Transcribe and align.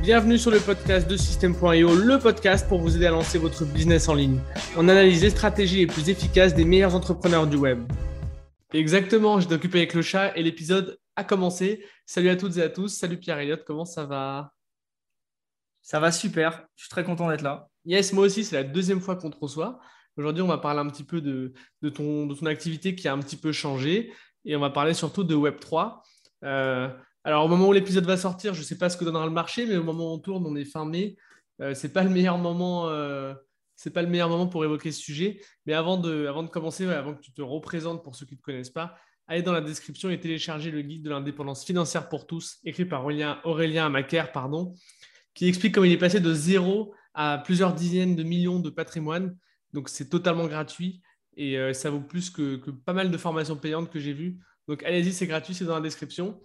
Bienvenue 0.00 0.38
sur 0.38 0.52
le 0.52 0.60
podcast 0.60 1.08
de 1.08 1.16
System.io, 1.16 1.94
le 1.94 2.18
podcast 2.18 2.68
pour 2.68 2.78
vous 2.78 2.96
aider 2.96 3.06
à 3.06 3.10
lancer 3.10 3.36
votre 3.36 3.64
business 3.64 4.08
en 4.08 4.14
ligne. 4.14 4.40
On 4.76 4.88
analyse 4.88 5.22
les 5.22 5.30
stratégies 5.30 5.78
les 5.78 5.86
plus 5.86 6.08
efficaces 6.08 6.54
des 6.54 6.64
meilleurs 6.64 6.94
entrepreneurs 6.94 7.46
du 7.46 7.56
web. 7.56 7.80
Exactement, 8.72 9.40
je 9.40 9.48
occupé 9.52 9.78
avec 9.78 9.94
le 9.94 10.02
chat 10.02 10.36
et 10.36 10.42
l'épisode 10.42 10.98
a 11.16 11.24
commencé. 11.24 11.84
Salut 12.06 12.28
à 12.28 12.36
toutes 12.36 12.56
et 12.56 12.62
à 12.62 12.68
tous. 12.68 12.88
Salut 12.88 13.18
Pierre 13.18 13.38
Elliott, 13.38 13.64
comment 13.64 13.84
ça 13.84 14.06
va? 14.06 14.52
Ça 15.82 15.98
va 15.98 16.12
super, 16.12 16.66
je 16.76 16.84
suis 16.84 16.90
très 16.90 17.04
content 17.04 17.28
d'être 17.28 17.42
là. 17.42 17.68
Yes, 17.84 18.12
moi 18.12 18.24
aussi, 18.26 18.44
c'est 18.44 18.56
la 18.56 18.64
deuxième 18.64 19.00
fois 19.00 19.16
qu'on 19.16 19.30
te 19.30 19.38
reçoit. 19.38 19.80
Aujourd'hui, 20.16 20.42
on 20.42 20.48
va 20.48 20.58
parler 20.58 20.80
un 20.80 20.88
petit 20.88 21.04
peu 21.04 21.20
de, 21.20 21.52
ton, 21.90 22.26
de 22.26 22.34
ton 22.34 22.46
activité 22.46 22.94
qui 22.94 23.08
a 23.08 23.12
un 23.12 23.18
petit 23.18 23.36
peu 23.36 23.52
changé 23.52 24.12
et 24.44 24.56
on 24.56 24.60
va 24.60 24.70
parler 24.70 24.94
surtout 24.94 25.24
de 25.24 25.34
Web3. 25.34 26.00
Euh, 26.44 26.88
alors, 27.24 27.44
au 27.44 27.48
moment 27.48 27.68
où 27.68 27.72
l'épisode 27.72 28.06
va 28.06 28.16
sortir, 28.16 28.54
je 28.54 28.60
ne 28.60 28.64
sais 28.64 28.78
pas 28.78 28.88
ce 28.88 28.96
que 28.96 29.04
donnera 29.04 29.26
le 29.26 29.32
marché, 29.32 29.66
mais 29.66 29.76
au 29.76 29.82
moment 29.82 30.12
où 30.12 30.14
on 30.14 30.18
tourne, 30.18 30.46
on 30.46 30.56
est 30.56 30.64
fin 30.64 30.84
mai. 30.84 31.16
Euh, 31.60 31.74
ce 31.74 31.86
n'est 31.86 31.92
pas 31.92 32.04
le 32.04 32.10
meilleur 32.10 32.38
moment. 32.38 32.88
Euh, 32.88 33.34
c'est 33.76 33.92
pas 33.92 34.02
le 34.02 34.08
meilleur 34.08 34.28
moment 34.28 34.46
pour 34.46 34.64
évoquer 34.64 34.92
ce 34.92 35.00
sujet. 35.00 35.40
Mais 35.66 35.72
avant 35.72 35.96
de, 35.98 36.30
commencer, 36.50 36.86
avant 36.86 37.14
que 37.14 37.20
tu 37.20 37.32
te 37.32 37.42
représentes 37.42 38.02
pour 38.02 38.16
ceux 38.16 38.26
qui 38.26 38.34
ne 38.34 38.38
te 38.38 38.42
connaissent 38.42 38.70
pas, 38.70 38.96
allez 39.26 39.42
dans 39.42 39.52
la 39.52 39.60
description 39.60 40.10
et 40.10 40.18
téléchargez 40.18 40.70
le 40.70 40.82
guide 40.82 41.04
de 41.04 41.10
l'indépendance 41.10 41.64
financière 41.64 42.08
pour 42.08 42.26
tous, 42.26 42.58
écrit 42.64 42.86
par 42.86 43.04
Aurélien, 43.04 43.88
Macaire, 43.88 44.32
pardon, 44.32 44.74
qui 45.34 45.46
explique 45.46 45.74
comment 45.74 45.86
il 45.86 45.92
est 45.92 45.98
passé 45.98 46.18
de 46.18 46.32
zéro 46.34 46.94
à 47.14 47.38
plusieurs 47.38 47.72
dizaines 47.72 48.16
de 48.16 48.22
millions 48.22 48.58
de 48.58 48.70
patrimoine. 48.70 49.36
Donc, 49.72 49.88
c'est 49.88 50.08
totalement 50.08 50.46
gratuit 50.46 51.02
et 51.36 51.56
euh, 51.58 51.72
ça 51.72 51.90
vaut 51.90 52.00
plus 52.00 52.30
que, 52.30 52.56
pas 52.56 52.92
mal 52.92 53.10
de 53.10 53.16
formations 53.16 53.56
payantes 53.56 53.90
que 53.90 54.00
j'ai 54.00 54.12
vues. 54.12 54.38
Donc, 54.66 54.82
allez-y, 54.82 55.12
c'est 55.12 55.26
gratuit, 55.26 55.54
c'est 55.54 55.66
dans 55.66 55.76
la 55.76 55.80
description. 55.80 56.40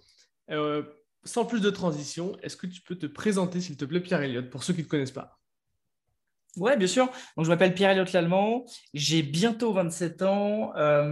Euh, 0.50 0.82
sans 1.24 1.44
plus 1.44 1.60
de 1.60 1.70
transition, 1.70 2.36
est-ce 2.42 2.56
que 2.56 2.66
tu 2.66 2.82
peux 2.82 2.96
te 2.96 3.06
présenter, 3.06 3.60
s'il 3.60 3.76
te 3.76 3.84
plaît, 3.84 4.00
Pierre 4.00 4.22
Elliott, 4.22 4.50
pour 4.50 4.62
ceux 4.62 4.74
qui 4.74 4.80
ne 4.80 4.84
te 4.84 4.90
connaissent 4.90 5.10
pas? 5.10 5.38
Ouais, 6.56 6.76
bien 6.76 6.86
sûr. 6.86 7.06
Donc, 7.36 7.46
je 7.46 7.50
m'appelle 7.50 7.74
Pierre 7.74 7.90
Elliott 7.90 8.12
Lallemand. 8.12 8.64
J'ai 8.92 9.22
bientôt 9.22 9.72
27 9.72 10.22
ans. 10.22 10.74
Euh, 10.76 11.08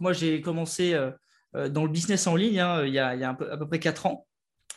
moi, 0.00 0.12
j'ai 0.12 0.40
commencé 0.40 0.94
euh, 0.94 1.68
dans 1.68 1.84
le 1.84 1.90
business 1.90 2.26
en 2.26 2.34
ligne 2.34 2.58
hein, 2.58 2.84
il 2.84 2.92
y 2.92 2.98
a, 2.98 3.14
il 3.14 3.20
y 3.20 3.24
a 3.24 3.30
à 3.30 3.56
peu 3.56 3.68
près 3.68 3.78
4 3.78 4.06
ans, 4.06 4.26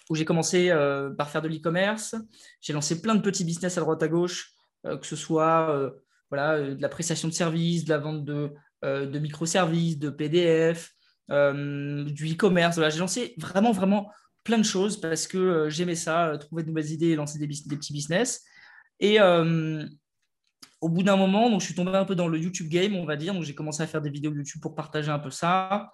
où 0.09 0.15
j'ai 0.15 0.25
commencé 0.25 0.69
par 1.17 1.29
faire 1.29 1.41
de 1.41 1.47
l'e-commerce. 1.47 2.15
J'ai 2.61 2.73
lancé 2.73 3.01
plein 3.01 3.15
de 3.15 3.21
petits 3.21 3.45
business 3.45 3.77
à 3.77 3.81
droite 3.81 4.03
à 4.03 4.07
gauche, 4.07 4.51
que 4.83 5.05
ce 5.05 5.15
soit 5.15 5.91
voilà, 6.29 6.61
de 6.61 6.79
la 6.79 6.89
prestation 6.89 7.27
de 7.27 7.33
services, 7.33 7.85
de 7.85 7.89
la 7.89 7.97
vente 7.97 8.23
de, 8.23 8.53
de 8.83 9.19
microservices, 9.19 9.97
de 9.97 10.11
PDF, 10.11 10.93
euh, 11.29 12.05
du 12.05 12.31
e-commerce. 12.33 12.79
j'ai 12.89 12.99
lancé 12.99 13.33
vraiment, 13.37 13.71
vraiment 13.71 14.11
plein 14.43 14.57
de 14.57 14.63
choses 14.63 14.99
parce 14.99 15.27
que 15.27 15.37
euh, 15.37 15.69
j'aimais 15.69 15.95
ça, 15.95 16.27
euh, 16.27 16.37
trouver 16.37 16.63
de 16.63 16.69
nouvelles 16.69 16.91
idées, 16.91 17.15
lancer 17.15 17.37
des, 17.37 17.47
petits 17.47 17.93
business. 17.93 18.45
Et 18.99 19.19
au 20.79 20.89
bout 20.89 21.01
d'un 21.01 21.17
moment, 21.17 21.49
donc, 21.49 21.61
je 21.61 21.65
suis 21.65 21.75
tombé 21.75 21.91
un 21.91 22.05
peu 22.05 22.15
dans 22.15 22.27
le 22.27 22.37
YouTube 22.37 22.69
game, 22.69 22.95
on 22.95 23.05
va 23.05 23.15
dire. 23.15 23.33
Donc, 23.33 23.43
j'ai 23.43 23.55
commencé 23.55 23.81
à 23.81 23.87
faire 23.87 24.01
des 24.01 24.09
vidéos 24.09 24.31
YouTube 24.31 24.61
pour 24.61 24.75
partager 24.75 25.09
un 25.09 25.19
peu 25.19 25.31
ça. 25.31 25.91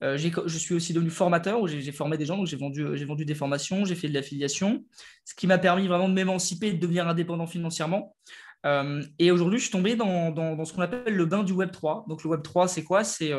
je 0.00 0.58
suis 0.58 0.74
aussi 0.74 0.92
devenu 0.92 1.10
formateur, 1.10 1.60
où 1.60 1.66
j'ai 1.66 1.92
formé 1.92 2.16
des 2.16 2.26
gens, 2.26 2.36
donc 2.36 2.46
j'ai 2.46 2.56
vendu, 2.56 2.84
vendu 3.04 3.24
des 3.24 3.34
formations, 3.34 3.84
j'ai 3.84 3.94
fait 3.94 4.08
de 4.08 4.14
l'affiliation, 4.14 4.84
ce 5.24 5.34
qui 5.34 5.46
m'a 5.46 5.58
permis 5.58 5.86
vraiment 5.86 6.08
de 6.08 6.14
m'émanciper 6.14 6.68
et 6.68 6.72
de 6.74 6.78
devenir 6.78 7.08
indépendant 7.08 7.46
financièrement. 7.46 8.14
et 9.18 9.30
aujourd'hui, 9.30 9.58
je 9.58 9.64
suis 9.64 9.72
tombé 9.72 9.96
dans, 9.96 10.30
dans, 10.30 10.64
ce 10.64 10.72
qu'on 10.72 10.82
appelle 10.82 11.14
le 11.14 11.26
bain 11.26 11.42
du 11.42 11.52
Web 11.52 11.72
3. 11.72 12.04
Donc 12.08 12.22
le 12.22 12.30
Web 12.30 12.42
3, 12.42 12.68
c'est 12.68 12.84
quoi? 12.84 13.04
C'est 13.04 13.32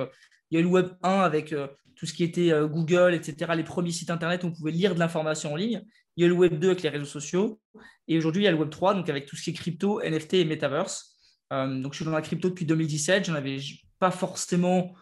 il 0.49 0.55
y 0.55 0.57
a 0.57 0.59
eu 0.61 0.63
le 0.63 0.69
Web 0.69 0.89
1 1.03 1.19
avec 1.21 1.53
euh, 1.53 1.67
tout 1.95 2.05
ce 2.05 2.13
qui 2.13 2.23
était 2.23 2.51
euh, 2.51 2.67
Google, 2.67 3.13
etc., 3.13 3.51
les 3.55 3.63
premiers 3.63 3.91
sites 3.91 4.09
Internet 4.09 4.43
où 4.43 4.47
on 4.47 4.51
pouvait 4.51 4.71
lire 4.71 4.93
de 4.93 4.99
l'information 4.99 5.53
en 5.53 5.55
ligne. 5.55 5.83
Il 6.15 6.21
y 6.21 6.23
a 6.23 6.27
eu 6.27 6.29
le 6.29 6.35
Web 6.35 6.59
2 6.59 6.67
avec 6.67 6.83
les 6.83 6.89
réseaux 6.89 7.05
sociaux. 7.05 7.59
Et 8.07 8.17
aujourd'hui, 8.17 8.43
il 8.43 8.45
y 8.45 8.47
a 8.47 8.51
le 8.51 8.57
Web 8.57 8.69
3, 8.69 8.95
donc 8.95 9.09
avec 9.09 9.25
tout 9.25 9.35
ce 9.35 9.43
qui 9.43 9.49
est 9.51 9.53
crypto, 9.53 10.01
NFT 10.01 10.35
et 10.35 10.45
Metaverse. 10.45 11.15
Euh, 11.53 11.81
donc, 11.81 11.93
je 11.93 11.97
suis 11.97 12.05
dans 12.05 12.11
la 12.11 12.21
crypto 12.21 12.49
depuis 12.49 12.65
2017. 12.65 13.25
Je 13.25 13.31
n'en 13.31 13.37
avais 13.37 13.57
pas 13.99 14.11
forcément 14.11 14.93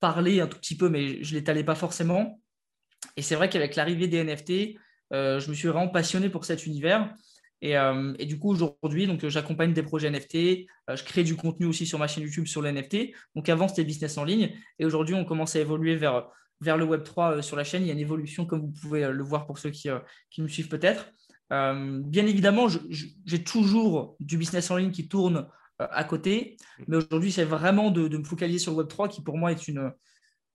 parlé 0.00 0.40
un 0.40 0.46
tout 0.46 0.58
petit 0.58 0.76
peu, 0.76 0.88
mais 0.88 1.22
je 1.22 1.34
ne 1.34 1.38
l'étalais 1.38 1.64
pas 1.64 1.74
forcément. 1.74 2.40
Et 3.16 3.22
c'est 3.22 3.34
vrai 3.34 3.48
qu'avec 3.48 3.76
l'arrivée 3.76 4.08
des 4.08 4.22
NFT, 4.22 4.78
je 5.10 5.48
me 5.48 5.54
suis 5.54 5.68
vraiment 5.68 5.88
passionné 5.88 6.28
pour 6.28 6.44
cet 6.44 6.66
univers. 6.66 7.14
Euh, 7.64 8.14
et, 8.18 8.26
du 8.26 8.38
coup, 8.38 8.50
aujourd'hui, 8.50 9.06
donc, 9.06 9.26
j'accompagne 9.26 9.72
des 9.72 9.82
projets 9.82 10.10
NFT. 10.10 10.66
Euh, 10.90 10.96
je 10.96 11.04
crée 11.04 11.24
du 11.24 11.36
contenu 11.36 11.66
aussi 11.66 11.86
sur 11.86 11.98
ma 11.98 12.06
chaîne 12.06 12.24
YouTube 12.24 12.46
sur 12.46 12.62
les 12.62 12.72
NFT. 12.72 13.12
Donc, 13.34 13.48
avant, 13.48 13.68
c'était 13.68 13.84
business 13.84 14.18
en 14.18 14.24
ligne. 14.24 14.54
Et 14.78 14.84
aujourd'hui, 14.84 15.14
on 15.14 15.24
commence 15.24 15.56
à 15.56 15.60
évoluer 15.60 15.96
vers, 15.96 16.28
vers 16.60 16.76
le 16.76 16.84
Web3 16.84 17.38
euh, 17.38 17.42
sur 17.42 17.56
la 17.56 17.64
chaîne. 17.64 17.82
Il 17.82 17.86
y 17.86 17.90
a 17.90 17.94
une 17.94 17.98
évolution, 17.98 18.46
comme 18.46 18.60
vous 18.60 18.72
pouvez 18.80 19.08
le 19.10 19.24
voir 19.24 19.46
pour 19.46 19.58
ceux 19.58 19.70
qui, 19.70 19.88
qui 20.30 20.42
me 20.42 20.48
suivent 20.48 20.68
peut-être. 20.68 21.10
bien 21.50 22.26
évidemment, 22.26 22.66
j'ai 22.68 23.44
toujours 23.44 24.16
du 24.20 24.36
business 24.36 24.70
en 24.70 24.76
ligne 24.76 24.90
qui 24.90 25.08
tourne 25.08 25.48
à 25.78 26.04
côté. 26.04 26.56
Mais 26.88 26.96
aujourd'hui, 26.96 27.32
c'est 27.32 27.44
vraiment 27.44 27.90
de, 27.90 28.08
de, 28.08 28.18
me 28.18 28.24
focaliser 28.24 28.58
sur 28.58 28.76
le 28.76 28.84
Web3 28.84 29.08
qui, 29.08 29.22
pour 29.22 29.38
moi, 29.38 29.52
est 29.52 29.68
une. 29.68 29.92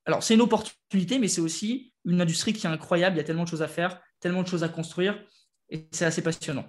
Alors, 0.06 0.24
c'est 0.24 0.34
une 0.34 0.42
opportunité, 0.42 1.20
mais 1.20 1.28
c'est 1.28 1.42
aussi 1.42 1.94
une 2.06 2.22
industrie 2.22 2.54
qui 2.54 2.66
est 2.66 2.70
incroyable. 2.70 3.16
Il 3.16 3.20
y 3.20 3.22
a 3.22 3.24
tellement 3.24 3.44
de 3.44 3.50
choses 3.50 3.62
à 3.62 3.68
faire, 3.68 4.02
tellement 4.20 4.42
de 4.42 4.48
choses 4.48 4.64
à 4.64 4.70
construire. 4.70 5.24
Et 5.70 5.88
c'est 5.92 6.06
assez 6.06 6.24
passionnant 6.24 6.66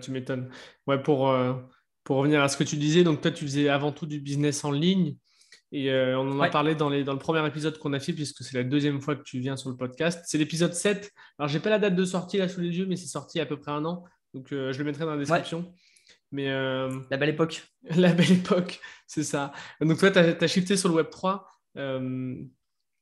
tu 0.00 0.10
m'étonnes. 0.10 0.50
Ouais, 0.86 1.02
pour, 1.02 1.30
euh, 1.30 1.54
pour 2.04 2.16
revenir 2.16 2.42
à 2.42 2.48
ce 2.48 2.56
que 2.56 2.64
tu 2.64 2.76
disais, 2.76 3.04
donc 3.04 3.20
toi, 3.20 3.30
tu 3.30 3.44
faisais 3.44 3.68
avant 3.68 3.92
tout 3.92 4.06
du 4.06 4.20
business 4.20 4.64
en 4.64 4.72
ligne. 4.72 5.16
Et 5.72 5.90
euh, 5.90 6.18
on 6.18 6.32
en 6.32 6.40
a 6.40 6.48
parlé 6.48 6.74
dans, 6.74 6.88
les, 6.88 7.04
dans 7.04 7.12
le 7.12 7.18
premier 7.18 7.46
épisode 7.46 7.78
qu'on 7.78 7.92
a 7.92 8.00
fait, 8.00 8.12
puisque 8.12 8.42
c'est 8.42 8.56
la 8.56 8.64
deuxième 8.64 9.00
fois 9.00 9.14
que 9.14 9.22
tu 9.22 9.38
viens 9.38 9.56
sur 9.56 9.70
le 9.70 9.76
podcast. 9.76 10.22
C'est 10.26 10.38
l'épisode 10.38 10.74
7. 10.74 11.12
Alors, 11.38 11.48
je 11.48 11.56
n'ai 11.56 11.62
pas 11.62 11.70
la 11.70 11.78
date 11.78 11.94
de 11.94 12.04
sortie 12.04 12.38
là 12.38 12.48
sous 12.48 12.60
les 12.60 12.76
yeux, 12.76 12.86
mais 12.86 12.96
c'est 12.96 13.06
sorti 13.06 13.38
à 13.40 13.46
peu 13.46 13.56
près 13.56 13.70
un 13.70 13.84
an. 13.84 14.04
Donc, 14.34 14.52
euh, 14.52 14.72
je 14.72 14.78
le 14.78 14.84
mettrai 14.84 15.04
dans 15.04 15.12
la 15.12 15.18
description. 15.18 15.72
Mais, 16.32 16.46
la 16.46 17.16
belle 17.16 17.30
époque. 17.30 17.66
La 17.96 18.12
belle 18.12 18.30
époque, 18.32 18.78
c'est 19.06 19.24
ça. 19.24 19.52
Donc, 19.80 19.98
toi, 19.98 20.10
tu 20.10 20.18
as, 20.18 20.46
shifté 20.46 20.76
sur 20.76 20.88
le 20.88 20.96
Web 20.96 21.10
3. 21.10 21.46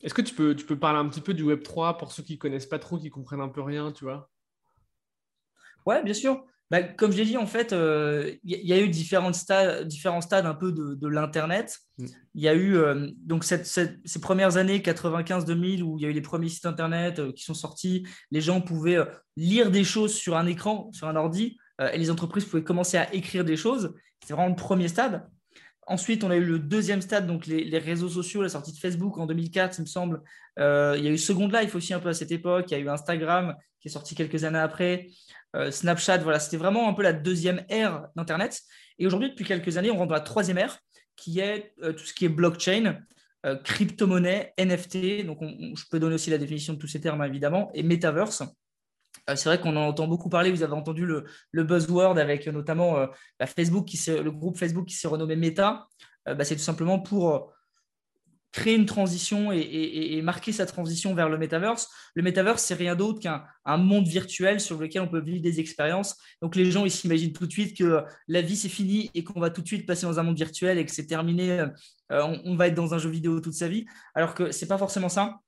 Est-ce 0.02 0.14
que 0.14 0.22
tu 0.22 0.34
peux, 0.34 0.54
tu 0.54 0.64
peux 0.64 0.78
parler 0.78 1.00
un 1.00 1.08
petit 1.08 1.20
peu 1.20 1.34
du 1.34 1.42
Web 1.42 1.62
3 1.62 1.98
pour 1.98 2.12
ceux 2.12 2.22
qui 2.22 2.34
ne 2.34 2.38
connaissent 2.38 2.66
pas 2.66 2.78
trop, 2.78 2.98
qui 2.98 3.10
comprennent 3.10 3.40
un 3.40 3.48
peu 3.48 3.62
rien, 3.62 3.90
tu 3.90 4.04
vois? 4.04 4.30
Ouais, 5.86 6.02
bien 6.04 6.14
sûr. 6.14 6.44
Bah, 6.70 6.82
comme 6.82 7.12
je 7.12 7.16
l'ai 7.16 7.24
dit, 7.24 7.36
en 7.38 7.46
fait, 7.46 7.72
il 7.72 7.78
euh, 7.78 8.34
y, 8.44 8.72
a 8.74 8.78
eu 8.78 8.88
différents 8.88 9.32
stades, 9.32 9.88
différents 9.88 10.20
stades 10.20 10.44
un 10.44 10.54
peu 10.54 10.70
de, 10.72 11.08
l'Internet. 11.08 11.78
Mm. 11.96 12.06
Il 12.34 12.42
y 12.42 12.48
a 12.48 12.54
eu 12.54 12.76
euh, 12.76 13.08
donc 13.16 13.44
ces 13.44 14.20
premières 14.20 14.58
années 14.58 14.78
95-2000 14.80 15.82
où 15.82 15.98
il 15.98 16.02
y 16.02 16.06
a 16.06 16.10
eu 16.10 16.12
les 16.12 16.20
premiers 16.20 16.50
sites 16.50 16.66
Internet 16.66 17.20
euh, 17.20 17.32
qui 17.32 17.44
sont 17.44 17.54
sortis. 17.54 18.06
Les 18.30 18.42
gens 18.42 18.60
pouvaient 18.60 18.98
lire 19.36 19.70
des 19.70 19.84
choses 19.84 20.12
sur 20.14 20.36
un 20.36 20.46
écran, 20.46 20.90
sur 20.92 21.08
un 21.08 21.16
ordi, 21.16 21.56
et 21.92 21.96
les 21.96 22.10
entreprises 22.10 22.44
pouvaient 22.44 22.64
commencer 22.64 22.96
à 22.96 23.14
écrire 23.14 23.44
des 23.44 23.56
choses. 23.56 23.94
C'est 24.26 24.34
vraiment 24.34 24.48
le 24.48 24.56
premier 24.56 24.88
stade. 24.88 25.28
Ensuite, 25.86 26.24
on 26.24 26.30
a 26.30 26.36
eu 26.36 26.44
le 26.44 26.58
deuxième 26.58 27.00
stade, 27.00 27.26
donc 27.26 27.46
les, 27.46 27.78
réseaux 27.78 28.08
sociaux, 28.08 28.42
la 28.42 28.48
sortie 28.48 28.72
de 28.72 28.78
Facebook 28.78 29.16
en 29.16 29.26
2004, 29.26 29.78
il 29.78 29.82
me 29.82 29.86
semble. 29.86 30.20
il 30.58 30.62
y 30.62 31.06
a 31.06 31.10
eu 31.10 31.16
Second 31.16 31.46
Life 31.48 31.76
aussi 31.76 31.94
un 31.94 32.00
peu 32.00 32.08
à 32.08 32.14
cette 32.14 32.32
époque. 32.32 32.66
Il 32.68 32.72
y 32.72 32.76
a 32.76 32.80
eu 32.80 32.88
Instagram 32.88 33.54
qui 33.80 33.88
est 33.88 33.90
sorti 33.92 34.14
quelques 34.14 34.44
années 34.44 34.58
après. 34.58 35.06
Euh, 35.56 35.70
Snapchat, 35.70 36.18
voilà, 36.18 36.40
c'était 36.40 36.56
vraiment 36.56 36.88
un 36.88 36.92
peu 36.92 37.02
la 37.02 37.12
deuxième 37.12 37.64
ère 37.68 38.08
d'Internet. 38.16 38.60
Et 38.98 39.06
aujourd'hui, 39.06 39.30
depuis 39.30 39.44
quelques 39.44 39.76
années, 39.76 39.90
on 39.90 39.96
rentre 39.96 40.08
dans 40.08 40.14
la 40.14 40.20
troisième 40.20 40.58
ère, 40.58 40.78
qui 41.16 41.40
est 41.40 41.72
euh, 41.82 41.92
tout 41.92 42.04
ce 42.04 42.12
qui 42.12 42.24
est 42.24 42.28
blockchain, 42.28 42.98
euh, 43.46 43.56
crypto-monnaie, 43.56 44.52
NFT. 44.58 45.24
Donc, 45.24 45.38
je 45.42 45.84
peux 45.90 45.98
donner 45.98 46.16
aussi 46.16 46.30
la 46.30 46.38
définition 46.38 46.74
de 46.74 46.78
tous 46.78 46.88
ces 46.88 47.00
termes, 47.00 47.22
évidemment, 47.24 47.70
et 47.74 47.82
metaverse. 47.82 48.42
c'est 49.26 49.44
vrai 49.44 49.60
qu'on 49.60 49.76
en 49.76 49.88
entend 49.88 50.06
beaucoup 50.06 50.28
parler. 50.28 50.50
Vous 50.50 50.62
avez 50.62 50.74
entendu 50.74 51.06
le, 51.06 51.24
buzzword 51.64 52.18
avec 52.18 52.46
notamment 52.46 53.08
Facebook 53.56 53.86
qui 53.86 53.98
le 54.10 54.30
groupe 54.30 54.58
Facebook 54.58 54.86
qui 54.86 54.94
s'est 54.94 55.08
renommé 55.08 55.36
Meta. 55.36 55.86
Bah, 56.26 56.44
c'est 56.44 56.56
tout 56.56 56.62
simplement 56.62 56.98
pour 56.98 57.52
créer 58.52 58.74
une 58.74 58.86
transition 58.86 59.52
et, 59.52 60.20
marquer 60.22 60.52
sa 60.52 60.66
transition 60.66 61.14
vers 61.14 61.28
le 61.28 61.38
metaverse. 61.38 61.88
Le 62.14 62.22
metaverse, 62.22 62.62
c'est 62.62 62.74
rien 62.74 62.94
d'autre 62.94 63.20
qu'un 63.20 63.76
monde 63.76 64.06
virtuel 64.06 64.60
sur 64.60 64.78
lequel 64.78 65.02
on 65.02 65.08
peut 65.08 65.20
vivre 65.20 65.42
des 65.42 65.60
expériences. 65.60 66.16
Donc 66.42 66.56
les 66.56 66.70
gens, 66.70 66.84
ils 66.84 66.90
s'imaginent 66.90 67.32
tout 67.32 67.46
de 67.46 67.52
suite 67.52 67.76
que 67.76 68.02
la 68.26 68.40
vie, 68.40 68.56
c'est 68.56 68.68
fini 68.68 69.10
et 69.14 69.22
qu'on 69.24 69.40
va 69.40 69.50
tout 69.50 69.62
de 69.62 69.66
suite 69.66 69.86
passer 69.86 70.06
dans 70.06 70.18
un 70.18 70.22
monde 70.22 70.36
virtuel 70.36 70.78
et 70.78 70.84
que 70.84 70.92
c'est 70.92 71.06
terminé, 71.06 71.60
euh, 72.12 72.38
on, 72.44 72.56
va 72.56 72.68
être 72.68 72.74
dans 72.74 72.94
un 72.94 72.98
jeu 72.98 73.10
vidéo 73.10 73.40
toute 73.40 73.54
sa 73.54 73.68
vie. 73.68 73.86
Alors 74.14 74.34
que 74.34 74.50
ce 74.50 74.64
n'est 74.64 74.68
pas 74.68 74.78
forcément 74.78 75.08
ça. 75.08 75.38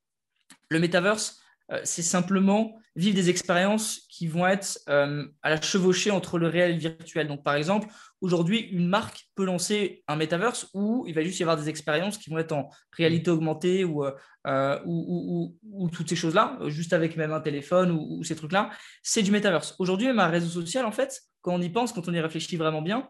Le 0.69 0.79
metaverse, 0.79 1.41
c'est 1.85 2.03
simplement 2.03 2.75
vivre 2.97 3.15
des 3.15 3.31
expériences 3.31 4.01
qui 4.09 4.27
vont 4.27 4.47
être 4.47 4.81
euh, 4.89 5.27
à 5.43 5.51
la 5.51 5.61
chevauchée 5.61 6.11
entre 6.11 6.39
le 6.39 6.49
réel 6.49 6.71
et 6.71 6.75
le 6.75 6.81
virtuel. 6.81 7.29
Donc, 7.29 7.45
par 7.45 7.55
exemple, 7.55 7.89
aujourd'hui, 8.21 8.59
une 8.59 8.89
marque 8.89 9.29
peut 9.35 9.45
lancer 9.45 10.03
un 10.09 10.17
metaverse 10.17 10.69
où 10.75 11.05
il 11.07 11.15
va 11.15 11.23
juste 11.23 11.39
y 11.39 11.43
avoir 11.43 11.57
des 11.57 11.69
expériences 11.69 12.19
qui 12.19 12.31
vont 12.31 12.39
être 12.39 12.53
en 12.53 12.71
réalité 12.93 13.31
augmentée 13.31 13.85
ou, 13.85 14.05
euh, 14.05 14.81
ou, 14.85 15.89
toutes 15.93 16.09
ces 16.09 16.17
choses-là, 16.17 16.59
juste 16.67 16.93
avec 16.93 17.17
même 17.17 17.33
un 17.33 17.41
téléphone 17.41 17.93
ou, 17.93 18.23
ces 18.25 18.35
trucs-là. 18.35 18.71
C'est 19.03 19.23
du 19.23 19.31
metaverse. 19.31 19.77
Aujourd'hui, 19.79 20.09
même 20.09 20.19
un 20.19 20.29
réseau 20.29 20.61
social, 20.61 20.85
en 20.85 20.93
fait, 20.93 21.21
quand 21.43 21.55
on 21.55 21.63
y 21.63 21.71
pense, 21.71 21.93
quand 21.93 22.09
on 22.09 22.13
y 22.13 22.21
réfléchit 22.21 22.57
vraiment 22.57 22.83
bien, 22.83 23.09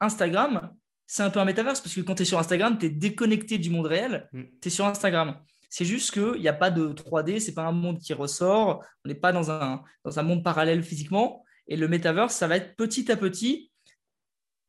Instagram, 0.00 0.72
c'est 1.06 1.22
un 1.22 1.30
peu 1.30 1.40
un 1.40 1.44
metaverse 1.44 1.80
parce 1.80 1.94
que 1.94 2.00
quand 2.00 2.14
tu 2.16 2.22
es 2.22 2.26
sur 2.26 2.38
Instagram, 2.38 2.78
tu 2.78 2.86
es 2.86 2.90
déconnecté 2.90 3.58
du 3.58 3.70
monde 3.70 3.86
réel, 3.86 4.28
mm. 4.32 4.42
tu 4.60 4.68
es 4.68 4.70
sur 4.70 4.86
Instagram. 4.86 5.36
C'est 5.70 5.84
juste 5.84 6.12
qu'il 6.12 6.40
n'y 6.40 6.48
a 6.48 6.52
pas 6.52 6.70
de 6.70 6.92
3D, 6.92 7.38
c'est 7.38 7.54
pas 7.54 7.62
un 7.62 7.72
monde 7.72 7.98
qui 7.98 8.12
ressort, 8.12 8.84
on 9.04 9.08
n'est 9.08 9.14
pas 9.14 9.32
dans 9.32 9.50
un, 9.52 9.82
dans 10.04 10.18
un 10.18 10.22
monde 10.22 10.44
parallèle 10.44 10.82
physiquement. 10.82 11.44
Et 11.68 11.76
le 11.76 11.86
metaverse, 11.86 12.34
ça 12.34 12.48
va 12.48 12.56
être 12.56 12.76
petit 12.76 13.10
à 13.10 13.16
petit 13.16 13.70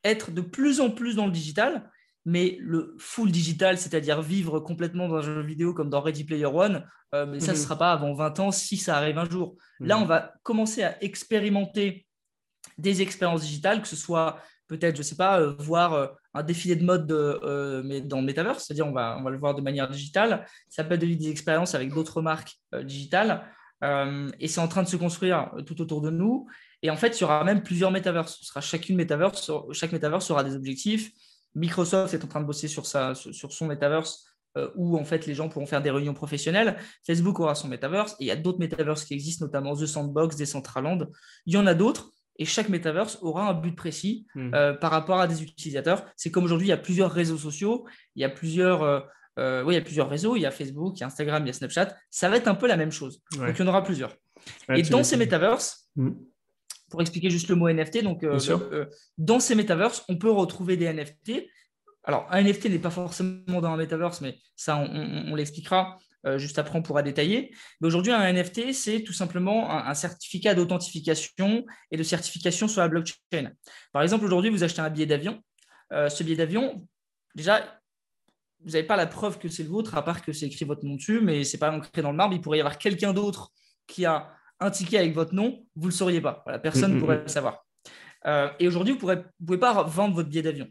être 0.03 0.31
de 0.31 0.41
plus 0.41 0.79
en 0.79 0.91
plus 0.91 1.15
dans 1.15 1.25
le 1.25 1.31
digital, 1.31 1.89
mais 2.25 2.57
le 2.59 2.95
full 2.99 3.31
digital, 3.31 3.77
c'est-à-dire 3.77 4.21
vivre 4.21 4.59
complètement 4.59 5.07
dans 5.07 5.15
un 5.15 5.21
jeu 5.21 5.41
vidéo 5.41 5.73
comme 5.73 5.89
dans 5.89 6.01
Ready 6.01 6.23
Player 6.23 6.45
One, 6.45 6.85
euh, 7.15 7.25
mais 7.25 7.39
ça 7.39 7.53
ne 7.53 7.57
mhm. 7.57 7.63
sera 7.63 7.77
pas 7.77 7.91
avant 7.91 8.13
20 8.13 8.39
ans 8.39 8.51
si 8.51 8.77
ça 8.77 8.97
arrive 8.97 9.17
un 9.17 9.29
jour. 9.29 9.55
Là, 9.79 9.97
mhm. 9.97 10.03
on 10.03 10.05
va 10.05 10.33
commencer 10.43 10.83
à 10.83 11.03
expérimenter 11.03 12.05
des 12.77 13.01
expériences 13.01 13.41
digitales, 13.41 13.81
que 13.81 13.87
ce 13.87 13.95
soit 13.95 14.39
peut-être, 14.67 14.95
je 14.95 15.01
ne 15.01 15.05
sais 15.05 15.15
pas, 15.15 15.41
euh, 15.41 15.55
voir 15.57 15.93
euh, 15.93 16.07
un 16.33 16.43
défilé 16.43 16.75
de 16.75 16.83
mode 16.83 17.11
mais 17.85 18.01
dans 18.01 18.19
le 18.19 18.25
metaverse, 18.25 18.65
c'est-à-dire 18.65 18.87
on 18.87 18.93
va, 18.93 19.17
on 19.19 19.23
va 19.23 19.29
le 19.29 19.37
voir 19.37 19.55
de 19.55 19.61
manière 19.61 19.89
digitale. 19.89 20.45
Ça 20.69 20.83
peut 20.83 20.95
être 20.95 21.01
des 21.01 21.29
expériences 21.29 21.75
avec 21.75 21.93
d'autres 21.93 22.21
marques 22.21 22.53
digitales. 22.83 23.45
et 24.39 24.47
c'est 24.47 24.61
en 24.61 24.67
train 24.67 24.83
de 24.83 24.87
se 24.87 24.95
construire 24.95 25.51
tout 25.65 25.81
autour 25.81 26.01
de 26.01 26.09
nous. 26.09 26.47
Et 26.83 26.89
en 26.89 26.97
fait, 26.97 27.19
il 27.19 27.21
y 27.21 27.23
aura 27.23 27.43
même 27.43 27.63
plusieurs 27.63 27.91
metaverses. 27.91 28.37
Ce 28.39 28.45
sera 28.45 28.61
chacune 28.61 28.95
metaverse, 28.95 29.51
chaque 29.71 29.91
metaverse 29.91 30.31
aura 30.31 30.43
des 30.43 30.55
objectifs. 30.55 31.11
Microsoft 31.53 32.13
est 32.13 32.23
en 32.23 32.27
train 32.27 32.41
de 32.41 32.45
bosser 32.45 32.67
sur, 32.67 32.85
sa, 32.85 33.13
sur 33.13 33.51
son 33.51 33.67
metaverse 33.67 34.25
euh, 34.57 34.69
où 34.75 34.97
en 34.97 35.05
fait 35.05 35.25
les 35.27 35.33
gens 35.33 35.47
pourront 35.47 35.65
faire 35.65 35.81
des 35.81 35.91
réunions 35.91 36.13
professionnelles. 36.13 36.77
Facebook 37.05 37.39
aura 37.39 37.55
son 37.55 37.67
metaverse 37.67 38.13
et 38.13 38.25
il 38.25 38.27
y 38.27 38.31
a 38.31 38.35
d'autres 38.35 38.59
metaverses 38.59 39.05
qui 39.05 39.13
existent, 39.13 39.45
notamment 39.45 39.75
The 39.75 39.85
Sandbox, 39.85 40.35
Decentraland. 40.35 41.09
Il 41.45 41.53
y 41.53 41.57
en 41.57 41.67
a 41.67 41.73
d'autres 41.73 42.11
et 42.37 42.45
chaque 42.45 42.69
metaverse 42.69 43.19
aura 43.21 43.49
un 43.49 43.53
but 43.53 43.75
précis 43.75 44.25
hmm. 44.35 44.53
euh, 44.53 44.73
par 44.73 44.91
rapport 44.91 45.19
à 45.19 45.27
des 45.27 45.43
utilisateurs. 45.43 46.05
C'est 46.15 46.31
comme 46.31 46.43
aujourd'hui, 46.43 46.67
il 46.67 46.71
y 46.71 46.73
a 46.73 46.77
plusieurs 46.77 47.11
réseaux 47.11 47.37
sociaux, 47.37 47.85
il 48.15 48.21
y 48.21 48.25
a 48.25 48.29
plusieurs, 48.29 48.83
euh, 49.37 49.63
oui, 49.63 49.73
il 49.73 49.77
y 49.77 49.81
a 49.81 49.83
plusieurs 49.83 50.09
réseaux, 50.09 50.35
il 50.35 50.41
y 50.41 50.45
a 50.45 50.51
Facebook, 50.51 50.97
il 50.97 51.01
y 51.01 51.03
a 51.03 51.07
Instagram, 51.07 51.43
il 51.43 51.47
y 51.47 51.49
a 51.49 51.53
Snapchat. 51.53 51.95
Ça 52.09 52.29
va 52.29 52.37
être 52.37 52.47
un 52.47 52.55
peu 52.55 52.67
la 52.67 52.77
même 52.77 52.91
chose. 52.91 53.21
Donc 53.37 53.57
il 53.57 53.59
y 53.59 53.63
en 53.63 53.67
aura 53.67 53.83
plusieurs. 53.83 54.15
et 54.73 54.81
dans 54.83 55.03
ces 55.03 55.17
metaverses, 55.17 55.89
hmm 55.95 56.11
pour 56.91 57.01
expliquer 57.01 57.31
juste 57.31 57.47
le 57.47 57.55
mot 57.55 57.69
NFT, 57.69 58.03
donc 58.03 58.23
euh, 58.23 58.37
euh, 58.49 58.85
dans 59.17 59.39
ces 59.39 59.55
metaverses, 59.55 60.03
on 60.09 60.17
peut 60.17 60.29
retrouver 60.29 60.77
des 60.77 60.93
NFT. 60.93 61.47
Alors, 62.03 62.27
un 62.29 62.43
NFT 62.43 62.65
n'est 62.65 62.79
pas 62.79 62.89
forcément 62.89 63.61
dans 63.61 63.69
un 63.69 63.77
metaverse, 63.77 64.21
mais 64.21 64.37
ça, 64.55 64.77
on, 64.77 65.33
l'expliquera 65.35 65.97
euh, 66.25 66.37
juste 66.37 66.59
après, 66.59 66.77
on 66.77 66.81
pourra 66.81 67.03
détailler. 67.03 67.53
Mais 67.79 67.87
aujourd'hui, 67.87 68.11
un 68.11 68.31
NFT, 68.31 68.73
c'est 68.73 69.03
tout 69.03 69.13
simplement 69.13 69.71
un, 69.71 69.93
certificat 69.93 70.55
d'authentification 70.55 71.65
et 71.91 71.97
de 71.97 72.03
certification 72.03 72.67
sur 72.67 72.81
la 72.81 72.87
blockchain. 72.87 73.51
Par 73.91 74.03
exemple, 74.03 74.25
aujourd'hui, 74.25 74.49
vous 74.49 74.63
achetez 74.63 74.81
un 74.81 74.89
billet 74.89 75.05
d'avion. 75.05 75.41
ce 75.91 76.23
billet 76.23 76.37
d'avion, 76.37 76.87
déjà, 77.35 77.81
vous 78.63 78.71
n'avez 78.71 78.83
pas 78.83 78.95
la 78.95 79.07
preuve 79.07 79.39
que 79.39 79.49
c'est 79.49 79.63
le 79.63 79.69
vôtre, 79.69 79.95
à 79.95 80.05
part 80.05 80.21
que 80.21 80.33
c'est 80.33 80.45
écrit 80.45 80.65
votre 80.65 80.85
nom 80.85 80.95
dessus, 80.95 81.21
mais 81.21 81.43
ce 81.43 81.55
n'est 81.55 81.59
pas 81.59 81.71
ancré 81.71 82.01
dans 82.01 82.11
le 82.11 82.17
marbre. 82.17 82.35
Il 82.35 82.41
pourrait 82.41 82.59
y 82.59 82.61
avoir 82.61 82.77
quelqu'un 82.77 83.13
d'autre 83.13 83.51
qui 83.87 84.05
a 84.05 84.31
un 84.59 84.69
ticket 84.69 84.99
avec 84.99 85.13
votre 85.13 85.33
nom, 85.33 85.65
vous 85.75 85.87
ne 85.87 85.91
le 85.91 85.95
sauriez 85.95 86.21
pas. 86.21 86.43
personne 86.61 86.91
ne 86.91 86.95
mm, 86.95 86.97
mm, 86.97 86.99
pourrait 86.99 87.17
mm. 87.17 87.23
le 87.23 87.27
savoir. 87.27 87.65
Euh, 88.27 88.49
et 88.59 88.67
aujourd'hui, 88.67 88.93
vous 88.93 89.09
ne 89.09 89.15
pouvez 89.45 89.57
pas 89.57 89.83
vendre 89.83 90.15
votre 90.15 90.29
billet 90.29 90.43
d'avion. 90.43 90.67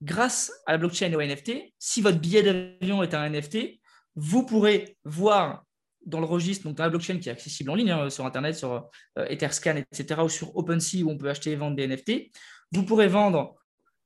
Grâce 0.00 0.52
à 0.66 0.72
la 0.72 0.78
blockchain 0.78 1.10
et 1.10 1.16
au 1.16 1.20
NFT, 1.20 1.74
si 1.78 2.00
votre 2.00 2.18
billet 2.18 2.42
d'avion 2.42 3.02
est 3.02 3.14
un 3.14 3.28
NFT, 3.28 3.80
vous 4.16 4.44
pourrez 4.44 4.96
voir 5.04 5.64
dans 6.06 6.20
le 6.20 6.26
registre, 6.26 6.64
donc 6.64 6.76
dans 6.76 6.84
la 6.84 6.90
blockchain 6.90 7.18
qui 7.18 7.28
est 7.28 7.32
accessible 7.32 7.70
en 7.70 7.74
ligne 7.74 7.90
hein, 7.90 8.10
sur 8.10 8.26
Internet, 8.26 8.56
sur 8.56 8.88
euh, 9.18 9.26
Etherscan, 9.26 9.76
etc., 9.76 10.20
ou 10.22 10.28
sur 10.28 10.56
OpenSea 10.56 11.02
où 11.04 11.10
on 11.10 11.16
peut 11.16 11.30
acheter 11.30 11.52
et 11.52 11.56
vendre 11.56 11.76
des 11.76 11.86
NFT, 11.86 12.30
vous 12.72 12.84
pourrez 12.84 13.08
vendre, 13.08 13.54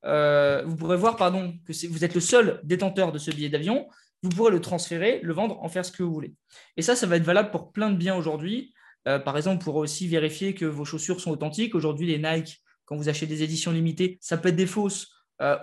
euh, 0.04 0.62
vous 0.64 0.76
pourrez 0.76 0.96
voir 0.96 1.16
pardon, 1.16 1.54
que 1.66 1.72
vous 1.88 2.04
êtes 2.04 2.14
le 2.14 2.20
seul 2.20 2.60
détenteur 2.64 3.12
de 3.12 3.18
ce 3.18 3.30
billet 3.30 3.48
d'avion, 3.48 3.88
vous 4.22 4.30
pourrez 4.30 4.50
le 4.50 4.60
transférer, 4.60 5.20
le 5.22 5.32
vendre, 5.32 5.62
en 5.62 5.68
faire 5.68 5.84
ce 5.84 5.92
que 5.92 6.02
vous 6.02 6.12
voulez. 6.12 6.34
Et 6.76 6.82
ça, 6.82 6.96
ça 6.96 7.06
va 7.06 7.16
être 7.16 7.24
valable 7.24 7.50
pour 7.50 7.72
plein 7.72 7.90
de 7.90 7.96
biens 7.96 8.16
aujourd'hui. 8.16 8.74
Euh, 9.06 9.18
par 9.18 9.36
exemple, 9.36 9.62
pour 9.62 9.76
aussi 9.76 10.08
vérifier 10.08 10.54
que 10.54 10.64
vos 10.64 10.84
chaussures 10.84 11.20
sont 11.20 11.30
authentiques. 11.30 11.74
Aujourd'hui, 11.74 12.06
les 12.06 12.18
Nike, 12.18 12.62
quand 12.84 12.96
vous 12.96 13.08
achetez 13.08 13.26
des 13.26 13.42
éditions 13.42 13.70
limitées, 13.70 14.18
ça 14.20 14.36
peut 14.36 14.48
être 14.48 14.56
des 14.56 14.66
fausses. 14.66 15.14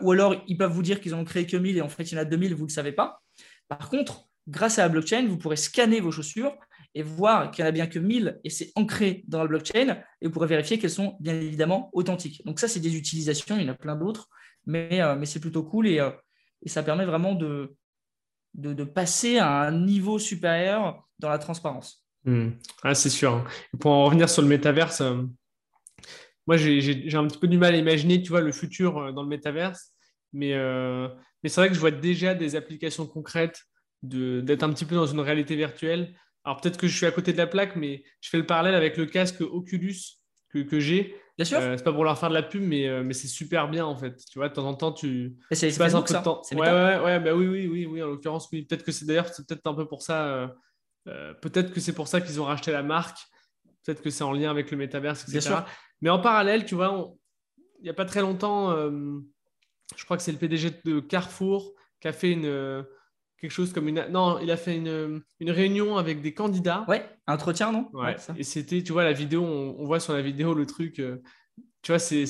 Ou 0.01 0.13
alors, 0.13 0.41
ils 0.47 0.57
peuvent 0.57 0.71
vous 0.71 0.81
dire 0.81 1.01
qu'ils 1.01 1.15
ont 1.15 1.25
créé 1.25 1.45
que 1.45 1.57
1000 1.57 1.75
et 1.75 1.81
en 1.81 1.89
fait, 1.89 2.03
il 2.03 2.15
y 2.15 2.17
en 2.17 2.21
a 2.21 2.25
2000, 2.25 2.55
vous 2.55 2.63
ne 2.63 2.69
le 2.69 2.73
savez 2.73 2.93
pas. 2.93 3.21
Par 3.67 3.89
contre, 3.89 4.29
grâce 4.47 4.79
à 4.79 4.83
la 4.83 4.89
blockchain, 4.89 5.27
vous 5.27 5.37
pourrez 5.37 5.55
scanner 5.55 5.99
vos 5.99 6.11
chaussures 6.11 6.55
et 6.93 7.03
voir 7.03 7.51
qu'il 7.51 7.63
n'y 7.63 7.67
en 7.67 7.69
a 7.69 7.73
bien 7.73 7.87
que 7.87 7.99
1000 7.99 8.39
et 8.43 8.49
c'est 8.49 8.71
ancré 8.75 9.23
dans 9.27 9.39
la 9.39 9.47
blockchain 9.47 10.01
et 10.21 10.25
vous 10.25 10.31
pourrez 10.31 10.47
vérifier 10.47 10.79
qu'elles 10.79 10.91
sont 10.91 11.17
bien 11.19 11.35
évidemment 11.35 11.89
authentiques. 11.93 12.45
Donc 12.45 12.59
ça, 12.59 12.67
c'est 12.67 12.79
des 12.79 12.95
utilisations, 12.95 13.57
il 13.57 13.63
y 13.63 13.69
en 13.69 13.73
a 13.73 13.75
plein 13.75 13.95
d'autres, 13.95 14.29
mais, 14.65 15.01
euh, 15.01 15.15
mais 15.15 15.25
c'est 15.25 15.39
plutôt 15.39 15.63
cool 15.63 15.87
et, 15.87 16.01
et, 16.63 16.69
ça 16.69 16.83
permet 16.83 17.05
vraiment 17.05 17.35
de, 17.35 17.75
de, 18.55 18.83
passer 18.83 19.37
à 19.37 19.61
un 19.61 19.71
niveau 19.71 20.19
supérieur 20.19 21.07
dans 21.19 21.29
la 21.29 21.37
transparence. 21.37 22.05
Hmm. 22.23 22.51
Ah, 22.83 22.95
c'est 22.95 23.09
sûr. 23.09 23.33
Hein. 23.33 23.45
Pour 23.79 23.91
en 23.91 24.05
revenir 24.05 24.29
sur 24.29 24.41
le 24.41 24.47
métaverse, 24.47 25.01
euh, 25.01 25.21
moi 26.47 26.57
j'ai 26.57 27.15
un 27.15 27.27
petit 27.27 27.37
peu 27.37 27.47
du 27.47 27.57
mal 27.57 27.75
à 27.75 27.77
imaginer 27.77 28.21
tu 28.21 28.29
vois, 28.29 28.41
le 28.41 28.51
futur 28.51 28.97
euh, 28.97 29.11
dans 29.11 29.23
le 29.23 29.29
métaverse, 29.29 29.93
mais, 30.33 30.53
euh, 30.53 31.07
mais 31.43 31.49
c'est 31.49 31.61
vrai 31.61 31.69
que 31.69 31.75
je 31.75 31.79
vois 31.79 31.91
déjà 31.91 32.33
des 32.33 32.55
applications 32.55 33.05
concrètes 33.05 33.61
d'être 34.07 34.63
un 34.63 34.71
petit 34.71 34.85
peu 34.85 34.95
dans 34.95 35.05
une 35.05 35.19
réalité 35.19 35.55
virtuelle. 35.55 36.13
Alors 36.43 36.61
peut-être 36.61 36.77
que 36.77 36.87
je 36.87 36.95
suis 36.95 37.05
à 37.05 37.11
côté 37.11 37.33
de 37.33 37.37
la 37.37 37.47
plaque, 37.47 37.75
mais 37.75 38.03
je 38.21 38.29
fais 38.29 38.37
le 38.37 38.45
parallèle 38.45 38.75
avec 38.75 38.97
le 38.97 39.05
casque 39.05 39.41
Oculus 39.41 39.95
que, 40.49 40.59
que 40.59 40.79
j'ai. 40.79 41.15
Bien 41.37 41.43
sûr. 41.43 41.59
c'est 41.59 41.83
pas 41.83 41.91
pour 41.91 42.05
leur 42.05 42.17
faire 42.17 42.29
de 42.29 42.33
la 42.33 42.43
pub, 42.43 42.61
mais, 42.61 43.03
mais 43.03 43.13
c'est 43.13 43.27
super 43.27 43.67
bien 43.67 43.85
en 43.85 43.95
fait. 43.95 44.15
Tu 44.31 44.39
vois, 44.39 44.47
de 44.47 44.53
temps 44.53 44.65
en 44.65 44.73
temps, 44.73 44.93
tu, 44.93 45.35
tu 45.49 45.77
passes 45.77 45.93
un 45.93 46.01
peu 46.01 46.13
de 46.13 46.23
temps. 46.23 46.41
Ouais, 46.53 46.59
ouais, 46.59 46.99
ouais, 47.03 47.19
bah 47.19 47.35
oui, 47.35 47.47
oui, 47.47 47.67
oui, 47.67 47.85
oui, 47.85 48.01
en 48.01 48.07
l'occurrence, 48.07 48.47
oui. 48.53 48.63
Peut-être 48.63 48.85
que 48.85 48.93
c'est 48.93 49.05
d'ailleurs, 49.05 49.27
c'est 49.27 49.45
peut-être 49.45 49.67
un 49.67 49.73
peu 49.73 49.85
pour 49.85 50.01
ça 50.01 50.49
euh, 51.07 51.33
peut-être 51.35 51.71
que 51.71 51.79
c'est 51.79 51.93
pour 51.93 52.07
ça 52.07 52.21
qu'ils 52.21 52.41
ont 52.41 52.45
racheté 52.45 52.71
la 52.71 52.83
marque. 52.83 53.19
Peut-être 53.83 54.01
que 54.01 54.09
c'est 54.09 54.23
en 54.23 54.31
lien 54.31 54.49
avec 54.49 54.71
le 54.71 54.77
métaverse, 54.77 55.27
etc. 55.27 55.57
Mais 56.01 56.09
en 56.09 56.19
parallèle, 56.19 56.65
tu 56.65 56.75
vois, 56.75 57.13
il 57.79 57.83
n'y 57.83 57.89
a 57.89 57.93
pas 57.93 58.05
très 58.05 58.21
longtemps, 58.21 58.71
euh, 58.71 59.19
je 59.95 60.05
crois 60.05 60.17
que 60.17 60.23
c'est 60.23 60.31
le 60.31 60.37
PDG 60.37 60.71
de 60.83 60.99
Carrefour 60.99 61.73
qui 62.01 62.07
a 62.07 62.13
fait 62.13 62.31
une, 62.31 62.45
euh, 62.45 62.83
quelque 63.39 63.51
chose 63.51 63.73
comme 63.73 63.87
une. 63.87 64.05
Non, 64.09 64.39
il 64.39 64.51
a 64.51 64.57
fait 64.57 64.75
une, 64.75 65.21
une 65.39 65.51
réunion 65.51 65.97
avec 65.97 66.21
des 66.21 66.33
candidats. 66.33 66.85
Ouais, 66.87 67.05
un 67.27 67.35
entretien, 67.35 67.71
non? 67.71 67.89
Ouais. 67.93 68.15
et 68.37 68.43
c'était, 68.43 68.83
tu 68.83 68.91
vois, 68.93 69.03
la 69.03 69.13
vidéo, 69.13 69.43
on, 69.43 69.85
voit 69.85 69.99
sur 69.99 70.13
la 70.13 70.21
vidéo 70.21 70.53
le 70.53 70.65
truc. 70.65 70.95
tu 70.95 71.91
vois, 71.91 71.99
c'est, 71.99 72.25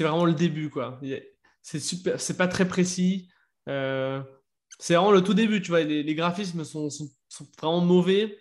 vraiment 0.00 0.24
le 0.24 0.34
début, 0.34 0.70
quoi. 0.70 1.00
C'est 1.62 1.80
super, 1.80 2.20
c'est 2.20 2.36
pas 2.36 2.48
très 2.48 2.66
précis. 2.66 3.28
c'est 3.66 4.94
vraiment 4.94 5.12
le 5.12 5.22
tout 5.22 5.34
début, 5.34 5.60
tu 5.62 5.70
vois. 5.70 5.82
Les, 5.82 6.14
graphismes 6.14 6.64
sont, 6.64 6.90
sont 6.90 7.08
sont 7.30 7.46
vraiment 7.58 7.80
mauvais. 7.80 8.38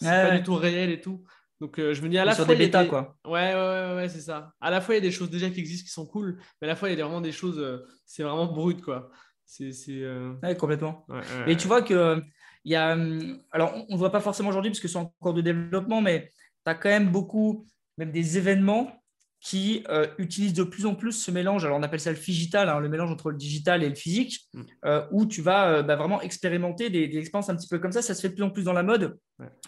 C'est 0.00 0.06
pas 0.06 0.36
du 0.36 0.44
tout 0.44 0.54
réel 0.54 0.90
et 0.90 1.00
tout. 1.00 1.24
Donc 1.60 1.80
euh, 1.80 1.92
je 1.92 2.02
me 2.02 2.08
dis 2.08 2.18
à 2.18 2.24
la 2.24 2.34
fois. 2.34 2.44
Sur 2.44 2.54
des 2.54 2.56
bêtas, 2.56 2.84
quoi. 2.84 3.16
Ouais, 3.24 3.52
ouais, 3.52 3.94
ouais, 3.96 4.08
c'est 4.08 4.20
ça. 4.20 4.54
À 4.60 4.70
la 4.70 4.80
fois, 4.80 4.94
il 4.94 4.98
y 4.98 5.00
a 5.00 5.02
des 5.02 5.10
choses 5.10 5.30
déjà 5.30 5.50
qui 5.50 5.58
existent 5.58 5.86
qui 5.86 5.92
sont 5.92 6.06
cool, 6.06 6.40
mais 6.60 6.68
à 6.68 6.70
la 6.70 6.76
fois, 6.76 6.88
il 6.88 6.96
y 6.96 7.00
a 7.00 7.04
vraiment 7.04 7.20
des 7.20 7.32
choses. 7.32 7.58
Euh, 7.58 7.78
c'est 8.06 8.22
vraiment 8.22 8.46
brut, 8.46 8.80
quoi. 8.80 9.10
C'est. 9.48 9.72
Euh... 9.88 10.34
Ouais, 10.42 10.56
complètement. 10.56 11.06
et 11.46 11.56
tu 11.56 11.66
vois 11.66 11.82
que. 11.82 12.22
Il 12.64 12.72
y 12.72 12.76
a, 12.76 12.92
hum, 12.92 13.40
alors, 13.50 13.74
on 13.88 13.94
ne 13.94 13.98
voit 13.98 14.12
pas 14.12 14.20
forcément 14.20 14.50
aujourd'hui 14.50 14.70
parce 14.70 14.80
que 14.80 14.88
c'est 14.88 14.98
encore 14.98 15.32
de 15.32 15.40
développement, 15.40 16.02
mais 16.02 16.30
tu 16.66 16.70
as 16.70 16.74
quand 16.74 16.90
même 16.90 17.10
beaucoup, 17.10 17.66
même 17.96 18.10
des 18.10 18.36
événements 18.36 18.92
qui 19.40 19.84
euh, 19.88 20.06
utilise 20.18 20.52
de 20.52 20.64
plus 20.64 20.84
en 20.84 20.94
plus 20.94 21.12
ce 21.12 21.30
mélange, 21.30 21.64
alors 21.64 21.78
on 21.78 21.82
appelle 21.82 22.00
ça 22.00 22.10
le 22.10 22.18
digital, 22.18 22.68
hein, 22.68 22.80
le 22.80 22.88
mélange 22.88 23.10
entre 23.10 23.30
le 23.30 23.36
digital 23.36 23.84
et 23.84 23.88
le 23.88 23.94
physique, 23.94 24.48
mm. 24.52 24.62
euh, 24.84 25.06
où 25.12 25.26
tu 25.26 25.42
vas 25.42 25.68
euh, 25.68 25.82
bah, 25.82 25.94
vraiment 25.94 26.20
expérimenter 26.20 26.90
des, 26.90 27.16
expériences 27.16 27.48
un 27.48 27.56
petit 27.56 27.68
peu 27.68 27.78
comme 27.78 27.92
ça. 27.92 28.02
Ça 28.02 28.14
se 28.14 28.20
fait 28.20 28.30
de 28.30 28.34
plus 28.34 28.42
en 28.42 28.50
plus 28.50 28.64
dans 28.64 28.72
la 28.72 28.82
mode, 28.82 29.16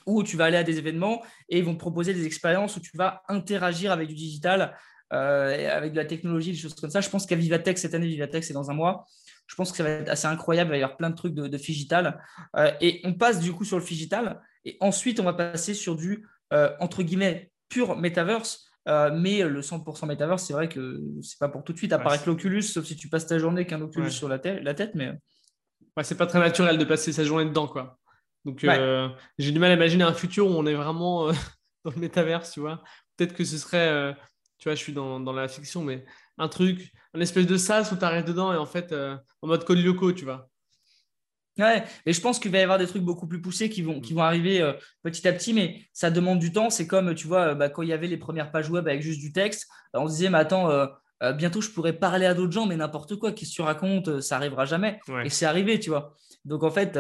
où 0.07 0.23
tu 0.25 0.37
vas 0.37 0.47
aller 0.47 0.57
à 0.57 0.65
des 0.65 0.79
événements 0.79 1.23
et 1.49 1.59
ils 1.59 1.65
vont 1.65 1.75
te 1.75 1.79
proposer 1.79 2.13
des 2.13 2.27
expériences 2.27 2.77
où 2.77 2.81
tu 2.81 2.97
vas 2.97 3.23
interagir 3.29 3.93
avec 3.93 4.09
du 4.09 4.15
digital, 4.15 4.77
avec 5.11 5.93
de 5.93 5.97
la 5.97 6.05
technologie, 6.05 6.51
des 6.51 6.59
choses 6.59 6.75
comme 6.75 6.91
ça. 6.91 7.01
Je 7.01 7.09
pense 7.09 7.27
qu'à 7.27 7.37
Vivatech, 7.37 7.79
cette 7.79 7.95
année, 7.95 8.09
Vivatech, 8.09 8.43
c'est 8.43 8.53
dans 8.53 8.71
un 8.71 8.75
mois. 8.75 9.07
Je 9.51 9.57
pense 9.57 9.73
que 9.73 9.79
ça 9.79 9.83
va 9.83 9.91
être 9.91 10.09
assez 10.09 10.29
incroyable, 10.29 10.69
il 10.69 10.73
va 10.73 10.77
y 10.79 10.83
avoir 10.83 10.97
plein 10.97 11.11
de 11.11 11.17
trucs 11.17 11.35
de, 11.35 11.49
de 11.49 11.57
digital. 11.57 12.23
et 12.81 13.01
on 13.03 13.15
passe 13.15 13.41
du 13.41 13.53
coup 13.53 13.65
sur 13.65 13.79
le 13.79 13.85
digital, 13.85 14.41
et 14.65 14.77
ensuite 14.79 15.19
on 15.19 15.25
va 15.25 15.33
passer 15.33 15.75
sur 15.75 15.97
du, 15.97 16.25
entre 16.79 17.03
guillemets, 17.03 17.51
pur 17.69 17.97
metaverse 17.97 18.71
euh, 18.89 19.11
mais 19.15 19.43
le 19.43 19.61
100% 19.61 20.07
Metaverse, 20.07 20.43
c'est 20.43 20.53
vrai 20.53 20.69
que 20.69 21.01
c'est 21.23 21.39
pas 21.39 21.49
pour 21.49 21.63
tout 21.63 21.73
de 21.73 21.79
suite, 21.79 21.93
avec 21.93 22.27
l'Oculus, 22.27 22.63
sauf 22.63 22.85
si 22.85 22.97
tu 22.97 23.09
passes 23.09 23.27
ta 23.27 23.39
journée 23.39 23.67
qu'un 23.67 23.81
Oculus 23.81 24.11
sur 24.11 24.29
la, 24.29 24.39
la, 24.39 24.75
tête. 24.75 24.95
Mais... 24.95 25.13
Ouais, 25.97 26.03
c'est 26.03 26.17
pas 26.17 26.27
très 26.27 26.39
naturel 26.39 26.79
de 26.79 26.85
passer 26.85 27.13
sa 27.13 27.25
journée 27.25 27.45
dedans. 27.45 27.69
quoi. 27.69 27.99
Donc 28.45 28.65
euh, 28.65 29.09
j'ai 29.39 29.53
du 29.53 29.59
mal 29.59 29.71
à 29.71 29.75
imaginer 29.75 30.05
un 30.05 30.15
futur 30.15 30.47
où 30.47 30.51
on 30.51 30.65
est 30.65 30.75
vraiment 30.75 31.29
euh, 31.29 31.33
dans 31.85 31.91
le 31.91 31.99
Metaverse, 31.99 32.53
tu 32.53 32.61
vois. 32.61 32.83
Peut-être 33.17 33.35
que 33.35 33.45
ce 33.45 33.59
serait, 33.59 34.17
tu 34.59 34.69
vois, 34.69 34.75
je 34.75 34.83
suis 34.83 34.95
dans, 34.95 35.21
dans, 35.21 35.35
la 35.35 35.47
fiction, 35.47 35.85
mais 35.85 36.07
un 36.41 36.49
truc, 36.49 36.93
un 37.15 37.21
espèce 37.21 37.47
de 37.47 37.57
sas 37.57 37.93
où 37.93 37.97
tu 37.97 38.05
arrives 38.05 38.25
dedans 38.25 38.53
et 38.53 38.57
en 38.57 38.67
fait, 38.67 38.93
en 38.93 39.47
mode 39.47 39.65
code 39.65 39.79
loco, 39.79 40.13
tu 40.13 40.25
vois. 40.25 40.51
Ouais, 41.61 41.85
mais 42.07 42.13
je 42.13 42.21
pense 42.21 42.39
qu'il 42.39 42.51
va 42.51 42.59
y 42.59 42.63
avoir 42.63 42.79
des 42.79 42.87
trucs 42.87 43.03
beaucoup 43.03 43.27
plus 43.27 43.41
poussés 43.41 43.69
qui 43.69 43.83
vont, 43.83 44.01
qui 44.01 44.15
vont 44.15 44.23
arriver 44.23 44.63
euh, 44.63 44.73
petit 45.03 45.27
à 45.29 45.33
petit, 45.33 45.53
mais 45.53 45.83
ça 45.93 46.11
demande 46.11 46.39
du 46.39 46.53
temps. 46.53 46.71
C'est 46.71 46.87
comme, 46.87 47.15
tu 47.15 47.27
vois, 47.27 47.55
bah, 47.55 47.69
quand 47.69 47.83
il 47.83 47.89
y 47.89 47.93
avait 47.93 48.07
les 48.07 48.17
premières 48.17 48.51
pages 48.51 48.71
web 48.71 48.87
avec 48.89 49.03
juste 49.03 49.21
du 49.21 49.33
texte, 49.33 49.69
on 49.93 50.07
se 50.07 50.15
disait, 50.15 50.31
mais 50.31 50.39
attends, 50.39 50.71
euh, 50.71 50.87
euh, 51.23 51.33
bientôt, 51.33 51.61
je 51.61 51.71
pourrais 51.71 51.93
parler 51.93 52.25
à 52.25 52.35
d'autres 52.35 52.53
gens, 52.53 52.67
mais 52.67 52.77
n'importe 52.77 53.17
quoi, 53.17 53.33
qu'est-ce 53.33 53.51
que 53.51 53.57
tu 53.57 53.63
racontes 53.63 54.21
Ça 54.21 54.37
arrivera 54.37 54.65
jamais. 54.65 55.01
Et 55.25 55.29
c'est 55.29 55.45
arrivé, 55.45 55.79
tu 55.79 55.91
vois. 55.91 56.17
Donc, 56.47 56.63
en 56.63 56.71
fait, 56.71 56.99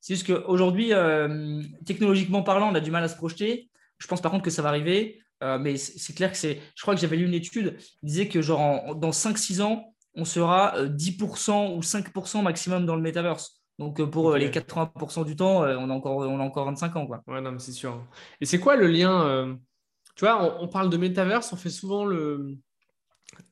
c'est 0.00 0.14
juste 0.14 0.26
qu'aujourd'hui, 0.26 0.92
technologiquement 1.86 2.42
parlant, 2.42 2.72
on 2.72 2.74
a 2.74 2.80
du 2.80 2.90
mal 2.90 3.04
à 3.04 3.08
se 3.08 3.16
projeter. 3.16 3.70
Je 3.98 4.08
pense 4.08 4.20
par 4.20 4.32
contre 4.32 4.42
que 4.42 4.50
ça 4.50 4.62
va 4.62 4.70
arriver. 4.70 5.22
Mais 5.60 5.76
c'est 5.76 6.14
clair 6.14 6.30
que 6.30 6.36
c'est. 6.38 6.60
Je 6.76 6.82
crois 6.82 6.94
que 6.94 7.00
j'avais 7.00 7.16
lu 7.16 7.26
une 7.26 7.34
étude 7.34 7.76
qui 7.76 8.06
disait 8.06 8.28
que, 8.28 8.42
genre, 8.42 8.94
dans 8.94 9.10
5-6 9.10 9.62
ans, 9.62 9.94
on 10.14 10.24
sera 10.24 10.74
10% 10.86 11.76
ou 11.76 11.80
5% 11.80 12.42
maximum 12.42 12.86
dans 12.86 12.96
le 12.96 13.02
metaverse. 13.02 13.62
Donc 13.78 14.00
euh, 14.00 14.06
pour 14.06 14.32
euh, 14.32 14.38
les 14.38 14.50
80% 14.50 15.24
du 15.24 15.36
temps, 15.36 15.64
euh, 15.64 15.76
on 15.78 15.90
a 15.90 15.92
encore, 15.92 16.18
on 16.18 16.38
a 16.38 16.42
encore 16.42 16.66
25 16.66 16.96
ans. 16.96 17.06
Quoi. 17.06 17.22
Ouais, 17.26 17.40
non, 17.40 17.52
mais 17.52 17.58
c'est 17.58 17.72
sûr. 17.72 18.04
Et 18.40 18.46
c'est 18.46 18.58
quoi 18.58 18.76
le 18.76 18.86
lien 18.86 19.58
Tu 20.14 20.24
vois, 20.24 20.60
on, 20.60 20.68
parle 20.68 20.90
de 20.90 20.96
metaverse, 20.96 21.52
on 21.52 21.56
fait 21.56 21.70
souvent 21.70 22.04
le, 22.04 22.56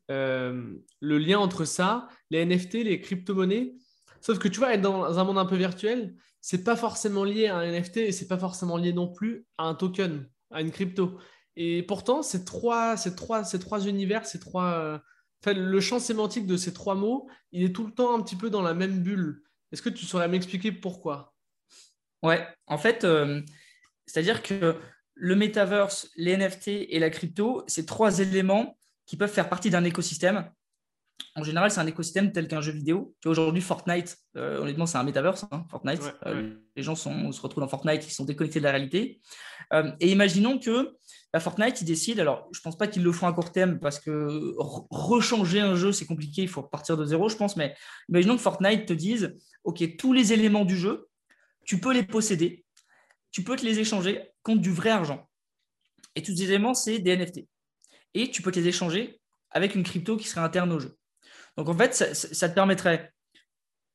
le 0.08 1.18
lien 1.18 1.38
entre 1.38 1.64
ça, 1.64 2.08
les 2.30 2.44
NFT, 2.44 2.74
les 2.84 3.00
crypto-monnaies. 3.00 3.74
Sauf 4.20 4.38
que 4.38 4.48
tu 4.48 4.58
vois, 4.58 4.74
être 4.74 4.82
dans 4.82 5.18
un 5.18 5.24
monde 5.24 5.38
un 5.38 5.46
peu 5.46 5.56
virtuel, 5.56 6.14
c'est 6.42 6.62
pas 6.62 6.76
forcément 6.76 7.24
lié 7.24 7.46
à 7.46 7.56
un 7.56 7.72
NFT 7.72 7.98
et 7.98 8.12
c'est 8.12 8.28
pas 8.28 8.38
forcément 8.38 8.76
lié 8.76 8.92
non 8.92 9.08
plus 9.08 9.46
à 9.56 9.64
un 9.64 9.74
token, 9.74 10.28
à 10.50 10.60
une 10.60 10.70
crypto. 10.70 11.18
Et 11.62 11.82
pourtant, 11.82 12.22
ces 12.22 12.46
trois, 12.46 12.96
ces 12.96 13.14
trois, 13.14 13.44
ces 13.44 13.58
trois 13.58 13.86
univers, 13.86 14.24
ces 14.24 14.40
trois, 14.40 15.02
le 15.44 15.80
champ 15.80 15.98
sémantique 15.98 16.46
de 16.46 16.56
ces 16.56 16.72
trois 16.72 16.94
mots, 16.94 17.28
il 17.52 17.62
est 17.62 17.74
tout 17.74 17.86
le 17.86 17.92
temps 17.92 18.16
un 18.16 18.22
petit 18.22 18.34
peu 18.34 18.48
dans 18.48 18.62
la 18.62 18.72
même 18.72 19.02
bulle. 19.02 19.42
Est-ce 19.70 19.82
que 19.82 19.90
tu 19.90 20.06
saurais 20.06 20.26
m'expliquer 20.26 20.72
pourquoi? 20.72 21.34
Ouais, 22.22 22.48
en 22.66 22.78
fait, 22.78 23.04
euh, 23.04 23.42
c'est-à-dire 24.06 24.42
que 24.42 24.74
le 25.12 25.36
metaverse, 25.36 26.10
les 26.16 26.34
NFT 26.34 26.68
et 26.88 26.98
la 26.98 27.10
crypto, 27.10 27.62
c'est 27.66 27.84
trois 27.84 28.20
éléments 28.20 28.78
qui 29.04 29.18
peuvent 29.18 29.30
faire 29.30 29.50
partie 29.50 29.68
d'un 29.68 29.84
écosystème. 29.84 30.50
En 31.36 31.42
général, 31.42 31.70
c'est 31.70 31.80
un 31.80 31.86
écosystème 31.86 32.32
tel 32.32 32.48
qu'un 32.48 32.60
jeu 32.60 32.72
vidéo. 32.72 33.14
Aujourd'hui, 33.24 33.62
Fortnite, 33.62 34.16
euh, 34.36 34.58
honnêtement, 34.58 34.86
c'est 34.86 34.98
un 34.98 35.02
metaverse. 35.02 35.44
Hein, 35.50 35.64
Fortnite, 35.70 36.02
euh, 36.26 36.54
les 36.76 36.82
gens 36.82 36.94
se 36.94 37.08
retrouvent 37.40 37.62
dans 37.62 37.68
Fortnite, 37.68 38.06
ils 38.06 38.12
sont 38.12 38.24
déconnectés 38.24 38.58
de 38.60 38.64
la 38.64 38.70
réalité. 38.70 39.20
et 40.00 40.10
imaginons 40.10 40.58
que 40.58 40.96
bah, 41.32 41.38
Fortnite, 41.38 41.80
ils 41.80 41.84
décident, 41.84 42.20
alors 42.20 42.48
je 42.52 42.58
ne 42.58 42.62
pense 42.62 42.76
pas 42.76 42.88
qu'ils 42.88 43.04
le 43.04 43.12
font 43.12 43.28
à 43.28 43.32
court 43.32 43.52
terme 43.52 43.78
parce 43.78 44.00
que 44.00 44.54
rechanger 44.58 45.60
un 45.60 45.76
jeu, 45.76 45.92
c'est 45.92 46.06
compliqué, 46.06 46.42
il 46.42 46.48
faut 46.48 46.62
repartir 46.62 46.96
de 46.96 47.04
zéro, 47.04 47.28
je 47.28 47.36
pense, 47.36 47.56
mais 47.56 47.76
imaginons 48.08 48.36
que 48.36 48.42
Fortnite 48.42 48.86
te 48.86 48.92
dise, 48.92 49.36
OK, 49.62 49.96
tous 49.96 50.12
les 50.12 50.32
éléments 50.32 50.64
du 50.64 50.76
jeu, 50.76 51.08
tu 51.64 51.78
peux 51.78 51.92
les 51.92 52.02
posséder, 52.02 52.64
tu 53.30 53.44
peux 53.44 53.54
te 53.54 53.64
les 53.64 53.78
échanger 53.78 54.28
contre 54.42 54.60
du 54.60 54.72
vrai 54.72 54.90
argent. 54.90 55.28
Et 56.16 56.22
tous 56.22 56.36
ces 56.36 56.44
éléments, 56.44 56.74
c'est 56.74 56.98
des 56.98 57.16
NFT. 57.16 57.46
Et 58.14 58.30
tu 58.30 58.42
peux 58.42 58.50
te 58.50 58.58
les 58.58 58.66
échanger 58.66 59.20
avec 59.50 59.76
une 59.76 59.84
crypto 59.84 60.16
qui 60.16 60.26
serait 60.26 60.40
interne 60.40 60.72
au 60.72 60.80
jeu. 60.80 60.96
Donc 61.56 61.68
en 61.68 61.76
fait, 61.76 61.94
ça 61.94 62.48
te 62.48 62.54
permettrait, 62.54 63.12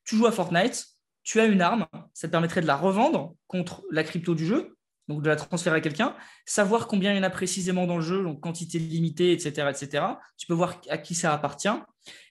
tu 0.03 0.15
joues 0.15 0.27
à 0.27 0.31
Fortnite, 0.31 0.87
tu 1.23 1.39
as 1.39 1.45
une 1.45 1.61
arme, 1.61 1.87
ça 2.13 2.27
te 2.27 2.31
permettrait 2.31 2.61
de 2.61 2.67
la 2.67 2.75
revendre 2.75 3.35
contre 3.47 3.83
la 3.91 4.03
crypto 4.03 4.35
du 4.35 4.45
jeu, 4.45 4.77
donc 5.07 5.21
de 5.21 5.27
la 5.27 5.35
transférer 5.35 5.77
à 5.77 5.81
quelqu'un, 5.81 6.15
savoir 6.45 6.87
combien 6.87 7.13
il 7.13 7.17
y 7.17 7.19
en 7.19 7.23
a 7.23 7.29
précisément 7.29 7.85
dans 7.85 7.97
le 7.97 8.03
jeu, 8.03 8.23
donc 8.23 8.39
quantité 8.41 8.79
limitée, 8.79 9.31
etc., 9.31 9.69
etc. 9.69 10.05
Tu 10.37 10.47
peux 10.47 10.53
voir 10.53 10.81
à 10.89 10.97
qui 10.97 11.15
ça 11.15 11.33
appartient, 11.33 11.69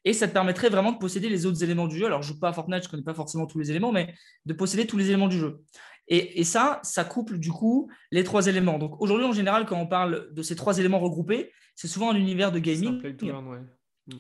et 0.05 0.13
ça 0.13 0.29
te 0.29 0.33
permettrait 0.33 0.71
vraiment 0.71 0.93
de 0.93 0.99
posséder 0.99 1.29
les 1.29 1.47
autres 1.47 1.63
éléments 1.63 1.87
du 1.87 1.99
jeu. 1.99 2.07
Alors, 2.07 2.23
je 2.23 2.31
ne 2.31 2.35
joue 2.35 2.41
pas 2.41 2.49
à 2.49 2.53
Fortnite, 2.53 2.83
je 2.83 2.89
ne 2.89 2.91
connais 2.91 3.03
pas 3.03 3.15
forcément 3.15 3.47
tous 3.47 3.59
les 3.59 3.71
éléments, 3.71 3.93
mais 3.93 4.15
de 4.45 4.53
posséder 4.53 4.87
tous 4.87 4.97
les 4.97 5.09
éléments 5.09 5.29
du 5.29 5.39
jeu. 5.39 5.61
Et, 6.07 6.45
ça, 6.45 6.81
ça 6.83 7.05
couple 7.05 7.39
du 7.39 7.51
coup 7.51 7.91
les 8.11 8.25
trois 8.25 8.47
éléments. 8.47 8.79
Donc 8.79 9.01
aujourd'hui, 9.01 9.27
en 9.27 9.33
général, 9.33 9.65
quand 9.65 9.79
on 9.79 9.87
parle 9.87 10.33
de 10.35 10.43
ces 10.43 10.55
trois 10.55 10.79
éléments 10.79 10.99
regroupés, 10.99 11.51
c'est 11.75 11.89
souvent 11.89 12.11
un 12.11 12.17
univers 12.17 12.53
de 12.53 12.59
gaming. 12.59 13.01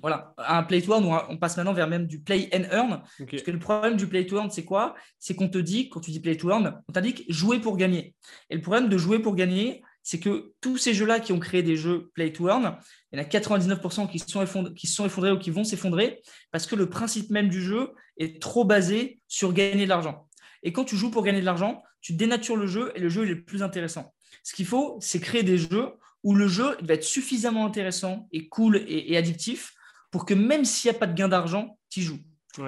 Voilà, 0.00 0.34
un 0.38 0.62
play 0.62 0.80
to 0.80 0.92
earn, 0.92 1.04
on 1.28 1.36
passe 1.36 1.56
maintenant 1.56 1.74
vers 1.74 1.88
même 1.88 2.06
du 2.06 2.20
play 2.20 2.48
and 2.54 2.64
earn. 2.72 3.02
Parce 3.30 3.42
que 3.42 3.50
le 3.50 3.58
problème 3.58 3.96
du 3.96 4.06
play 4.06 4.26
to 4.26 4.36
earn, 4.36 4.50
c'est 4.50 4.64
quoi? 4.64 4.94
C'est 5.18 5.34
qu'on 5.34 5.48
te 5.48 5.58
dit, 5.58 5.90
quand 5.90 6.00
tu 6.00 6.10
dis 6.10 6.20
play 6.20 6.36
to 6.36 6.50
earn, 6.50 6.80
on 6.88 6.92
t'indique 6.92 7.24
jouer 7.28 7.60
pour 7.60 7.76
gagner. 7.76 8.14
Et 8.48 8.54
le 8.54 8.62
problème 8.62 8.88
de 8.88 8.96
jouer 8.96 9.18
pour 9.18 9.34
gagner, 9.34 9.82
c'est 10.02 10.20
que 10.20 10.52
tous 10.60 10.78
ces 10.78 10.94
jeux-là 10.94 11.20
qui 11.20 11.32
ont 11.32 11.38
créé 11.38 11.62
des 11.62 11.76
jeux 11.76 12.10
play 12.14 12.32
to 12.32 12.48
earn, 12.48 12.78
il 13.12 13.18
y 13.18 13.20
en 13.20 13.24
a 13.24 13.26
99% 13.26 14.10
qui 14.10 14.18
sont, 14.18 14.42
effondrés, 14.42 14.74
qui 14.74 14.86
sont 14.86 15.04
effondrés 15.06 15.32
ou 15.32 15.38
qui 15.38 15.50
vont 15.50 15.64
s'effondrer 15.64 16.22
parce 16.50 16.66
que 16.66 16.76
le 16.76 16.88
principe 16.88 17.30
même 17.30 17.48
du 17.48 17.62
jeu 17.62 17.90
est 18.18 18.40
trop 18.40 18.64
basé 18.64 19.20
sur 19.28 19.52
gagner 19.52 19.84
de 19.84 19.88
l'argent. 19.88 20.28
Et 20.62 20.72
quand 20.72 20.84
tu 20.84 20.96
joues 20.96 21.10
pour 21.10 21.22
gagner 21.22 21.40
de 21.40 21.46
l'argent, 21.46 21.82
tu 22.00 22.12
dénatures 22.12 22.56
le 22.56 22.66
jeu 22.66 22.92
et 22.94 23.00
le 23.00 23.08
jeu 23.08 23.24
est 23.24 23.28
le 23.28 23.44
plus 23.44 23.62
intéressant. 23.62 24.14
Ce 24.42 24.54
qu'il 24.54 24.66
faut, 24.66 24.98
c'est 25.00 25.20
créer 25.20 25.42
des 25.42 25.58
jeux 25.58 25.90
où 26.22 26.34
le 26.34 26.48
jeu 26.48 26.76
va 26.82 26.94
être 26.94 27.04
suffisamment 27.04 27.66
intéressant 27.66 28.28
et 28.32 28.48
cool 28.48 28.82
et, 28.88 29.16
addictif 29.16 29.73
pour 30.14 30.26
que 30.26 30.34
même 30.34 30.64
s'il 30.64 30.88
n'y 30.88 30.96
a 30.96 30.98
pas 31.00 31.08
de 31.08 31.14
gain 31.14 31.26
d'argent, 31.26 31.76
tu 31.90 32.00
joues. 32.00 32.20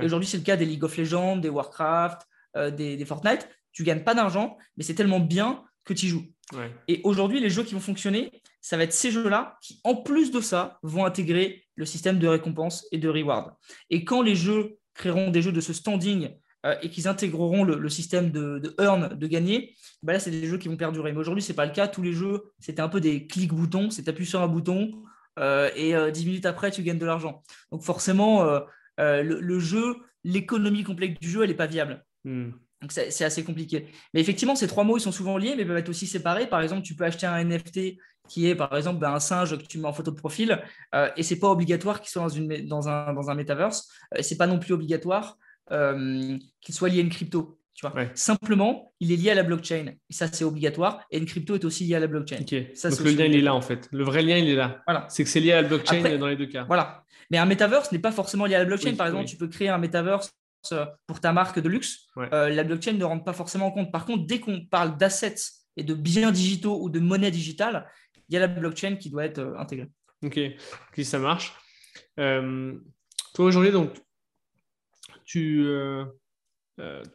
Aujourd'hui, 0.03 0.29
c'est 0.29 0.37
le 0.37 0.43
cas 0.43 0.57
des 0.57 0.65
League 0.65 0.83
of 0.83 0.97
Legends, 0.97 1.37
des 1.37 1.49
Warcraft, 1.49 2.23
euh, 2.57 2.73
des, 2.73 3.05
Fortnite. 3.05 3.49
Tu 3.71 3.85
gagnes 3.85 4.03
pas 4.03 4.17
d'argent, 4.17 4.59
mais 4.77 4.83
c'est 4.83 4.97
tellement 4.97 5.21
bien 5.21 5.63
que 5.85 5.95
tu 5.95 6.09
joues. 6.09 6.25
Et 6.89 7.03
aujourd'hui, 7.05 7.39
les 7.39 7.49
jeux 7.49 7.63
qui 7.63 7.75
vont 7.75 7.81
fonctionner, 7.81 8.33
ça 8.61 8.77
va 8.77 8.83
être 8.83 8.93
ces 8.93 9.13
jeux-là 9.13 9.59
qui, 9.63 9.81
en 9.85 9.95
plus 9.95 10.33
de 10.33 10.41
ça, 10.41 10.81
vont 10.83 11.05
intégrer 11.05 11.65
le 11.77 11.87
système 11.87 12.19
de 12.19 12.27
récompense 12.27 12.85
et 12.91 12.99
de 12.99 13.09
reward. 13.09 13.55
Et 13.91 14.05
quand 14.05 14.23
les 14.23 14.35
jeux 14.35 14.79
créeront 14.95 15.31
des 15.31 15.41
jeux 15.41 15.53
de 15.53 15.61
ce 15.61 15.73
standing 15.73 16.31
euh, 16.65 16.75
et 16.83 16.91
qu'ils 16.91 17.07
intégreront 17.07 17.63
le, 17.63 17.89
système 17.89 18.33
de, 18.33 18.75
earn, 18.81 19.17
de 19.17 19.27
gagner, 19.29 19.77
bah 20.03 20.15
là, 20.15 20.19
c'est 20.19 20.33
des 20.33 20.49
jeux 20.49 20.59
qui 20.59 20.67
vont 20.67 20.77
perdurer. 20.77 21.13
Mais 21.13 21.21
aujourd'hui, 21.21 21.45
ce 21.45 21.53
n'est 21.53 21.57
pas 21.57 21.67
le 21.67 21.73
cas. 21.73 21.87
Tous 21.87 22.03
les 22.03 22.13
jeux, 22.13 22.43
c'était 22.59 22.83
un 22.83 22.89
peu 22.89 23.01
des 23.01 23.29
clics-boutons. 23.29 23.91
C'est 23.91 24.09
appuyer 24.09 24.29
sur 24.29 24.43
un 24.43 24.49
bouton 24.49 24.91
et 25.39 25.95
euh, 25.95 26.11
dix 26.11 26.27
minutes 26.27 26.47
après, 26.47 26.71
tu 26.71 26.83
gagnes 26.83 26.99
de 26.99 27.07
l'argent. 27.07 27.43
Donc 27.73 27.83
forcément, 27.83 28.45
le, 28.99 29.59
jeu, 29.59 29.97
l'économie 30.25 30.85
complexe 30.85 31.21
du 31.21 31.31
jeu, 31.31 31.43
elle 31.43 31.51
n'est 31.51 31.57
pas 31.57 31.67
viable. 31.67 32.05
Hmm. 32.25 32.51
Donc 32.83 32.93
c'est 32.93 33.25
assez 33.25 33.43
compliqué. 33.43 33.87
Mais 34.13 34.21
effectivement, 34.21 34.55
ces 34.55 34.69
trois 34.69 34.85
mots, 34.85 34.99
ils 34.99 35.01
sont 35.01 35.13
souvent 35.13 35.39
liés, 35.39 35.55
mais 35.57 35.65
peuvent 35.65 35.79
être 35.79 35.89
aussi 35.89 36.07
séparés. 36.07 36.47
Par 36.47 36.61
exemple, 36.61 36.83
tu 36.83 36.95
peux 36.95 37.05
acheter 37.05 37.27
un 37.27 37.43
NFT 37.43 37.97
qui 38.29 38.49
est, 38.49 38.55
par 38.55 38.77
exemple, 38.77 38.99
ben, 38.99 39.13
un 39.13 39.21
singe 39.21 39.57
que 39.57 39.65
tu 39.65 39.79
mets 39.79 39.87
en 39.87 39.93
photo 39.93 40.11
de 40.11 40.17
profil, 40.17 40.63
euh, 40.95 41.11
et 41.17 41.23
c'est 41.23 41.39
pas 41.39 41.51
obligatoire 41.51 42.01
qu'il 42.01 42.11
soit 42.11 42.23
dans, 42.23 42.29
une, 42.29 42.67
dans, 42.67 42.89
un, 42.89 43.13
dans 43.13 43.31
un 43.31 43.35
metaverse. 43.35 43.89
Euh, 44.15 44.23
c'est 44.23 44.37
pas 44.37 44.47
non 44.47 44.59
plus 44.59 44.75
obligatoire 44.75 45.39
euh, 45.73 46.37
qu'il 46.61 46.75
soit 46.75 46.89
lié 46.89 46.99
à 46.99 47.03
une 47.03 47.11
crypto. 47.11 47.56
Tu 47.77 47.87
vois. 47.87 48.07
Simplement, 48.15 48.95
il 49.01 49.13
est 49.13 49.17
lié 49.17 49.31
à 49.33 49.35
la 49.35 49.43
blockchain. 49.43 49.93
Et 50.09 50.13
ça, 50.13 50.29
c'est 50.33 50.45
obligatoire. 50.45 51.05
Et 51.11 51.19
une 51.19 51.27
crypto 51.27 51.55
est 51.55 51.65
aussi 51.67 51.85
liée 51.85 51.95
à 51.95 52.01
la 52.01 52.07
blockchain. 52.07 52.39
Ça, 52.75 52.89
Donc 52.89 53.01
le 53.01 53.11
lien, 53.11 53.27
il 53.27 53.37
est 53.37 53.43
là, 53.43 53.55
en 53.55 53.61
fait. 53.61 53.87
Le 53.93 54.03
vrai 54.03 54.23
lien, 54.23 54.39
il 54.39 54.49
est 54.49 54.55
là. 54.55 54.83
Voilà. 54.87 55.07
C'est 55.11 55.25
que 55.25 55.29
c'est 55.29 55.41
lié 55.41 55.53
à 55.53 55.61
la 55.61 55.69
blockchain 55.69 56.17
dans 56.17 56.27
les 56.27 56.37
deux 56.37 56.47
cas. 56.47 56.65
Voilà. 56.65 57.05
Mais 57.31 57.37
un 57.37 57.45
metaverse 57.45 57.93
n'est 57.93 57.99
pas 57.99 58.13
forcément 58.13 58.47
lié 58.47 58.55
à 58.55 58.61
la 58.61 58.65
blockchain. 58.65 58.95
par 58.95 59.07
exemple, 59.07 59.27
tu 59.27 59.37
peux 59.37 59.49
créer 59.49 59.69
un 59.69 59.77
metaverse 59.77 60.33
euh, 60.73 60.87
pour 61.07 61.21
ta 61.21 61.33
marque 61.33 61.61
de 61.61 61.69
luxe, 61.69 62.09
euh, 62.17 62.49
la 62.49 62.65
blockchain 62.65 62.95
ne 62.95 63.05
rentre 63.05 63.25
pas 63.25 63.33
forcément 63.33 63.67
en 63.67 63.71
compte. 63.71 63.93
Par 63.93 64.05
contre, 64.05 64.27
dès 64.27 64.41
qu'on 64.41 64.65
parle 64.65 64.97
d'assets 64.97 65.37
et 65.77 65.85
de 65.85 65.95
biens 65.95 66.33
digitaux 66.33 66.83
ou 66.83 66.91
de 66.91 66.99
monnaie 66.99 67.31
digitale, 67.31 67.89
il 68.29 68.35
y 68.35 68.37
a 68.37 68.41
la 68.41 68.49
blockchain 68.49 68.97
qui 68.97 69.11
doit 69.11 69.25
être 69.25 69.39
euh, 69.39 69.59
intégrée. 69.59 69.89
Ok, 70.25 70.41
ça 71.03 71.19
marche. 71.19 71.55
toi, 72.17 73.45
aujourd'hui, 73.45 73.71
donc, 73.71 73.93
tu, 75.25 75.69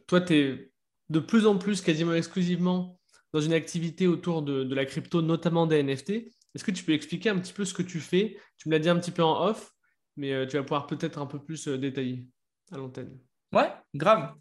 toi, 0.07 0.21
tu 0.21 0.33
es 0.33 0.71
de 1.09 1.19
plus 1.19 1.45
en 1.45 1.57
plus, 1.57 1.81
quasiment 1.81 2.13
exclusivement, 2.13 2.99
dans 3.33 3.41
une 3.41 3.53
activité 3.53 4.07
autour 4.07 4.41
de, 4.41 4.73
la 4.73 4.85
crypto, 4.85 5.21
notamment 5.21 5.67
des 5.67 5.83
NFT. 5.83 6.09
Est-ce 6.53 6.63
que 6.63 6.71
tu 6.71 6.83
peux 6.83 6.93
expliquer 6.93 7.29
un 7.29 7.39
petit 7.39 7.53
peu 7.53 7.65
ce 7.65 7.73
que 7.73 7.83
tu 7.83 7.99
fais? 7.99 8.37
Tu 8.57 8.69
me 8.69 8.73
l'as 8.73 8.79
dit 8.79 8.89
un 8.89 8.99
petit 8.99 9.11
peu 9.11 9.23
en 9.23 9.47
off, 9.47 9.71
mais 10.17 10.47
tu 10.47 10.57
vas 10.57 10.63
pouvoir 10.63 10.87
peut-être 10.87 11.19
un 11.19 11.25
peu 11.25 11.39
plus 11.39 11.67
détailler 11.67 12.25
à 12.71 12.77
l'antenne. 12.77 13.17
Ouais, 13.53 13.69
grave. 13.93 14.33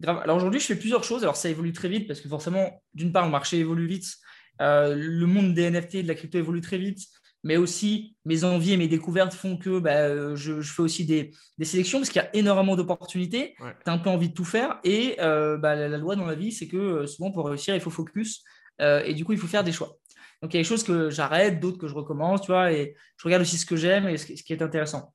grave. 0.00 0.18
Alors 0.22 0.36
aujourd'hui, 0.36 0.60
je 0.60 0.66
fais 0.66 0.76
plusieurs 0.76 1.04
choses. 1.04 1.22
Alors 1.22 1.36
ça 1.36 1.48
évolue 1.48 1.72
très 1.72 1.88
vite 1.88 2.06
parce 2.06 2.20
que 2.20 2.28
forcément, 2.28 2.82
d'une 2.94 3.12
part, 3.12 3.24
le 3.24 3.30
marché 3.30 3.58
évolue 3.58 3.86
vite. 3.86 4.16
Euh, 4.60 4.94
le 4.94 5.26
monde 5.26 5.54
des 5.54 5.70
NFT 5.70 5.96
et 5.96 6.02
de 6.02 6.08
la 6.08 6.14
crypto 6.14 6.38
évolue 6.38 6.60
très 6.60 6.78
vite. 6.78 7.00
Mais 7.44 7.56
aussi, 7.56 8.16
mes 8.24 8.44
envies 8.44 8.72
et 8.72 8.76
mes 8.76 8.88
découvertes 8.88 9.32
font 9.32 9.56
que 9.56 9.78
bah, 9.78 10.34
je, 10.34 10.60
fais 10.60 10.82
aussi 10.82 11.04
des, 11.06 11.30
sélections 11.62 11.98
parce 11.98 12.10
qu'il 12.10 12.20
y 12.20 12.24
a 12.24 12.34
énormément 12.34 12.74
d'opportunités. 12.74 13.54
Tu 13.58 13.64
as 13.86 13.92
un 13.92 13.98
peu 13.98 14.10
envie 14.10 14.28
de 14.28 14.34
tout 14.34 14.44
faire. 14.44 14.80
Et 14.84 15.16
euh, 15.20 15.56
bah, 15.56 15.74
la, 15.76 15.98
loi 15.98 16.16
dans 16.16 16.26
la 16.26 16.34
vie, 16.34 16.52
c'est 16.52 16.68
que 16.68 16.76
euh, 16.76 17.06
souvent, 17.06 17.30
pour 17.30 17.46
réussir, 17.46 17.74
il 17.74 17.80
faut 17.80 17.90
focus. 17.90 18.42
et 18.80 19.14
du 19.14 19.24
coup, 19.24 19.32
il 19.32 19.38
faut 19.38 19.46
faire 19.46 19.64
des 19.64 19.72
choix. 19.72 19.96
Donc, 20.42 20.54
il 20.54 20.56
y 20.56 20.60
a 20.60 20.62
des 20.62 20.68
choses 20.68 20.84
que 20.84 21.10
j'arrête, 21.10 21.60
d'autres 21.60 21.78
que 21.78 21.88
je 21.88 21.94
recommence, 21.94 22.42
tu 22.42 22.48
vois, 22.48 22.72
et 22.72 22.94
je 23.16 23.24
regarde 23.24 23.42
aussi 23.42 23.58
ce 23.58 23.66
que 23.66 23.76
j'aime 23.76 24.08
et 24.08 24.16
ce 24.16 24.26
qui 24.26 24.52
est 24.52 24.62
intéressant 24.62 25.14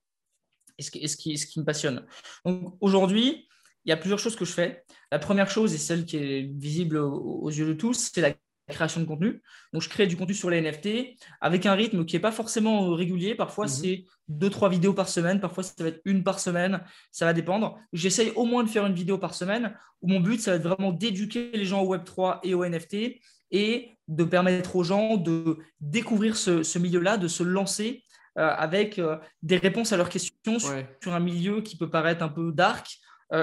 et 0.78 0.84
ce 0.84 0.92
qui, 0.92 1.08
ce 1.08 1.18
qui, 1.18 1.38
ce 1.38 1.46
qui 1.46 1.60
me 1.60 1.66
passionne. 1.66 2.06
Donc 2.46 2.76
aujourd'hui, 2.82 3.48
il 3.86 3.90
y 3.90 3.92
a 3.92 3.98
plusieurs 3.98 4.20
choses 4.20 4.36
que 4.36 4.46
je 4.46 4.54
fais. 4.54 4.84
La 5.12 5.20
première 5.20 5.50
chose, 5.50 5.74
et 5.74 5.78
celle 5.78 6.06
qui 6.06 6.18
est 6.18 6.52
visible 6.54 6.98
aux, 6.98 7.50
yeux 7.50 7.68
de 7.68 7.74
tous, 7.74 8.12
c'est 8.14 8.22
la 8.22 8.34
création 8.70 9.02
de 9.02 9.06
contenu. 9.06 9.42
Donc, 9.74 9.82
je 9.82 9.90
crée 9.90 10.08
du 10.08 10.16
contenu 10.16 10.34
sur 10.34 10.50
les 10.50 10.62
NFT 10.62 11.18
avec 11.42 11.66
un 11.66 11.74
rythme 11.74 12.06
qui 12.06 12.16
n'est 12.16 12.22
pas 12.22 12.32
forcément 12.32 12.94
régulier. 12.94 13.36
Parfois, 13.36 13.66
mhm. 13.66 13.72
c'est 13.72 14.06
deux, 14.28 14.50
trois 14.50 14.70
vidéos 14.70 14.94
par 14.94 15.10
semaine. 15.10 15.40
Parfois, 15.40 15.64
ça 15.64 15.74
va 15.80 15.90
être 15.90 16.02
une 16.06 16.24
par 16.24 16.40
semaine. 16.40 16.82
Ça 17.12 17.26
va 17.26 17.34
dépendre. 17.34 17.78
J'essaye 17.92 18.32
au 18.36 18.46
moins 18.46 18.64
de 18.64 18.70
faire 18.70 18.86
une 18.86 18.94
vidéo 18.94 19.18
par 19.18 19.34
semaine 19.34 19.76
où 20.02 20.08
mon 20.08 20.20
but, 20.20 20.40
ça 20.40 20.52
va 20.52 20.58
être 20.58 20.68
vraiment 20.68 20.92
d'éduquer 20.92 21.52
les 21.54 21.66
gens 21.66 21.82
au 21.82 21.96
Web3 21.96 22.40
et 22.44 22.54
au 22.54 22.66
NFT 22.66 23.20
et 23.52 23.98
de 24.08 24.24
permettre 24.24 24.76
aux 24.76 24.84
gens 24.84 25.18
de 25.18 25.58
découvrir 25.80 26.36
ce, 26.36 26.64
ce 26.64 26.80
milieu-là, 26.80 27.18
de 27.18 27.28
se 27.28 27.44
lancer 27.44 28.04
avec 28.36 29.00
des 29.44 29.58
réponses 29.58 29.94
à 29.94 29.98
leurs 29.98 30.10
questions 30.10 30.58
sur, 30.60 31.14
un 31.14 31.20
milieu 31.20 31.62
qui 31.62 31.78
peut 31.78 31.90
paraître 31.90 32.24
un 32.24 32.30
peu 32.30 32.52
dark 32.52 32.98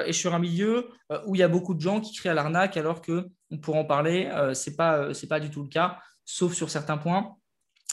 et 0.06 0.12
sur 0.12 0.34
un 0.34 0.38
milieu 0.38 0.88
où 1.26 1.34
il 1.34 1.38
y 1.38 1.42
a 1.42 1.48
beaucoup 1.48 1.74
de 1.74 1.80
gens 1.80 2.00
qui 2.00 2.14
crient 2.14 2.28
à 2.28 2.34
l'arnaque 2.34 2.76
alors 2.76 3.02
que 3.02 3.26
on 3.50 3.58
pourra 3.58 3.80
en 3.80 3.84
parler, 3.84 4.30
ce 4.54 4.70
n'est 4.70 4.76
pas, 4.76 5.08
pas 5.28 5.40
du 5.40 5.50
tout 5.50 5.62
le 5.62 5.68
cas, 5.68 5.98
sauf 6.24 6.54
sur 6.54 6.70
certains 6.70 6.96
points. 6.96 7.34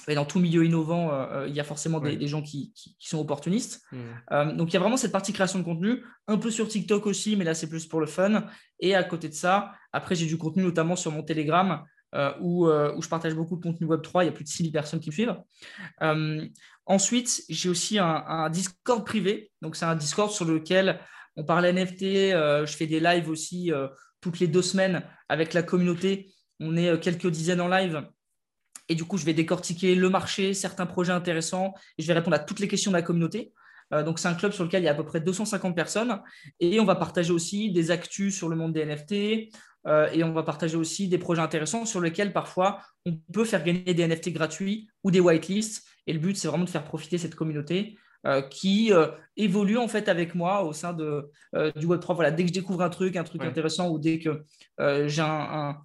Et 0.07 0.15
dans 0.15 0.25
tout 0.25 0.39
milieu 0.39 0.63
innovant, 0.63 1.11
il 1.47 1.53
y 1.55 1.59
a 1.59 1.63
forcément 1.63 1.99
des, 1.99 2.27
gens 2.27 2.41
qui, 2.41 2.71
sont 2.99 3.19
opportunistes. 3.19 3.81
Mmh. 3.91 4.55
donc, 4.55 4.69
il 4.69 4.73
y 4.75 4.77
a 4.77 4.79
vraiment 4.79 4.95
cette 4.95 5.11
partie 5.11 5.33
création 5.33 5.59
de 5.59 5.63
contenu, 5.63 6.03
un 6.27 6.37
peu 6.37 6.51
sur 6.51 6.67
TikTok 6.67 7.07
aussi, 7.07 7.35
mais 7.35 7.43
là, 7.43 7.55
c'est 7.55 7.67
plus 7.67 7.87
pour 7.87 7.99
le 7.99 8.05
fun. 8.05 8.45
Et 8.79 8.93
à 8.93 9.03
côté 9.03 9.27
de 9.27 9.33
ça, 9.33 9.71
après, 9.91 10.15
j'ai 10.15 10.27
du 10.27 10.37
contenu 10.37 10.63
notamment 10.63 10.95
sur 10.95 11.11
mon 11.11 11.23
Telegram, 11.23 11.83
euh, 12.15 12.31
euh, 12.41 12.93
où, 12.95 13.01
je 13.01 13.09
partage 13.09 13.33
beaucoup 13.33 13.57
de 13.57 13.61
contenu 13.61 13.87
Web3. 13.87 14.23
Il 14.23 14.25
y 14.25 14.29
a 14.29 14.31
plus 14.31 14.43
de 14.43 14.49
6000 14.49 14.71
personnes 14.71 14.99
qui 14.99 15.09
me 15.09 15.13
suivent. 15.13 15.35
Euh, 16.01 16.47
ensuite, 16.85 17.43
j'ai 17.49 17.69
aussi 17.69 17.99
un, 17.99 18.49
Discord 18.49 19.05
privé. 19.05 19.51
Donc, 19.61 19.75
c'est 19.75 19.85
un 19.85 19.95
Discord 19.95 20.31
sur 20.31 20.45
lequel 20.45 20.99
on 21.37 21.43
parle 21.43 21.65
NFT. 21.65 22.01
je 22.01 22.73
fais 22.77 22.87
des 22.87 22.99
lives 22.99 23.29
aussi 23.29 23.71
toutes 24.21 24.39
les 24.39 24.47
deux 24.47 24.61
semaines 24.61 25.03
avec 25.29 25.53
la 25.53 25.63
communauté. 25.63 26.33
On 26.59 26.75
est 26.75 26.99
quelques 26.99 27.27
dizaines 27.27 27.61
en 27.61 27.67
live. 27.67 28.05
Et 28.89 28.95
du 28.95 29.03
coup, 29.03 29.17
je 29.17 29.25
vais 29.25 29.33
décortiquer 29.33 29.95
le 29.95 30.09
marché, 30.09 30.53
certains 30.53 30.85
projets 30.85 31.13
intéressants, 31.13 31.73
et 31.97 32.01
je 32.01 32.07
vais 32.07 32.13
répondre 32.13 32.35
à 32.35 32.39
toutes 32.39 32.59
les 32.59 32.67
questions 32.67 32.91
de 32.91 32.97
la 32.97 33.03
communauté. 33.03 33.53
donc, 33.91 34.19
c'est 34.19 34.27
un 34.27 34.33
club 34.33 34.51
sur 34.51 34.63
lequel 34.63 34.81
il 34.81 34.85
y 34.85 34.89
a 34.89 34.91
à 34.91 34.95
peu 34.95 35.05
près 35.05 35.21
250 35.21 35.75
personnes. 35.75 36.19
Et 36.59 36.79
on 36.79 36.85
va 36.85 36.95
partager 36.95 37.31
aussi 37.31 37.71
des 37.71 37.91
actus 37.91 38.35
sur 38.35 38.49
le 38.49 38.55
monde 38.55 38.73
des 38.73 38.85
NFT, 38.85 39.53
euh, 39.87 40.09
et 40.11 40.23
on 40.23 40.33
va 40.33 40.43
partager 40.43 40.75
aussi 40.75 41.07
des 41.07 41.17
projets 41.17 41.41
intéressants 41.41 41.85
sur 41.85 42.01
lesquels 42.01 42.33
parfois 42.33 42.81
on 43.05 43.15
peut 43.31 43.45
faire 43.45 43.63
gagner 43.63 43.93
des 43.93 44.07
NFT 44.07 44.33
gratuits 44.33 44.89
ou 45.03 45.11
des 45.11 45.19
whitelists. 45.19 45.85
Et 46.07 46.13
le 46.13 46.19
but, 46.19 46.35
c'est 46.35 46.47
vraiment 46.47 46.65
de 46.65 46.69
faire 46.69 46.83
profiter 46.83 47.17
cette 47.17 47.35
communauté 47.35 47.97
euh, 47.97 48.06
qui 48.49 48.93
euh, 48.93 49.07
évolue 49.35 49.77
en 49.77 49.87
fait 49.87 50.09
avec 50.09 50.35
moi 50.35 50.63
au 50.63 50.73
sein 50.73 50.93
de, 50.93 51.29
du 51.75 51.87
Web3. 51.87 52.15
Voilà, 52.15 52.31
dès 52.31 52.43
que 52.43 52.49
je 52.49 52.53
découvre 52.53 52.81
un 52.81 52.89
truc, 52.89 53.15
un 53.15 53.23
truc 53.23 53.43
intéressant 53.43 53.89
ou 53.89 53.99
dès 53.99 54.19
que 54.19 54.43
j'ai 55.07 55.21
un, 55.21 55.27
un 55.27 55.77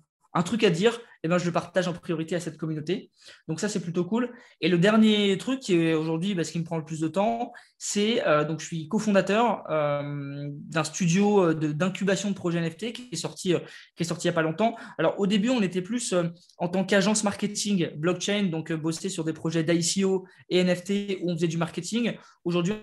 truc 0.43 0.65
à 0.65 0.71
dire, 0.71 0.99
eh 1.25 1.29
ben, 1.29 1.39
je 1.39 1.45
le 1.45 1.53
partage 1.53 1.87
en 1.87 1.93
priorité 1.93 2.35
à 2.35 2.41
cette 2.41 2.57
communauté. 2.57 3.11
Donc 3.47 3.61
ça, 3.61 3.69
c'est 3.69 3.81
plutôt 3.81 4.05
cool. 4.05 4.33
Et 4.61 4.69
le 4.69 4.79
dernier 4.79 5.37
truc 5.39 5.61
qui 5.61 5.75
est 5.75 5.95
aujourd'hui 5.95 6.35
bah, 6.35 6.43
ce 6.43 6.53
qui 6.53 6.59
me 6.59 6.65
prend 6.65 6.79
le 6.79 6.85
plus 6.85 7.01
de 7.01 7.09
temps, 7.09 7.53
c'est 7.79 8.27
euh, 8.27 8.45
donc 8.45 8.61
je 8.61 8.67
suis 8.67 8.89
cofondateur 8.89 9.63
euh, 9.71 10.49
d'un 10.51 10.85
studio 10.85 11.51
euh, 11.51 11.55
d'incubation 11.55 12.31
de, 12.31 12.35
projets 12.35 12.61
NFT 12.61 12.93
qui 12.93 13.09
est 13.13 13.17
sorti 13.17 13.55
qui 13.97 14.03
est 14.03 14.05
sorti 14.05 14.27
il 14.27 14.31
n'y 14.31 14.35
a 14.35 14.35
pas 14.35 14.43
longtemps. 14.43 14.75
Alors 14.99 15.21
au 15.21 15.27
début, 15.27 15.51
on 15.51 15.63
était 15.63 15.83
plus 15.83 16.15
en 16.59 16.69
tant 16.69 16.85
qu'agence 16.85 17.25
marketing 17.25 17.91
blockchain, 17.97 18.45
donc 18.45 18.73
bosser 18.73 19.09
sur 19.09 19.25
des 19.25 19.33
projets 19.33 19.63
d'ICO 19.63 20.27
et 20.49 20.65
NFT 20.65 21.19
où 21.23 21.31
on 21.31 21.35
faisait 21.35 21.49
du 21.49 21.59
marketing. 21.59 22.15
Aujourd'hui, 22.45 22.75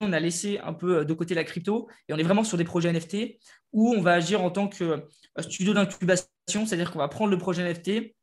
on 0.00 0.12
a 0.12 0.20
laissé 0.20 0.58
un 0.58 0.72
peu 0.72 1.04
de 1.04 1.14
côté 1.14 1.34
la 1.34 1.44
crypto 1.44 1.88
et 2.08 2.14
on 2.14 2.16
est 2.16 2.22
vraiment 2.22 2.44
sur 2.44 2.58
des 2.58 2.64
projets 2.64 2.92
NFT 2.92 3.38
où 3.72 3.94
on 3.94 4.00
va 4.00 4.14
agir 4.14 4.42
en 4.42 4.50
tant 4.50 4.68
que 4.68 5.04
studio 5.38 5.72
d'incubation 5.74 6.26
c'est-à-dire 6.50 6.90
qu'on 6.90 6.98
va 6.98 7.08
prendre 7.08 7.30
le 7.30 7.38
projet 7.38 7.62
NFT. 7.62 8.14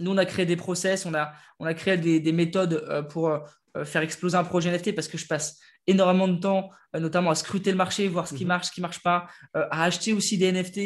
Nous, 0.00 0.10
on 0.10 0.16
a 0.16 0.24
créé 0.24 0.46
des 0.46 0.56
process, 0.56 1.06
on 1.06 1.14
a, 1.14 1.32
on 1.58 1.66
a 1.66 1.74
créé 1.74 1.96
des, 1.96 2.32
méthodes 2.32 2.84
euh, 2.88 3.02
pour 3.02 3.28
euh, 3.28 3.84
faire 3.84 4.02
exploser 4.02 4.36
un 4.36 4.44
projet 4.44 4.70
NFT 4.70 4.94
parce 4.94 5.08
que 5.08 5.18
je 5.18 5.26
passe 5.26 5.58
énormément 5.86 6.28
de 6.28 6.38
temps, 6.38 6.70
euh, 6.94 7.00
notamment 7.00 7.30
à 7.30 7.34
scruter 7.34 7.70
le 7.70 7.76
marché, 7.76 8.08
voir 8.08 8.28
ce 8.28 8.34
qui 8.34 8.44
mhm. 8.44 8.48
marche, 8.48 8.66
ce 8.66 8.72
qui 8.72 8.80
ne 8.80 8.82
marche 8.82 9.02
pas, 9.02 9.26
à 9.54 9.84
acheter 9.84 10.12
aussi 10.12 10.38
des 10.38 10.52
NFT, 10.52 10.80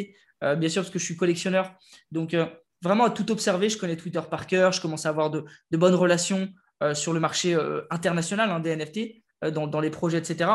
bien 0.57 0.69
sûr, 0.69 0.83
parce 0.83 0.93
que 0.93 0.99
je 0.99 1.05
suis 1.05 1.17
collectionneur. 1.17 1.73
Donc, 2.11 2.37
vraiment 2.83 3.05
à 3.05 3.11
tout 3.11 3.31
observer. 3.31 3.69
Je 3.69 3.79
connais 3.79 3.97
Twitter 3.97 4.21
par 4.29 4.47
cœur, 4.47 4.73
je 4.73 4.81
commence 4.81 5.07
à 5.07 5.09
avoir 5.09 5.31
de, 5.31 5.45
bonnes 5.73 5.95
relations 5.95 6.49
sur 6.95 7.13
le 7.13 7.21
marché 7.21 7.57
international 7.91 8.51
hein, 8.51 8.61
des 8.61 8.75
NFT. 8.77 9.23
Dans, 9.53 9.67
dans, 9.67 9.81
les 9.81 9.91
projets, 9.91 10.19
etc. 10.19 10.49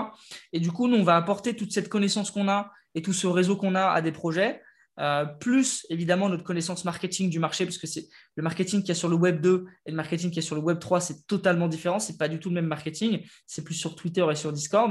Et 0.54 0.62
du 0.62 0.72
coup, 0.72 0.88
nous, 0.88 0.96
on 0.96 1.04
va 1.04 1.18
apporter 1.18 1.58
toute 1.58 1.74
cette 1.74 1.90
connaissance 1.90 2.32
qu'on 2.32 2.48
a 2.48 2.72
et 2.96 3.02
tout 3.02 3.12
ce 3.12 3.28
réseau 3.28 3.58
qu'on 3.58 3.76
a 3.76 3.90
à 3.90 4.02
des 4.02 4.14
projets 4.14 4.62
euh, 5.00 5.26
plus 5.26 5.86
évidemment 5.92 6.28
notre 6.28 6.44
connaissance 6.44 6.84
marketing 6.84 7.30
du 7.30 7.38
marché, 7.38 7.66
parce 7.66 7.78
que 7.78 7.86
c'est 7.86 8.08
le 8.36 8.42
marketing 8.42 8.82
qui 8.82 8.92
est 8.92 8.96
sur 8.96 9.10
le 9.10 9.16
Web 9.16 9.42
2 9.42 9.66
et 9.86 9.92
le 9.92 9.96
marketing 9.96 10.32
qui 10.32 10.40
est 10.40 10.44
sur 10.44 10.56
le 10.56 10.62
Web 10.62 10.80
3, 10.80 11.02
c'est 11.02 11.28
totalement 11.28 11.68
différent. 11.68 12.00
C'est 12.00 12.18
pas 12.18 12.28
du 12.28 12.40
tout 12.40 12.50
le 12.50 12.56
même 12.56 12.66
marketing. 12.66 13.22
C'est 13.46 13.64
plus 13.64 13.76
sur 13.76 13.96
Twitter 13.96 14.26
et 14.32 14.36
sur 14.36 14.52
Discord. 14.52 14.90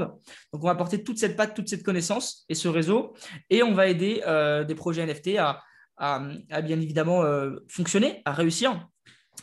Donc, 0.53 0.63
on 0.63 0.65
va 0.65 0.71
apporter 0.71 1.03
toute 1.03 1.17
cette 1.17 1.35
patte, 1.35 1.53
toute 1.53 1.67
cette 1.67 1.83
connaissance 1.83 2.45
et 2.47 2.55
ce 2.55 2.69
réseau, 2.69 3.15
et 3.49 3.63
on 3.63 3.73
va 3.73 3.87
aider 3.87 4.23
euh, 4.25 4.63
des 4.63 4.75
projets 4.75 5.05
NFT 5.05 5.37
à, 5.39 5.61
bien 6.61 6.79
évidemment 6.79 7.23
euh, 7.23 7.55
fonctionner, 7.67 8.21
à 8.23 8.31
réussir, 8.31 8.87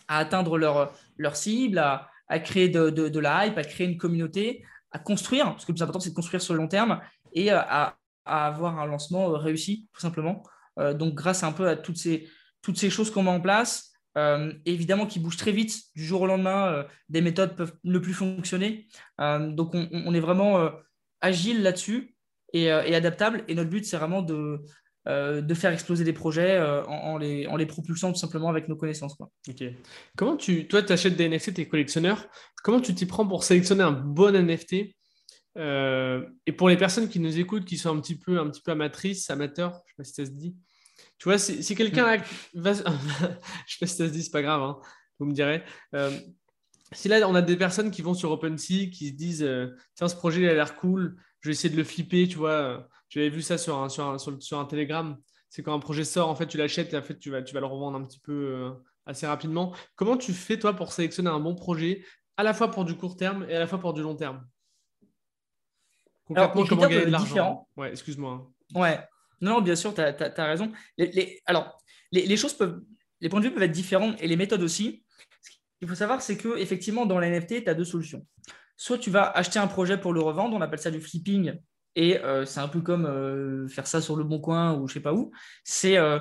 à 0.08 0.18
atteindre 0.18 0.56
leur, 0.56 0.94
leur 1.18 1.36
cible, 1.36 1.78
à, 1.78 2.08
créer 2.38 2.70
de, 2.70 3.18
la 3.18 3.46
hype, 3.46 3.58
à 3.58 3.64
créer 3.64 3.86
une 3.86 3.98
communauté, 3.98 4.64
à 4.92 4.98
construire, 4.98 5.46
parce 5.46 5.66
que 5.66 5.72
le 5.72 5.74
plus 5.74 5.82
important, 5.82 6.00
c'est 6.00 6.10
de 6.10 6.14
construire 6.14 6.40
sur 6.40 6.54
le 6.54 6.60
long 6.60 6.68
terme 6.68 7.00
et 7.32 7.50
à 7.50 7.96
avoir 8.24 8.78
un 8.78 8.86
lancement 8.86 9.28
réussi, 9.32 9.88
tout 9.92 10.00
simplement. 10.00 10.42
Euh, 10.78 10.94
donc, 10.94 11.14
grâce 11.14 11.42
un 11.42 11.52
peu 11.52 11.68
à 11.68 11.76
toutes 11.76 11.96
ces, 11.96 12.28
toutes 12.62 12.78
ces 12.78 12.90
choses 12.90 13.10
qu'on 13.10 13.22
met 13.22 13.30
en 13.30 13.40
place, 13.40 13.92
euh, 14.16 14.52
évidemment 14.64 15.06
qui 15.06 15.18
bougent 15.18 15.36
très 15.36 15.52
vite, 15.52 15.76
du 15.94 16.04
jour 16.04 16.22
au 16.22 16.26
lendemain, 16.26 16.66
euh, 16.68 16.84
des 17.08 17.20
méthodes 17.20 17.56
peuvent 17.56 17.74
ne 17.84 17.98
plus 17.98 18.14
fonctionner. 18.14 18.88
donc, 19.18 19.74
on, 19.74 20.14
est 20.14 20.20
vraiment 20.20 20.70
agile 21.20 21.62
là-dessus 21.62 22.14
et, 22.52 22.70
adaptable. 22.70 23.44
Et 23.48 23.54
notre 23.54 23.70
but, 23.70 23.84
c'est 23.84 23.96
vraiment 23.96 24.22
de, 24.22 24.60
de 25.06 25.54
faire 25.54 25.72
exploser 25.72 26.04
des 26.04 26.12
projets 26.12 26.60
en, 26.88 27.18
les, 27.18 27.46
en 27.46 27.56
les 27.56 27.66
propulsant 27.66 28.12
tout 28.12 28.18
simplement 28.18 28.48
avec 28.48 28.68
nos 28.68 28.76
connaissances. 28.76 29.16
Comment 30.16 30.36
tu, 30.36 30.68
toi, 30.68 30.82
tu 30.82 30.92
achètes 30.92 31.16
des 31.16 31.28
NFT, 31.28 31.54
tes 31.54 31.68
collectionneurs, 31.68 32.26
comment 32.62 32.80
tu 32.80 32.94
t'y 32.94 33.06
prends 33.06 33.26
pour 33.26 33.44
sélectionner 33.44 33.82
un 33.82 33.92
bon 33.92 34.34
NFT 34.34 34.94
euh, 35.56 36.26
et 36.46 36.52
pour 36.52 36.68
les 36.68 36.76
personnes 36.76 37.08
qui 37.08 37.20
nous 37.20 37.38
écoutent, 37.38 37.64
qui 37.64 37.78
sont 37.78 37.96
un 37.96 38.00
petit 38.00 38.18
peu, 38.18 38.38
un 38.38 38.48
petit 38.50 38.62
peu 38.62 38.72
amatrices, 38.72 39.30
amateurs, 39.30 39.72
je 39.72 39.76
ne 39.76 39.86
sais 39.86 39.94
pas 39.96 40.04
si 40.04 40.12
ça 40.14 40.24
se 40.26 40.30
dit. 40.30 40.56
Tu 41.18 41.28
vois, 41.28 41.38
si, 41.38 41.74
quelqu'un 41.74 42.04
va... 42.06 42.16
je 42.54 42.82
ne 42.82 42.84
sais 42.84 43.78
pas 43.80 43.86
si 43.86 43.96
ça 43.96 44.08
se 44.08 44.12
dit, 44.12 44.22
c'est 44.22 44.30
pas 44.30 44.42
grave, 44.42 44.62
hein, 44.62 44.80
vous 45.18 45.26
me 45.26 45.32
direz. 45.32 45.62
Euh, 45.94 46.10
si 46.92 47.08
là, 47.08 47.26
on 47.28 47.34
a 47.34 47.42
des 47.42 47.56
personnes 47.56 47.90
qui 47.90 48.02
vont 48.02 48.14
sur 48.14 48.30
OpenSea, 48.30 48.90
qui 48.90 49.08
se 49.08 49.14
disent 49.14 49.42
euh, 49.42 49.68
Tiens, 49.94 50.08
ce 50.08 50.16
projet 50.16 50.42
il 50.42 50.48
a 50.48 50.54
l'air 50.54 50.76
cool, 50.76 51.16
je 51.40 51.48
vais 51.48 51.52
essayer 51.52 51.70
de 51.70 51.76
le 51.76 51.84
flipper, 51.84 52.28
tu 52.28 52.36
vois. 52.36 52.88
J'avais 53.08 53.30
vu 53.30 53.42
ça 53.42 53.58
sur 53.58 53.78
un, 53.78 53.88
sur 53.88 54.06
un, 54.06 54.18
sur, 54.18 54.58
un 54.58 54.64
Telegram. 54.64 55.16
C'est 55.50 55.62
quand 55.62 55.74
un 55.74 55.78
projet 55.78 56.04
sort, 56.04 56.28
en 56.28 56.34
fait, 56.34 56.46
tu 56.46 56.56
l'achètes 56.56 56.92
et 56.92 56.96
en 56.96 57.02
fait, 57.02 57.18
tu 57.18 57.30
vas, 57.30 57.42
tu 57.42 57.54
vas 57.54 57.60
le 57.60 57.66
revendre 57.66 57.96
un 57.96 58.02
petit 58.02 58.18
peu 58.18 58.72
assez 59.06 59.26
rapidement. 59.26 59.74
Comment 59.94 60.16
tu 60.16 60.32
fais, 60.32 60.58
toi, 60.58 60.74
pour 60.74 60.92
sélectionner 60.92 61.30
un 61.30 61.38
bon 61.38 61.54
projet, 61.54 62.04
à 62.36 62.42
la 62.42 62.54
fois 62.54 62.70
pour 62.70 62.84
du 62.84 62.96
court 62.96 63.16
terme 63.16 63.46
et 63.48 63.54
à 63.54 63.60
la 63.60 63.66
fois 63.66 63.78
pour 63.78 63.94
du 63.94 64.02
long 64.02 64.16
terme? 64.16 64.44
Concrètement, 66.26 66.64
comment 66.66 66.82
gagner 66.82 67.06
de 67.06 67.10
l'argent 67.10 67.68
Ouais, 67.76 67.90
excuse-moi. 67.90 68.50
Ouais, 68.74 68.98
non, 69.40 69.60
bien 69.60 69.76
sûr, 69.76 69.94
tu 69.94 70.00
as, 70.00 70.46
raison. 70.46 70.72
Les, 70.96 71.40
alors, 71.46 71.78
les, 72.12 72.36
choses 72.36 72.54
peuvent, 72.54 72.82
les 73.20 73.28
points 73.28 73.40
de 73.40 73.46
vue 73.46 73.52
peuvent 73.52 73.62
être 73.62 73.72
différents 73.72 74.14
et 74.16 74.26
les 74.26 74.36
méthodes 74.36 74.62
aussi. 74.62 75.04
Ce 75.42 75.50
qu'il 75.78 75.88
faut 75.88 75.94
savoir, 75.94 76.22
c'est 76.22 76.36
que 76.36 76.56
effectivement, 76.56 77.06
dans 77.06 77.18
l'NFT, 77.18 77.64
tu 77.64 77.68
as 77.68 77.74
deux 77.74 77.84
solutions. 77.84 78.26
Soit 78.76 78.98
tu 78.98 79.10
vas 79.10 79.30
acheter 79.30 79.58
un 79.58 79.66
projet 79.66 79.98
pour 79.98 80.12
le 80.12 80.20
revendre, 80.20 80.56
on 80.56 80.60
appelle 80.60 80.78
ça 80.78 80.90
du 80.90 81.00
flipping, 81.00 81.54
et 81.96 82.18
euh, 82.18 82.44
c'est 82.44 82.60
un 82.60 82.68
peu 82.68 82.80
comme 82.80 83.06
euh, 83.06 83.68
faire 83.68 83.86
ça 83.86 84.00
sur 84.00 84.16
le 84.16 84.24
bon 84.24 84.40
coin 84.40 84.74
ou 84.74 84.88
je 84.88 84.94
sais 84.94 85.00
pas 85.00 85.14
où. 85.14 85.30
C'est 85.62 85.96
euh, 85.96 86.18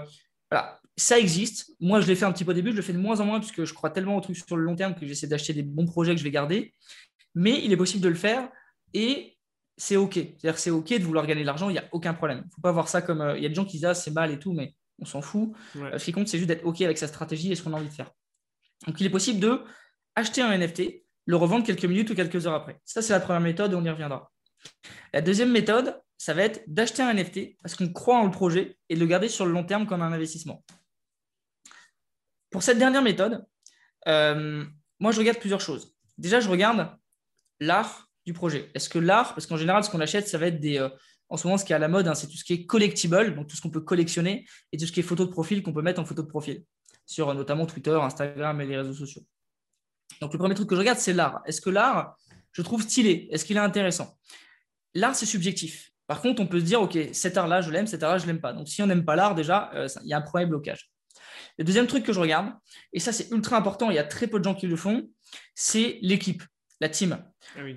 voilà, 0.51 0.79
ça 0.95 1.17
existe. 1.17 1.71
Moi, 1.79 1.99
je 2.01 2.07
l'ai 2.07 2.15
fait 2.15 2.25
un 2.25 2.31
petit 2.31 2.45
peu 2.45 2.51
au 2.51 2.53
début, 2.53 2.71
je 2.71 2.75
le 2.75 2.81
fais 2.81 2.93
de 2.93 2.99
moins 2.99 3.19
en 3.19 3.25
moins 3.25 3.39
puisque 3.39 3.63
je 3.63 3.73
crois 3.73 3.89
tellement 3.89 4.17
au 4.17 4.21
truc 4.21 4.37
sur 4.37 4.57
le 4.57 4.63
long 4.63 4.75
terme 4.75 4.93
que 4.95 5.05
j'essaie 5.07 5.27
d'acheter 5.27 5.53
des 5.53 5.63
bons 5.63 5.85
projets 5.85 6.13
que 6.13 6.19
je 6.19 6.23
vais 6.23 6.31
garder. 6.31 6.73
Mais 7.35 7.63
il 7.63 7.71
est 7.71 7.77
possible 7.77 8.03
de 8.03 8.09
le 8.09 8.15
faire 8.15 8.49
et 8.93 9.33
c'est 9.77 9.97
OK. 9.97 10.13
C'est-à-dire 10.13 10.57
c'est 10.57 10.69
OK 10.69 10.89
de 10.89 11.03
vouloir 11.03 11.25
gagner 11.25 11.41
de 11.41 11.45
l'argent, 11.45 11.69
il 11.69 11.73
n'y 11.73 11.79
a 11.79 11.88
aucun 11.91 12.13
problème. 12.13 12.41
Il 12.43 12.47
ne 12.47 12.51
faut 12.51 12.62
pas 12.62 12.71
voir 12.71 12.88
ça 12.88 13.01
comme. 13.01 13.21
Euh, 13.21 13.38
il 13.38 13.43
y 13.43 13.45
a 13.45 13.49
des 13.49 13.55
gens 13.55 13.65
qui 13.65 13.77
disent 13.77 13.86
ah, 13.86 13.93
c'est 13.93 14.12
mal 14.12 14.31
et 14.31 14.39
tout, 14.39 14.53
mais 14.53 14.75
on 14.99 15.05
s'en 15.05 15.21
fout. 15.21 15.53
Euh, 15.75 15.97
ce 15.97 16.05
qui 16.05 16.12
compte, 16.12 16.27
c'est 16.27 16.38
juste 16.38 16.47
d'être 16.47 16.65
OK 16.65 16.81
avec 16.81 16.97
sa 16.97 17.07
stratégie 17.07 17.51
et 17.51 17.55
ce 17.55 17.63
qu'on 17.63 17.73
a 17.73 17.77
envie 17.77 17.89
de 17.89 17.93
faire. 17.93 18.12
Donc, 18.88 18.99
il 18.99 19.05
est 19.05 19.09
possible 19.09 19.39
de 19.39 19.62
acheter 20.15 20.41
un 20.41 20.57
NFT, 20.57 21.03
le 21.25 21.36
revendre 21.36 21.65
quelques 21.65 21.86
minutes 21.86 22.09
ou 22.09 22.15
quelques 22.15 22.45
heures 22.45 22.53
après. 22.53 22.79
Ça, 22.86 23.01
c'est 23.01 23.13
la 23.13 23.19
première 23.19 23.41
méthode 23.41 23.73
et 23.73 23.75
on 23.75 23.83
y 23.83 23.89
reviendra. 23.89 24.31
La 25.13 25.21
deuxième 25.21 25.51
méthode, 25.51 25.99
ça 26.17 26.33
va 26.33 26.43
être 26.43 26.63
d'acheter 26.67 27.01
un 27.01 27.13
NFT 27.13 27.57
parce 27.62 27.75
qu'on 27.75 27.91
croit 27.91 28.17
en 28.17 28.25
le 28.25 28.31
projet 28.31 28.77
et 28.89 28.95
de 28.95 28.99
le 28.99 29.05
garder 29.05 29.27
sur 29.27 29.45
le 29.45 29.51
long 29.51 29.63
terme 29.63 29.86
comme 29.86 30.01
un 30.01 30.12
investissement. 30.12 30.63
Pour 32.51 32.62
cette 32.62 32.77
dernière 32.77 33.01
méthode, 33.01 33.45
euh, 34.07 34.63
moi, 34.99 35.12
je 35.12 35.19
regarde 35.19 35.39
plusieurs 35.39 35.62
choses. 35.62 35.95
Déjà, 36.17 36.39
je 36.39 36.49
regarde 36.49 36.95
l'art 37.59 38.09
du 38.25 38.33
projet 38.33 38.69
Est-ce 38.73 38.89
que 38.89 38.99
l'art, 38.99 39.33
parce 39.33 39.47
qu'en 39.47 39.57
général, 39.57 39.83
ce 39.83 39.89
qu'on 39.89 39.99
achète, 39.99 40.27
ça 40.27 40.38
va 40.38 40.47
être 40.47 40.59
des. 40.59 40.79
Euh, 40.79 40.89
en 41.29 41.38
ce 41.38 41.47
moment, 41.47 41.57
ce 41.57 41.65
qui 41.65 41.73
est 41.73 41.75
à 41.75 41.79
la 41.79 41.88
mode, 41.88 42.07
hein, 42.07 42.15
c'est 42.15 42.27
tout 42.27 42.38
ce 42.38 42.43
qui 42.43 42.53
est 42.53 42.65
collectible, 42.65 43.36
donc 43.36 43.47
tout 43.47 43.55
ce 43.55 43.62
qu'on 43.62 43.69
peut 43.69 43.81
collectionner, 43.81 44.45
et 44.71 44.77
tout 44.77 44.86
ce 44.86 44.91
qui 44.91 44.99
est 44.99 45.03
photo 45.03 45.25
de 45.25 45.31
profil 45.31 45.63
qu'on 45.63 45.73
peut 45.73 45.81
mettre 45.81 45.99
en 45.99 46.05
photo 46.05 46.21
de 46.21 46.27
profil, 46.27 46.63
sur 47.05 47.29
euh, 47.29 47.33
notamment 47.33 47.65
Twitter, 47.65 47.97
Instagram 47.99 48.59
et 48.62 48.65
les 48.65 48.77
réseaux 48.77 48.93
sociaux. 48.93 49.23
Donc 50.21 50.33
le 50.33 50.39
premier 50.39 50.55
truc 50.55 50.69
que 50.69 50.75
je 50.75 50.79
regarde, 50.79 50.99
c'est 50.99 51.13
l'art. 51.13 51.41
Est-ce 51.45 51.62
que 51.62 51.69
l'art, 51.69 52.17
je 52.51 52.62
trouve 52.62 52.81
stylé? 52.83 53.27
Est-ce 53.31 53.45
qu'il 53.45 53.57
est 53.57 53.62
intéressant? 53.62 54.17
L'art, 54.93 55.15
c'est 55.15 55.25
subjectif. 55.25 55.91
Par 56.07 56.21
contre, 56.21 56.41
on 56.41 56.47
peut 56.47 56.59
se 56.59 56.65
dire, 56.65 56.81
OK, 56.81 56.97
cet 57.13 57.38
art-là, 57.38 57.62
je 57.62 57.71
l'aime, 57.71 57.88
cet 57.88 58.03
art-là, 58.03 58.17
je 58.17 58.23
ne 58.23 58.27
l'aime 58.27 58.41
pas. 58.41 58.53
Donc 58.53 58.67
si 58.67 58.81
on 58.81 58.88
n'aime 58.88 59.05
pas 59.05 59.15
l'art, 59.15 59.36
déjà, 59.36 59.71
euh, 59.73 59.88
il 60.03 60.09
y 60.09 60.13
a 60.13 60.17
un 60.17 60.21
premier 60.21 60.45
blocage. 60.45 60.91
Le 61.57 61.63
deuxième 61.63 61.88
truc 61.88 62.03
que 62.03 62.13
je 62.13 62.19
regarde, 62.19 62.51
et 62.91 62.99
ça 62.99 63.12
c'est 63.12 63.31
ultra 63.31 63.57
important, 63.57 63.89
il 63.89 63.95
y 63.95 63.99
a 63.99 64.03
très 64.03 64.27
peu 64.27 64.39
de 64.39 64.43
gens 64.43 64.55
qui 64.55 64.67
le 64.67 64.75
font, 64.75 65.09
c'est 65.55 65.99
l'équipe. 66.01 66.43
La 66.79 66.89
team. 66.89 67.23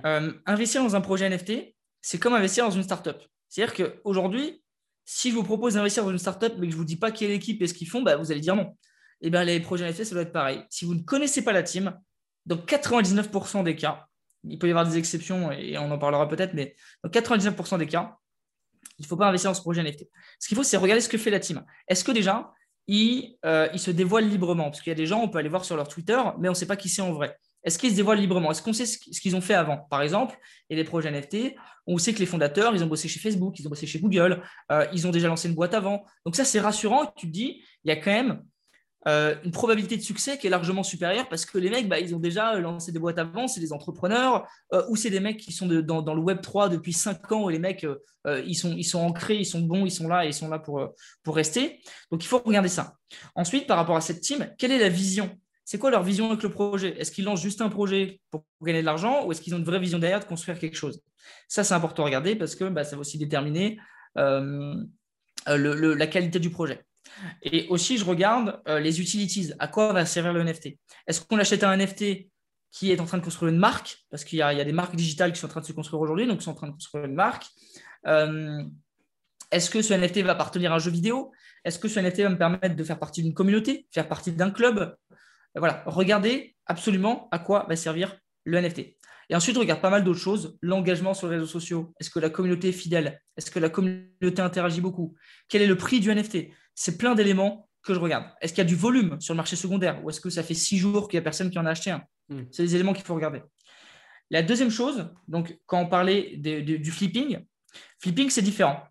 Ah 0.05 0.21
investir 0.47 0.83
dans 0.83 0.97
un 0.97 1.01
projet 1.01 1.29
NFT, 1.29 1.75
c'est 2.01 2.19
comme 2.19 2.35
investir 2.35 2.65
dans 2.65 2.71
une 2.71 2.83
startup. 2.83 3.23
C'est-à-dire 3.49 3.75
qu'aujourd'hui, 3.75 4.63
si 5.05 5.31
je 5.31 5.37
vous 5.37 5.45
propose 5.45 5.75
d'investir 5.75 6.05
dans 6.05 6.11
une 6.11 6.19
startup, 6.19 6.55
mais 6.59 6.67
que 6.67 6.73
je 6.73 6.77
ne 6.77 6.81
vous 6.81 6.85
dis 6.85 6.97
pas 6.97 7.13
quelle 7.13 7.31
équipe 7.31 7.63
et 7.63 7.67
ce 7.67 7.75
qu'ils 7.75 7.89
font, 7.89 8.03
bah, 8.03 8.17
vous 8.17 8.33
allez 8.33 8.41
dire 8.41 8.57
non. 8.57 8.77
Et 9.23 9.29
eh 9.29 9.31
bien, 9.31 9.45
les 9.45 9.61
projets 9.61 9.89
NFT, 9.89 10.05
ça 10.05 10.15
doit 10.15 10.23
être 10.23 10.33
pareil. 10.33 10.63
Si 10.69 10.85
vous 10.85 10.95
ne 10.95 11.01
connaissez 11.01 11.43
pas 11.43 11.53
la 11.53 11.63
team, 11.63 11.99
dans 12.45 12.57
99% 12.57 13.65
des 13.65 13.77
cas, 13.77 14.07
il 14.45 14.59
peut 14.59 14.67
y 14.67 14.71
avoir 14.71 14.87
des 14.87 14.99
exceptions 14.99 15.51
et 15.53 15.79
on 15.79 15.91
en 15.91 15.99
parlera 15.99 16.29
peut-être, 16.29 16.55
mais 16.55 16.77
dans 17.03 17.11
99% 17.11 17.79
des 17.79 17.87
cas, 17.87 18.17
il 18.99 19.03
ne 19.03 19.07
faut 19.07 19.17
pas 19.17 19.29
investir 19.29 19.51
dans 19.51 19.55
ce 19.55 19.63
projet 19.63 19.83
NFT. 19.83 20.09
Ce 20.39 20.49
qu'il 20.49 20.57
faut, 20.57 20.63
c'est 20.63 20.77
regarder 20.77 21.01
ce 21.01 21.09
que 21.09 21.19
fait 21.19 21.31
la 21.31 21.41
team. 21.41 21.65
Est-ce 21.89 22.05
que 22.05 22.13
déjà, 22.13 22.53
ils, 22.87 23.37
euh, 23.45 23.75
se 23.77 23.91
dévoilent 23.91 24.29
librement? 24.29 24.65
Parce 24.65 24.81
qu'il 24.81 24.91
y 24.91 24.93
a 24.93 24.97
des 24.97 25.07
gens, 25.07 25.21
on 25.23 25.29
peut 25.29 25.39
aller 25.39 25.49
voir 25.49 25.65
sur 25.65 25.77
leur 25.77 25.89
Twitter, 25.89 26.21
mais 26.39 26.49
on 26.49 26.53
ne 26.53 26.57
sait 26.57 26.67
pas 26.67 26.77
qui 26.77 26.89
c'est 26.89 27.03
en 27.03 27.13
vrai. 27.13 27.37
Est-ce 27.67 27.81
qu'ils 27.81 27.91
se 27.91 27.97
dévoilent 27.97 28.21
librement? 28.21 28.53
Est-ce 28.53 28.63
qu'on 28.63 28.73
sait 28.73 28.87
ce 28.87 29.21
qu'ils 29.21 29.35
ont 29.35 29.41
fait 29.41 29.55
avant? 29.55 29.79
Par 29.91 30.01
exemple, 30.01 30.39
il 30.71 30.77
y 30.77 30.81
a 30.81 30.83
des 30.83 30.89
projets 30.89 31.11
NFT, 31.11 31.57
on 31.89 31.99
sait 31.99 32.15
que 32.15 32.21
les 32.21 32.27
fondateurs, 32.27 32.73
ils 32.77 32.85
ont 32.85 32.87
bossé 32.87 33.09
chez 33.09 33.19
Facebook, 33.19 33.59
ils 33.59 33.67
ont 33.67 33.71
bossé 33.71 33.89
chez 33.89 33.99
Google, 33.99 34.41
euh, 34.71 34.87
ils 34.93 35.05
ont 35.07 35.11
déjà 35.11 35.27
lancé 35.27 35.49
une 35.49 35.57
boîte 35.57 35.75
avant. 35.75 36.05
Donc 36.25 36.37
ça, 36.37 36.45
c'est 36.45 36.61
rassurant. 36.61 37.13
Tu 37.17 37.27
te 37.27 37.33
dis, 37.33 37.65
il 37.85 37.89
y 37.89 37.91
a 37.91 37.97
quand 37.97 38.13
même 38.13 38.41
euh, 39.09 39.35
une 39.45 39.51
probabilité 39.51 39.97
de 39.97 40.03
succès 40.03 40.39
qui 40.39 40.47
est 40.47 40.51
largement 40.51 40.85
supérieure 40.85 41.29
parce 41.29 41.45
que 41.45 41.59
les 41.59 41.69
mecs, 41.69 41.89
bah, 41.89 41.99
ils 41.99 42.15
ont 42.15 42.21
déjà 42.21 42.55
lancé 42.55 42.93
des 42.93 43.01
boîtes 43.01 43.19
avant, 43.19 43.49
c'est 43.49 43.61
des 43.61 43.73
entrepreneurs, 43.73 44.47
euh, 44.73 44.85
ou 44.89 44.95
c'est 44.95 45.11
des 45.11 45.21
mecs 45.21 45.39
qui 45.39 45.51
sont 45.51 45.67
dans, 45.67 46.15
le 46.15 46.21
Web 46.21 46.43
3 46.43 46.69
depuis 46.69 46.93
5 46.93 47.33
ans, 47.33 47.43
où 47.47 47.49
les 47.49 47.59
mecs, 47.59 47.85
ils, 48.45 48.55
sont, 48.55 48.99
ancrés, 49.01 49.39
ils 49.39 49.45
sont 49.45 49.61
bons, 49.61 49.85
ils 49.85 49.91
sont 49.91 50.07
là 50.07 50.25
et 50.25 50.29
ils 50.29 50.35
sont 50.35 50.49
là 50.49 50.61
pour 50.61 51.35
rester. 51.35 51.81
Donc 52.13 52.23
il 52.23 52.29
faut 52.29 52.39
regarder 52.39 52.69
ça. 52.69 52.95
Ensuite, 53.35 53.67
par 53.67 53.77
rapport 53.77 53.97
à 53.97 54.01
cette 54.01 54.21
team, 54.21 54.55
quelle 54.57 54.71
est 54.71 54.79
la 54.79 54.89
vision 54.89 55.37
c'est 55.67 55.79
quoi 55.79 55.91
leur 55.91 56.05
vision 56.05 56.31
avec 56.31 56.45
le 56.45 56.49
projet? 56.49 56.95
Est-ce 56.97 57.11
qu'ils 57.11 57.25
lancent 57.25 57.43
juste 57.43 57.61
un 57.61 57.69
projet 57.69 58.21
pour 58.31 58.45
gagner 58.63 58.83
de 58.83 58.87
l'argent 58.87 59.27
ou 59.27 59.33
est-ce 59.33 59.41
qu'ils 59.41 59.53
ont 59.53 59.59
une 59.59 59.65
vraie 59.65 59.81
vision 59.81 59.99
derrière 59.99 60.21
de 60.21 60.25
construire 60.25 60.61
quelque 60.61 60.77
chose? 60.77 61.03
Ça, 61.49 61.65
c'est 61.65 61.75
important 61.75 62.05
à 62.05 62.07
regarder 62.07 62.37
parce 62.37 62.55
que 62.55 62.69
bah, 62.69 62.85
ça 62.85 62.95
va 62.95 63.01
aussi 63.01 63.19
déterminer 63.19 63.81
la 64.15 66.07
qualité 66.07 66.39
du 66.39 66.51
projet. 66.51 66.85
Et 67.43 67.67
aussi, 67.69 67.99
je 67.99 68.05
regarde 68.05 68.63
euh, 68.69 68.79
les 68.79 69.01
utilities. 69.01 69.53
À 69.59 69.67
quoi 69.67 69.93
va 69.93 70.07
servir 70.07 70.33
le 70.33 70.45
NFT 70.45 70.79
Est-ce 71.09 71.21
qu'on 71.21 71.39
achète 71.39 71.65
un 71.65 71.77
NFT 71.77 72.29
qui 72.71 72.93
est 72.93 73.01
en 73.01 73.05
train 73.05 73.19
de 73.19 73.25
construire 73.25 73.53
une 73.53 73.59
marque? 73.59 74.05
Parce 74.09 74.25
qu'il 74.25 74.39
y, 74.39 74.43
a 74.43 74.65
des 74.65 74.73
marques 74.73 74.95
digitales 74.95 75.33
qui 75.33 75.41
sont 75.41 75.47
en 75.47 75.51
train 75.51 75.63
de 75.63 75.67
se 75.67 75.73
construire 75.73 76.01
aujourd'hui, 76.01 76.29
donc 76.29 76.41
ils 76.41 76.45
sont 76.45 76.53
en 76.53 76.55
train 76.55 76.69
de 76.69 76.75
construire 76.75 77.07
une 77.07 77.15
marque. 77.15 77.47
Euh, 78.07 78.63
est-ce 79.51 79.69
que 79.69 79.83
ce 79.83 79.95
NFT 79.95 80.19
va 80.19 80.33
appartenir 80.33 80.71
à 80.73 80.77
un 80.77 80.79
jeu 80.79 80.93
vidéo? 80.93 81.33
Est-ce 81.65 81.81
que 81.81 81.89
ce 81.89 81.99
NFT 81.99 82.21
va 82.21 82.29
me 82.29 82.39
permettre 82.39 82.77
de 82.77 82.85
faire 82.85 83.01
partie 83.01 83.25
d'une 83.25 83.35
communauté, 83.35 83.89
faire 83.91 84.07
partie 84.07 84.31
d'un 84.31 84.51
club? 84.51 84.95
euh, 85.06 85.06
Voilà, 85.57 85.83
regardez 85.87 86.57
absolument 86.67 87.29
à 87.31 87.39
quoi 87.39 87.67
va 87.69 87.77
servir 87.77 88.19
le 88.45 88.61
NFT. 88.61 88.97
Et 89.29 89.35
ensuite, 89.35 89.57
regarde 89.57 89.81
pas 89.81 89.91
mal 89.91 90.05
d'autres 90.05 90.21
choses. 90.21 90.57
L'engagement 90.63 91.15
sur 91.15 91.29
les 91.29 91.37
réseaux 91.37 91.49
sociaux. 91.49 91.93
Est-ce 91.99 92.11
que 92.11 92.21
la 92.21 92.31
communauté 92.31 92.69
est 92.69 92.73
fidèle? 92.73 93.21
Est-ce 93.37 93.51
que 93.51 93.59
la 93.59 93.69
communauté 93.69 94.41
interagit 94.41 94.81
beaucoup? 94.81 95.17
Quel 95.49 95.63
est 95.63 95.67
le 95.67 95.77
prix 95.77 96.01
du 96.01 96.15
NFT 96.15 96.51
c'est 96.77 96.99
plein 96.99 97.15
d'éléments 97.15 97.69
que 97.83 97.95
je 97.95 97.99
regarde. 97.99 98.27
Est-ce 98.41 98.53
qu'il 98.53 98.63
y 98.63 98.67
a 98.67 98.69
du 98.69 98.77
volume 98.77 99.21
sur 99.21 99.33
le 99.35 99.37
marché 99.37 99.57
secondaire? 99.57 100.05
Ou 100.05 100.11
est-ce 100.11 100.21
que 100.21 100.31
ça 100.31 100.43
fait 100.43 100.55
six 100.55 100.77
jours 100.77 101.09
qu'il 101.09 101.17
n'y 101.17 101.23
a 101.23 101.25
personne 101.25 101.51
qui 101.51 101.59
en 101.59 101.67
a 101.67 101.71
acheté 101.71 101.91
un? 101.91 102.03
Hmm. 102.29 102.43
C'est 102.53 102.63
des 102.63 102.75
éléments 102.75 102.93
qu'il 102.93 103.05
faut 103.05 103.15
regarder. 103.15 103.43
La 104.31 104.43
deuxième 104.43 104.71
chose, 104.71 105.09
donc 105.27 105.59
quand 105.67 105.81
on 105.81 105.87
parlait 105.87 106.37
du 106.37 106.91
flipping, 106.91 107.39
flipping 107.99 108.29
c'est 108.29 108.43
différent. 108.43 108.83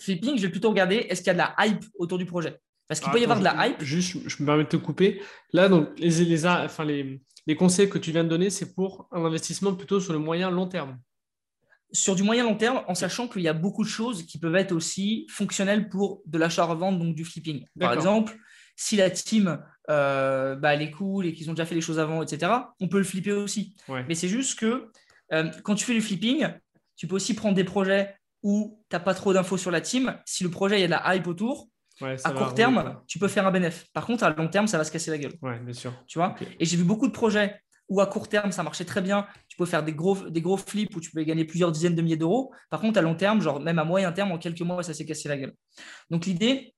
Flipping, 0.00 0.36
je 0.36 0.42
vais 0.42 0.50
plutôt 0.50 0.68
regarder 0.68 0.96
est-ce 0.96 1.22
qu'il 1.22 1.28
y 1.28 1.30
a 1.30 1.34
de 1.34 1.38
la 1.38 1.54
hype 1.60 1.84
autour 1.94 2.18
du 2.18 2.26
projet? 2.26 2.58
Parce 2.88 3.00
qu'il 3.00 3.10
peut 3.10 3.20
y 3.20 3.24
avoir 3.24 3.38
de 3.38 3.44
la 3.44 3.68
hype. 3.68 3.82
Juste, 3.82 4.16
je 4.26 4.42
me 4.42 4.46
permets 4.46 4.64
de 4.64 4.68
te 4.68 4.76
couper. 4.76 5.22
Là, 5.52 5.68
donc, 5.68 5.88
les, 5.98 6.24
les, 6.24 6.46
enfin, 6.46 6.84
les, 6.84 7.22
les 7.46 7.56
conseils 7.56 7.88
que 7.88 7.98
tu 7.98 8.10
viens 8.12 8.24
de 8.24 8.28
donner, 8.28 8.50
c'est 8.50 8.74
pour 8.74 9.08
un 9.12 9.24
investissement 9.24 9.74
plutôt 9.74 10.00
sur 10.00 10.12
le 10.12 10.18
moyen 10.18 10.50
long 10.50 10.66
terme 10.66 10.98
sur 11.92 12.16
du 12.16 12.22
moyen 12.22 12.44
long 12.44 12.56
terme, 12.56 12.82
en 12.88 12.94
sachant 12.94 13.28
qu'il 13.28 13.42
y 13.42 13.48
a 13.48 13.52
beaucoup 13.52 13.84
de 13.84 13.88
choses 13.88 14.24
qui 14.24 14.38
peuvent 14.38 14.56
être 14.56 14.72
aussi 14.72 15.26
fonctionnelles 15.28 15.88
pour 15.88 16.22
de 16.24 16.38
l'achat-revente, 16.38 16.98
donc 16.98 17.14
du 17.14 17.24
flipping. 17.24 17.66
Par 17.78 17.92
exemple, 17.92 18.34
si 18.76 18.96
la 18.96 19.10
team 19.10 19.62
euh, 19.90 20.56
bah, 20.56 20.74
elle 20.74 20.82
est 20.82 20.90
cool 20.90 21.26
et 21.26 21.34
qu'ils 21.34 21.50
ont 21.50 21.52
déjà 21.52 21.66
fait 21.66 21.74
les 21.74 21.80
choses 21.80 21.98
avant, 21.98 22.22
etc., 22.22 22.52
on 22.80 22.88
peut 22.88 22.98
le 22.98 23.04
flipper 23.04 23.32
aussi. 23.32 23.76
Mais 24.08 24.14
c'est 24.14 24.28
juste 24.28 24.58
que 24.58 24.90
euh, 25.32 25.50
quand 25.62 25.74
tu 25.74 25.84
fais 25.84 25.94
du 25.94 26.00
flipping, 26.00 26.48
tu 26.96 27.06
peux 27.06 27.16
aussi 27.16 27.34
prendre 27.34 27.54
des 27.54 27.64
projets 27.64 28.16
où 28.42 28.82
tu 28.90 28.96
n'as 28.96 29.00
pas 29.00 29.14
trop 29.14 29.32
d'infos 29.32 29.58
sur 29.58 29.70
la 29.70 29.80
team. 29.80 30.18
Si 30.24 30.44
le 30.44 30.50
projet, 30.50 30.78
il 30.78 30.80
y 30.80 30.84
a 30.84 30.86
de 30.86 30.92
la 30.92 31.14
hype 31.14 31.26
autour, 31.26 31.68
à 32.24 32.32
court 32.32 32.54
terme, 32.54 33.00
tu 33.06 33.18
peux 33.18 33.28
faire 33.28 33.46
un 33.46 33.50
bénéfice. 33.50 33.84
Par 33.92 34.06
contre, 34.06 34.24
à 34.24 34.30
long 34.30 34.48
terme, 34.48 34.66
ça 34.66 34.78
va 34.78 34.84
se 34.84 34.92
casser 34.92 35.10
la 35.10 35.18
gueule. 35.18 35.34
Ouais, 35.42 35.58
bien 35.58 35.72
sûr. 35.72 35.92
Tu 36.06 36.18
vois 36.18 36.34
Et 36.58 36.64
j'ai 36.64 36.76
vu 36.76 36.84
beaucoup 36.84 37.06
de 37.06 37.12
projets 37.12 37.60
où 37.88 38.00
à 38.00 38.06
court 38.06 38.28
terme, 38.28 38.52
ça 38.52 38.62
marchait 38.62 38.84
très 38.84 39.02
bien. 39.02 39.26
Tu 39.48 39.56
peux 39.56 39.66
faire 39.66 39.82
des 39.82 39.92
gros, 39.92 40.16
des 40.30 40.40
gros 40.40 40.56
flips 40.56 40.94
où 40.96 41.00
tu 41.00 41.10
peux 41.10 41.22
gagner 41.24 41.44
plusieurs 41.44 41.72
dizaines 41.72 41.94
de 41.94 42.02
milliers 42.02 42.16
d'euros. 42.16 42.52
Par 42.70 42.80
contre, 42.80 42.98
à 42.98 43.02
long 43.02 43.14
terme, 43.14 43.40
genre 43.40 43.60
même 43.60 43.78
à 43.78 43.84
moyen 43.84 44.12
terme, 44.12 44.32
en 44.32 44.38
quelques 44.38 44.62
mois, 44.62 44.82
ça 44.82 44.94
s'est 44.94 45.04
cassé 45.04 45.28
la 45.28 45.36
gueule. 45.36 45.54
Donc 46.10 46.24
l'idée, 46.26 46.74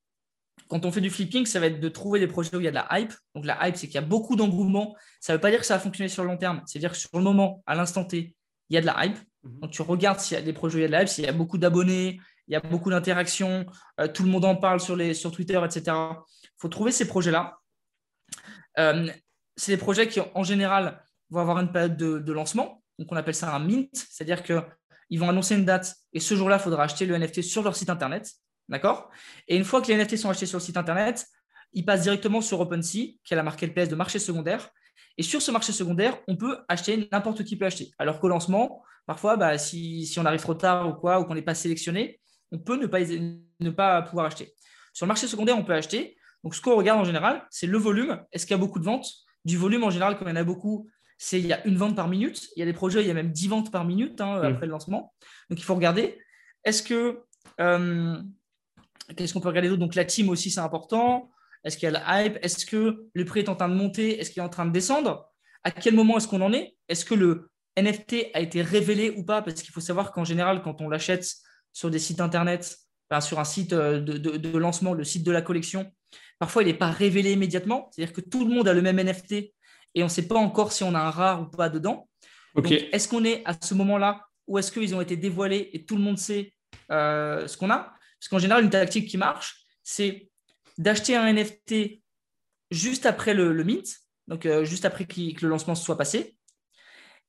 quand 0.69 0.85
on 0.85 0.91
fait 0.91 1.01
du 1.01 1.11
flipping, 1.11 1.47
ça 1.47 1.61
va 1.61 1.67
être 1.67 1.81
de 1.81 1.89
trouver 1.89 2.21
des 2.21 2.27
projets 2.27 2.57
où 2.57 2.61
il 2.61 2.65
y 2.65 2.69
a 2.69 2.71
de 2.71 2.77
la 2.77 2.89
hype. 2.99 3.13
Donc 3.35 3.45
la 3.45 3.69
hype, 3.69 3.77
c'est 3.77 3.87
qu'il 3.87 3.95
y 3.97 3.99
a 3.99 4.03
beaucoup 4.03 4.35
d'engouement. 4.35 4.97
Ça 5.21 5.33
ne 5.33 5.37
veut 5.37 5.41
pas 5.41 5.51
dire 5.51 5.61
que 5.61 5.67
ça 5.67 5.75
va 5.75 5.81
fonctionner 5.81 6.09
sur 6.09 6.25
le 6.25 6.31
long 6.31 6.37
terme. 6.37 6.63
C'est-à-dire 6.67 6.91
que 6.91 6.97
sur 6.97 7.11
le 7.13 7.23
moment, 7.23 7.63
à 7.67 7.75
l'instant 7.75 8.05
T, 8.05 8.35
il 8.71 8.75
y 8.75 8.77
a 8.77 8.81
de 8.81 8.87
la 8.87 9.05
hype. 9.05 9.19
Mhm. 9.45 9.61
Donc 9.61 9.71
tu 9.71 9.83
regardes 9.83 10.21
s'il 10.21 10.37
y 10.37 10.41
a 10.41 10.43
des 10.43 10.53
projets 10.53 10.77
où 10.77 10.79
il 10.79 10.83
y 10.83 10.85
a 10.85 10.89
de 10.89 10.93
la 10.93 11.03
hype, 11.03 11.09
s'il 11.09 11.25
y 11.25 11.29
a 11.29 11.33
beaucoup 11.33 11.59
d'abonnés, 11.59 12.19
il 12.49 12.53
y 12.53 12.57
a 12.57 12.61
beaucoup 12.61 12.91
d'interactions, 12.91 13.67
euh, 14.01 14.09
tout 14.09 14.23
le 14.23 14.31
monde 14.31 14.45
en 14.45 14.57
parle 14.57 14.81
sur, 14.81 14.97
les, 14.97 15.15
sur 15.15 15.33
Twitter, 15.33 15.61
etc. 15.65 15.97
Il 16.43 16.49
faut 16.59 16.69
trouver 16.69 16.93
ces 16.93 17.07
projets-là. 17.07 17.59
Euh, 18.79 19.11
c'est 19.57 19.73
des 19.73 19.79
projets 19.79 20.09
qui, 20.09 20.21
en 20.21 20.43
général, 20.43 21.03
vont 21.31 21.41
avoir 21.41 21.59
une 21.59 21.73
période 21.73 21.97
de, 21.97 22.33
lancement. 22.33 22.83
Donc, 22.99 23.11
on 23.11 23.17
appelle 23.17 23.35
ça 23.35 23.55
un 23.55 23.59
mint, 23.59 23.91
c'est-à-dire 23.95 24.43
qu'ils 24.43 25.21
vont 25.21 25.29
annoncer 25.29 25.55
une 25.55 25.65
date 25.65 25.95
et 26.13 26.21
ce 26.21 26.35
jour-là, 26.35 26.57
il 26.57 26.63
faudra 26.63 26.85
acheter 26.85 27.07
le 27.07 27.17
NFT 27.17 27.43
sur 27.43 27.63
leur 27.63 27.77
site 27.77 27.91
internet. 27.91 28.31
D'accord? 28.69 29.11
Et 29.47 29.57
une 29.57 29.65
fois 29.65 29.83
que 29.83 29.89
les 29.89 29.97
NFT 29.97 30.17
sont 30.17 30.31
achetés 30.31 30.47
sur 30.47 30.59
le 30.59 30.63
site 30.65 30.77
internet, 30.77 31.27
ils 31.73 31.85
passent 31.85 32.03
directement 32.03 32.41
sur 32.41 32.61
OpenSea, 32.61 33.19
qui 33.25 33.33
est 33.33 33.37
la 33.37 33.43
marketplace 33.43 33.89
de 33.89 33.97
marché 33.97 34.19
secondaire. 34.19 34.71
Et 35.17 35.23
sur 35.23 35.43
ce 35.43 35.51
marché 35.51 35.73
secondaire, 35.73 36.19
on 36.29 36.37
peut 36.37 36.59
acheter, 36.69 37.09
n'importe 37.13 37.45
qui 37.45 37.57
peut 37.57 37.67
acheter. 37.67 37.91
Alors 37.99 38.21
qu'au 38.21 38.29
lancement, 38.29 38.83
parfois, 39.07 39.37
bah, 39.37 39.59
si, 39.59 40.13
on 40.19 40.25
arrive 40.25 40.41
trop 40.41 40.55
tard 40.55 40.89
ou 40.89 40.93
quoi, 40.95 41.21
ou 41.21 41.25
qu'on 41.25 41.35
n'est 41.35 41.43
pas 41.43 41.55
sélectionné, 41.55 42.21
on 42.55 42.59
peut 42.59 42.77
ne 42.77 42.87
pas, 42.87 43.01
ne 43.01 43.71
pas 43.71 44.03
pouvoir 44.03 44.27
acheter. 44.27 44.55
Sur 44.93 45.07
le 45.07 45.09
marché 45.09 45.27
secondaire, 45.27 45.59
on 45.59 45.65
peut 45.65 45.75
acheter. 45.75 46.17
Donc, 46.45 46.55
ce 46.55 46.61
qu'on 46.61 46.77
regarde 46.77 47.01
en 47.01 47.05
général, 47.05 47.45
c'est 47.51 47.67
le 47.67 47.79
volume. 47.79 48.23
Est-ce 48.33 48.47
qu'il 48.47 48.55
y 48.55 48.59
a 48.59 48.61
beaucoup 48.61 48.79
de 48.79 48.85
ventes? 48.85 49.11
Du 49.45 49.59
volume, 49.59 49.83
en 49.83 49.91
général, 49.91 50.17
quand 50.17 50.25
il 50.25 50.29
y 50.29 50.33
en 50.33 50.37
a 50.37 50.45
beaucoup, 50.45 50.89
c'est 51.19 51.41
il 51.41 51.47
y 51.47 51.53
a 51.53 51.67
une 51.67 51.77
vente 51.77 51.97
par 51.97 52.09
minute. 52.09 52.49
Il 52.55 52.61
y 52.61 52.63
a 52.63 52.67
des 52.67 52.73
projets, 52.73 53.03
il 53.03 53.09
y 53.09 53.11
a 53.11 53.15
même 53.15 53.33
10 53.33 53.49
ventes 53.49 53.73
par 53.73 53.85
minute 53.85 54.21
hein, 54.21 54.39
mm. 54.39 54.45
après 54.45 54.67
le 54.67 54.73
lancement. 54.73 55.13
Donc, 55.51 55.59
il 55.59 55.65
faut 55.65 55.75
regarder. 55.75 56.19
Est-ce 56.65 56.83
que. 56.83 57.25
Euh, 57.61 58.17
qu'est-ce 59.17 59.35
qu'on 59.35 59.41
peut 59.41 59.49
regarder 59.49 59.69
d'autre? 59.69 59.81
Donc, 59.81 59.97
la 59.97 60.05
team 60.05 60.29
aussi, 60.29 60.51
c'est 60.51 60.61
important. 60.61 61.31
Est-ce 61.65 61.77
qu'il 61.77 61.87
y 61.91 61.95
a 61.95 61.99
la 61.99 62.25
hype? 62.25 62.39
Est-ce 62.43 62.65
que 62.65 63.07
le 63.13 63.25
prix 63.25 63.41
est 63.41 63.49
en 63.49 63.57
train 63.57 63.69
de 63.69 63.75
monter? 63.75 64.21
Est-ce 64.21 64.31
qu'il 64.31 64.41
est 64.41 64.47
en 64.47 64.51
train 64.51 64.67
de 64.67 64.73
descendre? 64.73 65.29
À 65.65 65.73
quel 65.73 65.95
moment 65.95 66.19
est-ce 66.19 66.29
qu'on 66.29 66.43
en 66.43 66.53
est? 66.53 66.77
Est-ce 66.89 67.05
que 67.05 67.15
le 67.15 67.51
NFT 67.77 68.27
a 68.35 68.41
été 68.41 68.63
révélé 68.63 69.11
ou 69.17 69.25
pas? 69.25 69.43
Parce 69.43 69.61
qu'il 69.63 69.73
faut 69.73 69.81
savoir 69.81 70.13
qu'en 70.13 70.25
général, 70.25 70.63
quand 70.63 70.81
on 70.81 70.89
l'achète 70.89 71.27
sur 71.75 71.91
des 71.91 71.99
sites 71.99 72.23
internet, 72.23 72.79
sur 73.21 73.39
un 73.39 73.45
site 73.45 73.73
euh, 73.73 74.01
de, 74.01 74.17
de, 74.17 74.59
lancement, 74.59 74.93
le 74.93 75.05
site 75.05 75.25
de 75.25 75.31
la 75.31 75.43
collection, 75.43 75.93
parfois 76.39 76.63
il 76.63 76.67
n'est 76.67 76.75
pas 76.75 76.91
révélé 76.91 77.33
immédiatement. 77.33 77.91
C'est-à-dire 77.93 78.15
que 78.15 78.21
tout 78.21 78.45
le 78.47 78.55
monde 78.55 78.69
a 78.69 78.75
le 78.75 78.83
même 78.83 78.99
NFT 78.99 79.33
et 79.95 80.03
on 80.03 80.05
ne 80.05 80.09
sait 80.11 80.27
pas 80.27 80.37
encore 80.37 80.73
si 80.73 80.83
on 80.83 80.95
a 80.95 81.01
un 81.01 81.11
rare 81.11 81.43
ou 81.43 81.47
pas 81.47 81.69
dedans. 81.69 82.09
est-ce 82.65 83.09
qu'on 83.09 83.25
est 83.25 83.43
à 83.45 83.55
ce 83.61 83.75
moment-là 83.75 84.27
ou 84.47 84.59
est-ce 84.59 84.73
qu'ils 84.73 84.95
ont 84.95 85.01
été 85.01 85.17
dévoilés 85.17 85.71
et 85.73 85.85
tout 85.85 85.97
le 85.97 86.03
monde 86.03 86.19
sait 86.19 86.53
euh, 86.91 87.47
ce 87.47 87.57
qu'on 87.57 87.71
a? 87.71 87.95
Parce 88.19 88.29
qu'en 88.31 88.39
général, 88.39 88.65
une 88.65 88.71
tactique 88.71 89.09
qui 89.09 89.19
marche, 89.19 89.65
c'est 89.83 90.31
d'acheter 90.79 91.17
un 91.17 91.33
NFT 91.33 92.03
juste 92.71 93.07
après 93.07 93.35
le, 93.35 93.53
mint, 93.65 93.87
donc 94.27 94.47
euh, 94.47 94.65
juste 94.65 94.85
après 94.85 95.05
que, 95.05 95.21
le 95.43 95.49
lancement 95.49 95.75
se 95.75 95.85
soit 95.85 95.99
passé, 95.99 96.37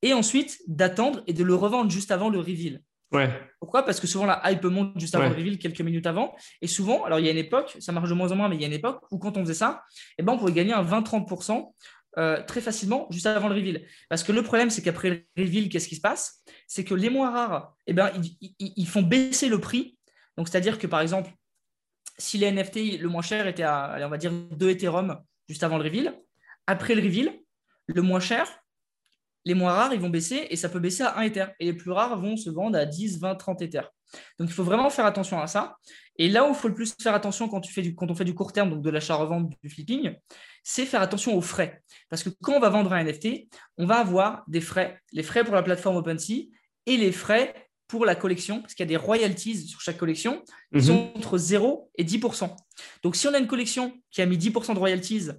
et 0.01 0.13
ensuite 0.13 0.59
d'attendre 0.67 1.23
et 1.27 1.33
de 1.33 1.43
le 1.43 1.55
revendre 1.55 1.91
juste 1.91 2.11
avant 2.11 2.29
le 2.29 2.39
reveal. 2.39 2.81
Ouais. 3.15 3.29
Pourquoi? 3.59 3.83
Parce 3.83 3.99
que 3.99 4.07
souvent 4.07 4.25
la 4.25 4.41
hype 4.51 4.63
monte 4.65 4.99
juste 4.99 5.15
avant 5.15 5.29
le 5.29 5.35
reveal, 5.35 5.57
quelques 5.57 5.81
minutes 5.81 6.05
avant. 6.05 6.35
Et 6.61 6.67
souvent, 6.67 7.03
alors 7.03 7.19
il 7.19 7.25
y 7.25 7.29
a 7.29 7.31
une 7.31 7.37
époque, 7.37 7.75
ça 7.79 7.91
marche 7.91 8.09
de 8.09 8.13
moins 8.13 8.31
en 8.31 8.35
moins, 8.35 8.49
mais 8.49 8.55
il 8.55 8.61
y 8.61 8.63
a 8.63 8.67
une 8.67 8.73
époque 8.73 9.01
où 9.11 9.17
quand 9.17 9.37
on 9.37 9.41
faisait 9.41 9.53
ça, 9.53 9.83
eh 10.17 10.23
ben, 10.23 10.33
on 10.33 10.37
pouvait 10.37 10.51
gagner 10.51 10.73
un 10.73 10.83
20-30% 10.83 11.73
euh, 12.17 12.41
très 12.43 12.61
facilement 12.61 13.07
juste 13.09 13.25
avant 13.25 13.49
le 13.49 13.55
reveal. 13.55 13.85
Parce 14.07 14.23
que 14.23 14.31
le 14.31 14.41
problème, 14.41 14.69
c'est 14.69 14.81
qu'après 14.81 15.09
le 15.09 15.25
reveal, 15.37 15.67
qu'est-ce 15.67 15.87
qui 15.87 15.95
se 15.95 16.01
passe? 16.01 16.43
C'est 16.67 16.83
que 16.83 16.93
les 16.93 17.09
moins 17.09 17.31
rares, 17.31 17.75
eh 17.87 17.93
ben, 17.93 18.11
ils, 18.59 18.87
font 18.87 19.01
baisser 19.01 19.49
le 19.49 19.59
prix. 19.59 19.97
Donc, 20.37 20.47
c'est-à-dire 20.47 20.79
que 20.79 20.87
par 20.87 21.01
exemple, 21.01 21.31
si 22.17 22.37
les 22.37 22.51
NFT, 22.51 22.99
le 23.01 23.09
moins 23.09 23.21
cher 23.21 23.47
était 23.47 23.63
à, 23.63 23.97
on 24.01 24.09
va 24.09 24.17
dire, 24.17 24.31
2 24.31 24.69
Ethereum 24.69 25.19
juste 25.49 25.63
avant 25.63 25.77
le 25.77 25.83
reveal, 25.83 26.17
après 26.67 26.95
le 26.95 27.01
reveal, 27.01 27.33
le 27.87 28.01
moins 28.01 28.21
cher, 28.21 28.47
les 29.45 29.53
moins 29.53 29.73
rares, 29.73 29.93
ils 29.93 29.99
vont 29.99 30.09
baisser 30.09 30.47
et 30.49 30.55
ça 30.55 30.69
peut 30.69 30.79
baisser 30.79 31.03
à 31.03 31.17
1 31.17 31.21
Ether. 31.21 31.45
Et 31.59 31.65
les 31.65 31.73
plus 31.73 31.91
rares 31.91 32.19
vont 32.19 32.35
se 32.35 32.49
vendre 32.49 32.77
à 32.77 32.85
10, 32.85 33.19
20, 33.19 33.35
30 33.35 33.61
Ethers. 33.61 33.91
Donc, 34.39 34.49
il 34.49 34.53
faut 34.53 34.63
vraiment 34.63 34.89
faire 34.89 35.05
attention 35.05 35.39
à 35.39 35.47
ça. 35.47 35.75
Et 36.17 36.29
là 36.29 36.45
où 36.45 36.49
il 36.49 36.55
faut 36.55 36.67
le 36.67 36.73
plus 36.73 36.95
faire 37.01 37.13
attention 37.13 37.47
quand, 37.47 37.61
tu 37.61 37.71
fais 37.71 37.81
du, 37.81 37.95
quand 37.95 38.09
on 38.09 38.15
fait 38.15 38.25
du 38.25 38.33
court 38.33 38.53
terme, 38.53 38.69
donc 38.69 38.81
de 38.81 38.89
l'achat-revente, 38.89 39.51
du 39.61 39.69
flipping, 39.69 40.13
c'est 40.63 40.85
faire 40.85 41.01
attention 41.01 41.35
aux 41.35 41.41
frais. 41.41 41.81
Parce 42.09 42.23
que 42.23 42.29
quand 42.41 42.53
on 42.53 42.59
va 42.59 42.69
vendre 42.69 42.93
un 42.93 43.03
NFT, 43.03 43.47
on 43.77 43.85
va 43.85 43.97
avoir 43.97 44.43
des 44.47 44.61
frais. 44.61 44.99
Les 45.11 45.23
frais 45.23 45.43
pour 45.43 45.53
la 45.53 45.63
plateforme 45.63 45.97
OpenSea 45.97 46.49
et 46.85 46.97
les 46.97 47.11
frais 47.11 47.53
pour 47.87 48.05
la 48.05 48.15
collection, 48.15 48.61
parce 48.61 48.73
qu'il 48.73 48.83
y 48.83 48.87
a 48.87 48.89
des 48.89 48.97
royalties 48.97 49.67
sur 49.67 49.79
chaque 49.79 49.97
collection 49.97 50.41
qui 50.73 50.79
mhm. 50.79 50.81
sont 50.81 51.11
entre 51.15 51.37
0 51.37 51.91
et 51.97 52.03
10% 52.03 52.49
Donc, 53.03 53.15
si 53.15 53.27
on 53.27 53.33
a 53.33 53.37
une 53.37 53.47
collection 53.47 53.93
qui 54.09 54.21
a 54.21 54.25
mis 54.25 54.37
10% 54.37 54.73
de 54.73 54.79
royalties 54.79 55.29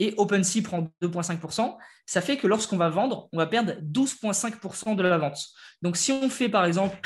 et 0.00 0.14
OpenSea 0.16 0.62
prend 0.62 0.88
2,5%, 1.02 1.76
ça 2.06 2.20
fait 2.20 2.36
que 2.36 2.46
lorsqu'on 2.46 2.76
va 2.76 2.88
vendre, 2.88 3.28
on 3.32 3.38
va 3.38 3.46
perdre 3.46 3.74
12,5% 3.80 4.96
de 4.96 5.02
la 5.02 5.18
vente. 5.18 5.38
Donc, 5.82 5.96
si 5.96 6.12
on 6.12 6.28
fait 6.28 6.48
par 6.48 6.64
exemple 6.64 6.98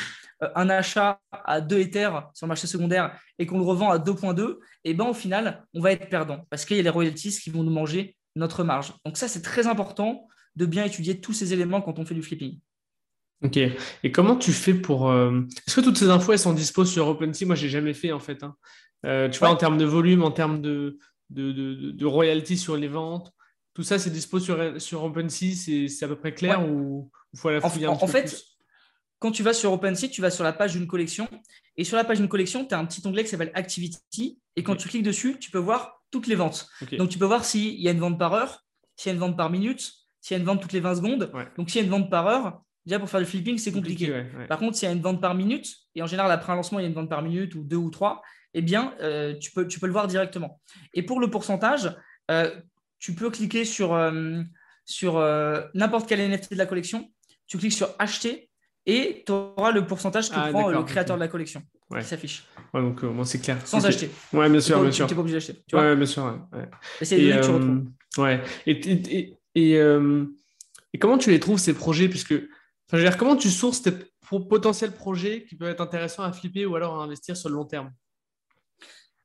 euh, 0.42 0.48
un 0.54 0.70
achat 0.70 1.20
à 1.30 1.60
2 1.60 1.78
Ethers 1.78 2.30
sur 2.34 2.46
le 2.46 2.48
marché 2.48 2.66
secondaire 2.66 3.18
et 3.38 3.46
qu'on 3.46 3.58
le 3.58 3.64
revend 3.64 3.90
à 3.90 3.98
2,2, 3.98 4.52
et 4.84 4.90
eh 4.90 4.94
ben, 4.94 5.06
au 5.06 5.14
final, 5.14 5.64
on 5.74 5.80
va 5.80 5.92
être 5.92 6.08
perdant 6.08 6.46
parce 6.50 6.64
qu'il 6.64 6.76
y 6.76 6.80
a 6.80 6.82
les 6.82 6.88
royalties 6.88 7.38
qui 7.38 7.50
vont 7.50 7.62
nous 7.62 7.72
manger 7.72 8.16
notre 8.36 8.64
marge. 8.64 8.94
Donc, 9.04 9.16
ça, 9.16 9.28
c'est 9.28 9.42
très 9.42 9.66
important 9.66 10.26
de 10.56 10.66
bien 10.66 10.84
étudier 10.84 11.20
tous 11.20 11.32
ces 11.32 11.52
éléments 11.52 11.80
quand 11.80 11.98
on 11.98 12.04
fait 12.04 12.14
du 12.14 12.22
flipping. 12.22 12.58
Ok. 13.44 13.56
Et 13.56 14.12
comment 14.12 14.34
tu 14.34 14.52
fais 14.52 14.74
pour. 14.74 15.10
Euh, 15.10 15.42
est-ce 15.66 15.76
que 15.76 15.80
toutes 15.80 15.98
ces 15.98 16.10
infos 16.10 16.32
elles 16.32 16.38
sont 16.40 16.52
disposées 16.52 16.92
sur 16.92 17.06
OpenSea? 17.06 17.46
Moi, 17.46 17.54
je 17.54 17.64
n'ai 17.64 17.70
jamais 17.70 17.94
fait 17.94 18.10
en 18.10 18.18
fait. 18.18 18.42
Hein. 18.42 18.56
Euh, 19.06 19.28
tu 19.28 19.38
vois, 19.38 19.50
en 19.50 19.56
termes 19.56 19.78
de 19.78 19.84
volume, 19.84 20.24
en 20.24 20.32
termes 20.32 20.60
de, 20.60 20.98
de, 21.30 21.52
de, 21.52 22.06
royalties 22.06 22.56
sur 22.56 22.76
les 22.76 22.88
ventes, 22.88 23.32
tout 23.74 23.82
ça, 23.82 23.98
c'est 23.98 24.10
dispo 24.10 24.40
sur, 24.40 24.80
sur 24.80 25.04
OpenSea 25.04 25.54
C'est 25.54 26.02
à 26.02 26.08
peu 26.08 26.16
près 26.16 26.34
clair 26.34 26.66
ou 26.68 27.10
il 27.32 27.38
faut 27.38 27.50
la 27.50 27.60
fouiller 27.60 27.86
en, 27.86 27.92
un 27.92 27.98
en 28.00 28.06
fait, 28.06 28.42
quand 29.18 29.30
tu 29.30 29.42
vas 29.42 29.52
sur 29.52 29.72
OpenSea, 29.72 30.08
tu 30.08 30.20
vas 30.20 30.30
sur 30.30 30.44
la 30.44 30.52
page 30.52 30.72
d'une 30.72 30.86
collection. 30.86 31.28
Et 31.76 31.84
sur 31.84 31.96
la 31.96 32.04
page 32.04 32.18
d'une 32.18 32.28
collection, 32.28 32.64
tu 32.64 32.74
as 32.74 32.78
un 32.78 32.86
petit 32.86 33.06
onglet 33.06 33.22
qui 33.24 33.30
s'appelle 33.30 33.52
Activity. 33.54 34.40
Et 34.56 34.62
quand 34.62 34.74
tu 34.74 34.88
cliques 34.88 35.04
dessus, 35.04 35.38
tu 35.38 35.50
peux 35.50 35.58
voir 35.58 36.02
toutes 36.10 36.26
les 36.26 36.34
ventes. 36.34 36.68
Donc, 36.98 37.08
tu 37.08 37.18
peux 37.18 37.24
voir 37.24 37.44
s'il 37.44 37.80
y 37.80 37.88
a 37.88 37.92
une 37.92 38.00
vente 38.00 38.18
par 38.18 38.32
heure, 38.32 38.64
s'il 38.96 39.10
y 39.10 39.12
a 39.12 39.14
une 39.14 39.20
vente 39.20 39.36
par 39.36 39.50
minute, 39.50 39.92
s'il 40.20 40.36
y 40.36 40.38
a 40.38 40.40
une 40.40 40.46
vente 40.46 40.60
toutes 40.60 40.72
les 40.72 40.80
20 40.80 40.96
secondes. 40.96 41.30
Donc, 41.56 41.70
s'il 41.70 41.80
y 41.80 41.82
a 41.82 41.84
une 41.84 41.90
vente 41.90 42.10
par 42.10 42.26
heure, 42.26 42.62
Déjà, 42.88 42.98
pour 42.98 43.10
faire 43.10 43.20
le 43.20 43.26
flipping, 43.26 43.58
c'est 43.58 43.70
compliqué. 43.70 44.24
Par 44.48 44.58
contre, 44.58 44.74
s'il 44.74 44.88
y 44.88 44.90
a 44.90 44.94
une 44.94 45.02
vente 45.02 45.20
par 45.20 45.34
minute, 45.34 45.76
et 45.94 46.00
en 46.00 46.06
général, 46.06 46.32
après 46.32 46.54
un 46.54 46.56
lancement, 46.56 46.78
il 46.78 46.84
y 46.84 46.86
a 46.86 46.88
une 46.88 46.94
vente 46.94 47.10
par 47.10 47.20
minute 47.20 47.54
ou 47.54 47.62
deux 47.62 47.76
ou 47.76 47.90
trois, 47.90 48.22
eh 48.54 48.62
bien, 48.62 48.94
euh, 49.00 49.34
tu, 49.38 49.50
peux, 49.50 49.66
tu 49.66 49.80
peux 49.80 49.86
le 49.86 49.92
voir 49.92 50.06
directement. 50.06 50.60
Et 50.94 51.02
pour 51.02 51.20
le 51.20 51.30
pourcentage, 51.30 51.94
euh, 52.30 52.50
tu 52.98 53.14
peux 53.14 53.30
cliquer 53.30 53.64
sur, 53.64 53.94
euh, 53.94 54.42
sur 54.84 55.14
n'importe 55.74 56.08
quel 56.08 56.20
NFT 56.20 56.52
de 56.52 56.58
la 56.58 56.66
collection. 56.66 57.10
Tu 57.46 57.58
cliques 57.58 57.72
sur 57.72 57.94
acheter 57.98 58.50
et 58.86 59.22
tu 59.26 59.32
auras 59.32 59.70
le 59.70 59.86
pourcentage 59.86 60.30
que 60.30 60.36
ah, 60.36 60.48
prend 60.50 60.68
le 60.68 60.82
créateur 60.82 61.16
de 61.16 61.20
la 61.20 61.28
collection 61.28 61.62
qui 61.98 62.04
s'affiche. 62.04 62.44
donc, 62.74 63.02
moi, 63.02 63.24
c'est 63.24 63.38
clair. 63.38 63.58
Sans 63.66 63.84
acheter. 63.86 64.10
Oui, 64.32 64.48
bien 64.48 64.60
sûr. 64.60 64.90
Tu 64.90 65.02
n'es 65.02 65.08
pas 65.08 65.20
obligé 65.20 65.36
d'acheter. 65.36 65.54
Oui, 65.72 65.96
bien 65.96 66.06
sûr. 66.06 66.48
c'est 67.02 67.16
les 67.16 67.28
données 67.28 67.40
que 67.40 67.46
tu 67.46 67.50
retrouves. 67.50 67.84
Ouais. 68.18 68.42
Et, 68.66 69.36
et, 69.54 69.76
et, 70.92 70.98
comment 70.98 71.18
tu 71.18 71.30
les 71.30 71.40
trouves, 71.40 71.58
ces 71.58 71.74
projets? 71.74 72.08
Puisque 72.08 72.34
comment 73.18 73.36
tu 73.36 73.50
sources 73.50 73.82
tes 73.82 73.92
potentiels 74.48 74.92
projets 74.92 75.44
qui 75.44 75.54
peuvent 75.54 75.70
être 75.70 75.80
intéressants 75.80 76.22
à 76.22 76.32
flipper 76.32 76.66
ou 76.66 76.76
alors 76.76 77.00
à 77.00 77.04
investir 77.04 77.36
sur 77.36 77.48
le 77.48 77.54
long 77.54 77.64
terme? 77.64 77.92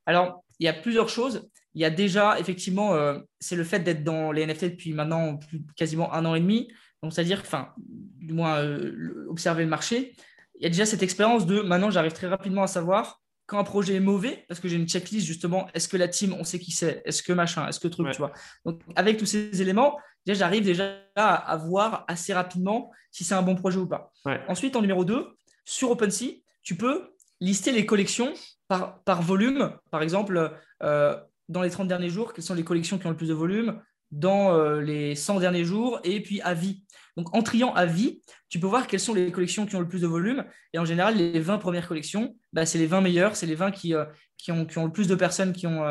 Alors, 0.06 0.44
il 0.58 0.66
y 0.66 0.68
a 0.68 0.72
plusieurs 0.72 1.08
choses. 1.08 1.48
Il 1.74 1.82
y 1.82 1.84
a 1.84 1.90
déjà, 1.90 2.38
effectivement, 2.38 2.94
euh, 2.94 3.18
c'est 3.40 3.56
le 3.56 3.64
fait 3.64 3.80
d'être 3.80 4.04
dans 4.04 4.30
les 4.30 4.46
NFT 4.46 4.64
depuis 4.66 4.92
maintenant 4.92 5.40
quasiment 5.76 6.12
un 6.12 6.24
an 6.24 6.34
et 6.34 6.40
demi. 6.40 6.72
Donc, 7.02 7.12
c'est-à-dire, 7.12 7.40
enfin, 7.40 7.72
du 7.76 8.32
moins, 8.32 8.58
euh, 8.58 9.26
observer 9.28 9.64
le 9.64 9.68
marché. 9.68 10.14
Il 10.56 10.62
y 10.62 10.66
a 10.66 10.68
déjà 10.68 10.86
cette 10.86 11.02
expérience 11.02 11.46
de 11.46 11.60
maintenant, 11.60 11.90
j'arrive 11.90 12.12
très 12.12 12.28
rapidement 12.28 12.62
à 12.62 12.66
savoir 12.68 13.20
quand 13.46 13.58
un 13.58 13.64
projet 13.64 13.96
est 13.96 14.00
mauvais, 14.00 14.44
parce 14.48 14.58
que 14.60 14.68
j'ai 14.68 14.76
une 14.76 14.88
checklist 14.88 15.26
justement, 15.26 15.66
est-ce 15.74 15.88
que 15.88 15.98
la 15.98 16.08
team, 16.08 16.34
on 16.38 16.44
sait 16.44 16.58
qui 16.58 16.70
c'est, 16.70 17.02
est-ce 17.04 17.22
que 17.22 17.32
machin, 17.32 17.68
est-ce 17.68 17.78
que 17.78 17.88
truc, 17.88 18.10
tu 18.10 18.18
vois? 18.18 18.32
Donc, 18.64 18.80
avec 18.96 19.18
tous 19.18 19.26
ces 19.26 19.60
éléments, 19.60 19.98
déjà, 20.24 20.38
j'arrive 20.38 20.64
déjà 20.64 20.96
à, 21.14 21.56
voir 21.56 22.04
assez 22.08 22.32
rapidement 22.32 22.90
si 23.10 23.22
c'est 23.22 23.34
un 23.34 23.42
bon 23.42 23.54
projet 23.54 23.78
ou 23.78 23.86
pas. 23.86 24.12
Ensuite, 24.48 24.76
en 24.76 24.80
numéro 24.80 25.04
2, 25.04 25.26
sur 25.64 25.90
OpenSea, 25.90 26.42
tu 26.62 26.76
peux 26.76 27.13
lister 27.44 27.72
les 27.72 27.86
collections 27.86 28.32
par, 28.68 29.02
par 29.04 29.22
volume. 29.22 29.72
Par 29.90 30.02
exemple, 30.02 30.52
euh, 30.82 31.16
dans 31.48 31.62
les 31.62 31.70
30 31.70 31.88
derniers 31.88 32.08
jours, 32.08 32.32
quelles 32.32 32.44
sont 32.44 32.54
les 32.54 32.64
collections 32.64 32.98
qui 32.98 33.06
ont 33.06 33.10
le 33.10 33.16
plus 33.16 33.28
de 33.28 33.34
volume? 33.34 33.80
Dans 34.10 34.54
euh, 34.54 34.80
les 34.80 35.14
100 35.14 35.40
derniers 35.40 35.64
jours 35.64 36.00
et 36.04 36.22
puis 36.22 36.40
à 36.40 36.54
vie. 36.54 36.84
Donc 37.16 37.34
en 37.34 37.42
triant 37.42 37.74
à 37.74 37.84
vie, 37.84 38.22
tu 38.48 38.58
peux 38.58 38.66
voir 38.66 38.86
quelles 38.86 39.00
sont 39.00 39.14
les 39.14 39.30
collections 39.30 39.66
qui 39.66 39.76
ont 39.76 39.80
le 39.80 39.88
plus 39.88 40.00
de 40.00 40.06
volume. 40.06 40.44
Et 40.72 40.78
en 40.78 40.84
général, 40.84 41.16
les 41.16 41.40
20 41.40 41.58
premières 41.58 41.86
collections, 41.86 42.36
bah, 42.52 42.64
c'est 42.64 42.78
les 42.78 42.86
20 42.86 43.02
meilleures, 43.02 43.36
c'est 43.36 43.46
les 43.46 43.54
20 43.54 43.72
qui, 43.72 43.94
euh, 43.94 44.04
qui, 44.38 44.50
ont, 44.50 44.64
qui, 44.64 44.78
ont, 44.78 44.86
le 44.86 44.92
plus 44.92 45.08
de 45.08 45.14
personnes 45.14 45.52
qui 45.52 45.66
ont, 45.66 45.82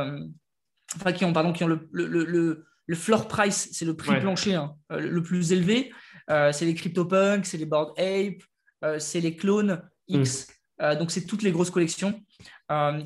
enfin, 0.95 1.11
qui 1.11 1.25
ont, 1.25 1.33
pardon, 1.33 1.53
qui 1.53 1.63
ont 1.63 1.67
le, 1.67 1.87
le 1.91 2.65
le 2.85 2.97
floor 2.97 3.29
price, 3.29 3.69
c'est 3.71 3.85
le 3.85 3.95
prix 3.95 4.19
plancher 4.19 4.55
hein, 4.55 4.75
le 4.89 5.23
plus 5.23 5.53
élevé. 5.53 5.93
C'est 6.27 6.65
les 6.65 6.75
CryptoPunks, 6.75 7.45
c'est 7.45 7.57
les 7.57 7.65
Bored 7.65 7.97
Ape, 7.97 8.99
c'est 8.99 9.21
les 9.21 9.37
clones 9.37 9.81
X. 10.09 10.47
Mm. 10.47 10.52
Donc, 10.79 11.11
c'est 11.11 11.25
toutes 11.25 11.43
les 11.43 11.51
grosses 11.51 11.69
collections 11.69 12.19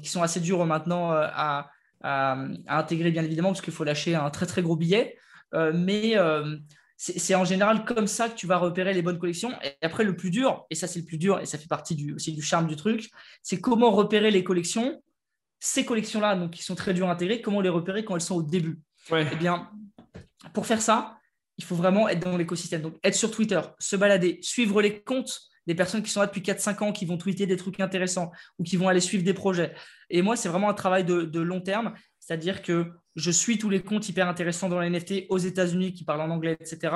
qui 0.01 0.09
sont 0.09 0.21
assez 0.21 0.39
dures 0.39 0.65
maintenant 0.65 1.11
à, 1.11 1.69
intégrer, 2.03 3.11
bien 3.11 3.23
évidemment, 3.23 3.49
parce 3.49 3.61
qu'il 3.61 3.73
faut 3.73 3.83
lâcher 3.83 4.15
un 4.15 4.29
très, 4.29 4.45
très 4.45 4.61
gros 4.61 4.75
billet. 4.75 5.17
mais 5.53 6.15
c'est 6.97 7.35
en 7.35 7.45
général 7.45 7.85
comme 7.85 8.07
ça 8.07 8.27
que 8.27 8.35
tu 8.35 8.47
vas 8.47 8.57
repérer 8.57 8.91
les 8.93 9.03
bonnes 9.03 9.19
collections. 9.19 9.51
Et 9.63 9.85
après, 9.85 10.03
le 10.03 10.15
plus 10.15 10.31
dur, 10.31 10.65
et 10.71 10.75
ça, 10.75 10.87
c'est 10.87 10.99
le 10.99 11.05
plus 11.05 11.19
dur, 11.19 11.39
et 11.39 11.45
ça 11.45 11.59
fait 11.59 11.67
partie 11.67 11.95
du, 11.95 12.13
aussi 12.13 12.33
du 12.33 12.41
charme 12.41 12.67
du 12.67 12.75
truc, 12.75 13.11
c'est 13.43 13.61
comment 13.61 13.91
repérer 13.91 14.31
les 14.31 14.43
collections, 14.43 15.01
ces 15.59 15.85
collections-là, 15.85 16.35
donc 16.35 16.51
qui 16.51 16.63
sont 16.63 16.73
très 16.73 16.95
dures 16.95 17.07
à 17.09 17.11
intégrer, 17.11 17.39
comment 17.41 17.61
les 17.61 17.69
repérer 17.69 18.03
quand 18.03 18.15
elles 18.15 18.21
sont 18.21 18.37
au 18.37 18.43
début. 18.43 18.79
Eh 19.11 19.35
bien, 19.35 19.69
pour 20.53 20.65
faire 20.65 20.81
ça, 20.81 21.19
il 21.57 21.63
faut 21.63 21.75
vraiment 21.75 22.09
être 22.09 22.19
dans 22.19 22.35
l'écosystème. 22.35 22.81
Donc, 22.81 22.97
être 23.03 23.15
sur 23.15 23.29
Twitter, 23.29 23.61
se 23.79 23.95
balader, 23.95 24.39
suivre 24.41 24.81
les 24.81 25.01
comptes 25.01 25.46
des 25.67 25.75
personnes 25.75 26.01
qui 26.01 26.09
sont 26.09 26.21
là 26.21 26.27
depuis 26.27 26.41
4-5 26.41 26.83
ans, 26.83 26.91
qui 26.91 27.05
vont 27.05 27.17
tweeter 27.17 27.45
des 27.45 27.57
trucs 27.57 27.79
intéressants 27.79 28.31
ou 28.57 28.63
qui 28.63 28.77
vont 28.77 28.87
aller 28.87 29.01
suivre 29.01 29.23
des 29.23 29.33
projets. 29.33 29.73
Et 30.09 30.21
moi, 30.21 30.35
c'est 30.35 30.49
vraiment 30.49 30.69
un 30.69 30.73
travail 30.73 31.03
de, 31.03 31.39
long 31.39 31.61
terme, 31.61 31.93
c'est-à-dire 32.19 32.61
que 32.61 32.87
je 33.15 33.31
suis 33.31 33.57
tous 33.57 33.69
les 33.69 33.81
comptes 33.81 34.07
hyper 34.07 34.27
intéressants 34.27 34.69
dans 34.69 34.79
les 34.79 34.89
NFT 34.89 35.25
aux 35.29 35.37
États-Unis 35.37 35.93
qui 35.93 36.05
parlent 36.05 36.21
en 36.21 36.29
anglais, 36.29 36.57
etc. 36.59 36.95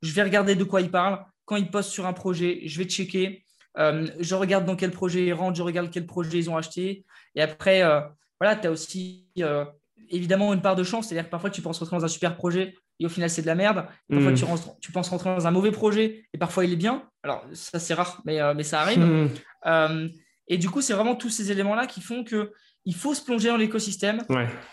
Je 0.00 0.12
vais 0.12 0.22
regarder 0.22 0.54
de 0.54 0.64
quoi 0.64 0.80
ils 0.80 0.90
parlent. 0.90 1.24
Quand 1.44 1.56
ils 1.56 1.70
postent 1.70 1.90
sur 1.90 2.06
un 2.06 2.12
projet, 2.12 2.62
je 2.64 2.78
vais 2.78 2.88
checker. 2.88 3.44
Euh, 3.78 4.06
je 4.20 4.34
regarde 4.34 4.64
dans 4.64 4.76
quel 4.76 4.92
projet 4.92 5.26
ils 5.26 5.32
rentrent, 5.32 5.56
je 5.56 5.62
regarde 5.62 5.90
quel 5.90 6.06
projet 6.06 6.38
ils 6.38 6.48
ont 6.48 6.56
acheté. 6.56 7.04
Et 7.34 7.42
après, 7.42 7.82
euh, 7.82 8.00
voilà, 8.38 8.54
tu 8.54 8.68
as 8.68 8.70
aussi 8.70 9.26
euh, 9.38 9.64
évidemment 10.10 10.52
une 10.52 10.62
part 10.62 10.76
de 10.76 10.84
chance, 10.84 11.08
c'est-à-dire 11.08 11.26
que 11.26 11.30
parfois 11.30 11.50
tu 11.50 11.62
penses 11.62 11.78
rentrer 11.78 11.96
dans 11.96 12.04
un 12.04 12.08
super 12.08 12.36
projet 12.36 12.74
et 13.00 13.06
au 13.06 13.08
final 13.08 13.30
c'est 13.30 13.42
de 13.42 13.46
la 13.46 13.54
merde. 13.54 13.86
Parfois 14.10 14.32
hmm. 14.32 14.34
tu, 14.34 14.44
tu, 14.80 14.92
penses 14.92 15.08
rentrer 15.08 15.30
dans 15.30 15.46
un 15.46 15.50
mauvais 15.50 15.72
projet 15.72 16.24
et 16.32 16.38
parfois 16.38 16.64
il 16.64 16.72
est 16.72 16.76
bien. 16.76 17.08
Alors 17.22 17.44
ça 17.52 17.78
c'est 17.78 17.94
rare, 17.94 18.22
mais, 18.24 18.40
euh, 18.40 18.54
mais 18.54 18.62
ça 18.62 18.80
arrive. 18.80 18.98
Hmm. 18.98 19.28
Euh, 19.66 20.08
et 20.48 20.58
du 20.58 20.68
coup, 20.68 20.80
c'est 20.80 20.92
vraiment 20.92 21.14
tous 21.14 21.30
ces 21.30 21.50
éléments-là 21.50 21.86
qui 21.86 22.00
font 22.00 22.24
que 22.24 22.52
il 22.84 22.94
faut 22.94 23.14
se 23.14 23.24
plonger 23.24 23.48
dans 23.48 23.56
l'écosystème. 23.56 24.22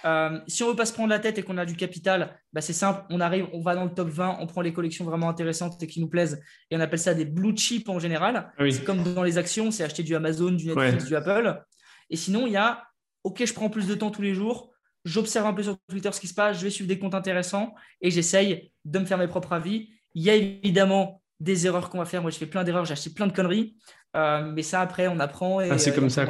Euh, 0.03 0.39
si 0.47 0.63
on 0.63 0.69
veut 0.69 0.75
pas 0.75 0.87
se 0.87 0.93
prendre 0.93 1.09
la 1.09 1.19
tête 1.19 1.37
et 1.37 1.43
qu'on 1.43 1.57
a 1.57 1.65
du 1.65 1.75
capital, 1.75 2.39
bah 2.51 2.61
c'est 2.61 2.73
simple, 2.73 3.03
on 3.11 3.21
arrive, 3.21 3.47
on 3.53 3.61
va 3.61 3.75
dans 3.75 3.83
le 3.83 3.93
top 3.93 4.09
20, 4.09 4.37
on 4.39 4.47
prend 4.47 4.61
les 4.61 4.73
collections 4.73 5.05
vraiment 5.05 5.29
intéressantes 5.29 5.81
et 5.83 5.87
qui 5.87 6.01
nous 6.01 6.09
plaisent, 6.09 6.41
et 6.71 6.75
on 6.75 6.79
appelle 6.79 6.99
ça 6.99 7.13
des 7.13 7.25
blue 7.25 7.55
chips 7.55 7.87
en 7.87 7.99
général. 7.99 8.51
C'est 8.71 8.83
comme 8.83 9.03
dans 9.03 9.23
les 9.23 9.37
actions, 9.37 9.69
c'est 9.69 9.83
acheter 9.83 10.01
du 10.01 10.15
Amazon, 10.15 10.51
du 10.51 10.67
Netflix, 10.67 11.05
du 11.05 11.15
Apple. 11.15 11.63
Et 12.09 12.15
sinon, 12.15 12.47
il 12.47 12.53
y 12.53 12.57
a, 12.57 12.83
ok, 13.23 13.45
je 13.45 13.53
prends 13.53 13.69
plus 13.69 13.87
de 13.87 13.93
temps 13.93 14.09
tous 14.09 14.23
les 14.23 14.33
jours, 14.33 14.68
j'observe 15.09 15.47
un 15.47 15.53
peu 15.53 15.63
sur 15.63 15.77
Twitter 15.89 16.11
ce 16.11 16.19
qui 16.19 16.27
se 16.27 16.33
passe, 16.33 16.57
je 16.59 16.63
vais 16.63 16.69
suivre 16.69 16.87
des 16.87 16.99
comptes 16.99 17.15
intéressants 17.15 17.73
et 18.01 18.11
j'essaye 18.11 18.71
de 18.85 18.99
me 18.99 19.05
faire 19.05 19.17
mes 19.17 19.27
propres 19.27 19.53
avis. 19.53 19.89
Il 20.13 20.23
y 20.23 20.29
a 20.29 20.35
évidemment 20.35 21.21
des 21.39 21.65
erreurs 21.65 21.89
qu'on 21.89 21.97
va 21.97 22.05
faire. 22.05 22.21
Moi, 22.21 22.31
je 22.31 22.37
fais 22.37 22.45
plein 22.45 22.63
d'erreurs, 22.63 22.85
j'ai 22.85 22.93
acheté 22.93 23.09
plein 23.09 23.27
de 23.27 23.33
conneries. 23.33 23.75
Euh, 24.15 24.51
mais 24.53 24.63
ça, 24.63 24.81
après, 24.81 25.07
on 25.07 25.19
apprend. 25.19 25.61
Et, 25.61 25.69
ah, 25.69 25.77
c'est 25.77 25.93
comme 25.93 26.09
ça. 26.09 26.25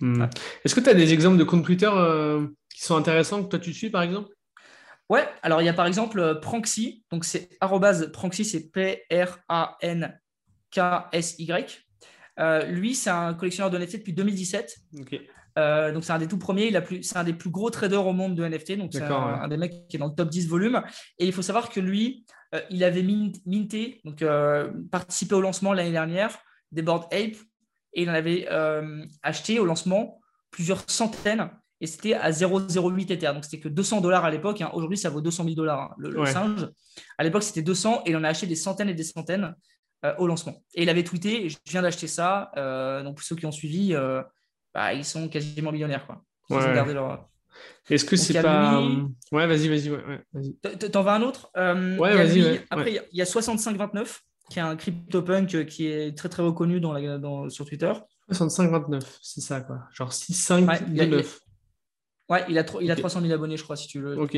Hmm. 0.00 0.26
Est-ce 0.64 0.74
que 0.74 0.80
tu 0.80 0.88
as 0.88 0.94
des 0.94 1.12
exemples 1.12 1.36
de 1.38 1.44
comptes 1.44 1.64
Twitter 1.64 1.90
euh, 1.92 2.48
qui 2.74 2.82
sont 2.82 2.96
intéressants 2.96 3.42
que 3.44 3.48
toi 3.48 3.58
tu 3.58 3.72
suis, 3.72 3.90
par 3.90 4.02
exemple? 4.02 4.28
Ouais, 5.08 5.28
alors 5.42 5.60
il 5.60 5.64
y 5.64 5.68
a 5.68 5.72
par 5.72 5.86
exemple 5.86 6.20
euh, 6.20 6.34
Pranksy. 6.36 7.04
Donc, 7.10 7.24
c'est 7.24 7.50
Pranksy, 8.12 8.44
c'est 8.44 8.70
P-R-A-N-K-S-Y. 8.70 9.46
lui, 12.68 12.94
c'est 12.94 13.10
un 13.10 13.34
collectionneur 13.34 13.70
de 13.70 13.78
NFT 13.78 13.98
depuis 13.98 14.12
2017. 14.12 14.76
Ok. 15.00 15.20
Euh, 15.58 15.92
donc, 15.92 16.04
c'est 16.04 16.12
un 16.12 16.18
des 16.18 16.28
tout 16.28 16.38
premiers. 16.38 16.72
C'est 17.02 17.16
un 17.16 17.24
des 17.24 17.32
plus 17.32 17.50
gros 17.50 17.70
traders 17.70 18.06
au 18.06 18.12
monde 18.12 18.34
de 18.34 18.44
NFT. 18.46 18.76
Donc, 18.76 18.90
c'est 18.92 19.02
un, 19.02 19.48
des 19.48 19.56
mecs 19.56 19.88
qui 19.88 19.96
est 19.96 19.98
dans 19.98 20.08
le 20.08 20.14
top 20.14 20.28
10 20.28 20.48
volume. 20.48 20.82
Et 21.18 21.26
il 21.26 21.32
faut 21.32 21.42
savoir 21.42 21.70
que 21.70 21.80
lui, 21.80 22.24
euh, 22.54 22.60
il 22.70 22.84
avait 22.84 23.02
minté, 23.02 24.00
donc 24.04 24.22
euh, 24.22 24.70
participé 24.90 25.34
au 25.34 25.40
lancement 25.40 25.72
l'année 25.72 25.92
dernière 25.92 26.38
des 26.72 26.82
board 26.82 27.04
Ape. 27.12 27.36
Et 27.92 28.02
il 28.02 28.10
en 28.10 28.14
avait 28.14 28.48
acheté 29.22 29.58
au 29.58 29.64
lancement 29.64 30.20
plusieurs 30.52 30.88
centaines. 30.88 31.50
et 31.80 31.86
c'était 31.86 32.14
à 32.14 32.30
0,08 32.30 33.12
Ether. 33.12 33.32
Donc, 33.34 33.44
c'était 33.44 33.60
que 33.60 33.68
200 33.68 34.00
dollars 34.00 34.24
à 34.24 34.30
l'époque. 34.30 34.60
Hein. 34.60 34.70
Aujourd'hui, 34.74 34.98
ça 34.98 35.10
vaut 35.10 35.20
200 35.20 35.44
000 35.44 35.56
dollars, 35.56 35.80
hein, 35.80 35.94
le, 35.98 36.24
singe. 36.26 36.68
À 37.18 37.24
l'époque, 37.24 37.42
c'était 37.42 37.62
200 37.62 38.02
et 38.06 38.10
il 38.10 38.16
en 38.16 38.22
a 38.22 38.28
acheté 38.28 38.46
des 38.46 38.54
centaines 38.54 38.88
et 38.88 38.94
des 38.94 39.04
centaines 39.04 39.54
au 40.18 40.26
lancement. 40.26 40.62
Et 40.74 40.84
il 40.84 40.88
avait 40.88 41.04
tweeté 41.04 41.50
Je 41.50 41.58
viens 41.66 41.82
d'acheter 41.82 42.06
ça. 42.06 42.52
Donc, 43.04 43.16
pour 43.16 43.24
ceux 43.24 43.34
qui 43.34 43.46
ont 43.46 43.52
suivi, 43.52 43.94
bah, 44.74 44.92
ils 44.92 45.04
sont 45.04 45.28
quasiment 45.28 45.72
millionnaires. 45.72 46.06
Quoi. 46.06 46.24
Est-ce 47.88 48.04
que 48.04 48.16
c'est 48.16 48.40
pas. 48.40 48.80
Ouais, 49.32 49.46
vas-y, 49.46 49.68
vas-y. 49.68 49.90
Ouais, 49.90 50.88
T'en 50.90 51.02
vas 51.02 51.14
un 51.14 51.22
autre? 51.22 51.50
Ouais, 51.54 52.14
vas-y. 52.14 52.60
Après, 52.70 52.92
il 53.12 53.18
y 53.18 53.22
a 53.22 53.26
6529 53.26 54.22
qui 54.50 54.58
est 54.58 54.62
un 54.62 54.74
CryptoPunk 54.74 55.64
qui 55.66 55.86
est 55.86 56.16
très 56.16 56.28
très 56.28 56.42
reconnu 56.42 56.80
dans 56.80 56.92
la, 56.92 57.18
dans, 57.18 57.48
sur 57.48 57.64
Twitter. 57.64 57.92
6529, 58.30 59.18
c'est 59.22 59.40
ça 59.40 59.60
quoi. 59.60 59.84
Genre 59.92 60.12
6529. 60.12 61.40
Ouais, 62.28 62.44
il 62.48 62.58
a, 62.58 62.64
il 62.80 62.90
a 62.90 62.96
300 62.96 63.22
000 63.22 63.32
abonnés, 63.32 63.56
je 63.56 63.64
crois, 63.64 63.76
si 63.76 63.88
tu 63.88 64.00
le 64.00 64.18
Ok. 64.18 64.36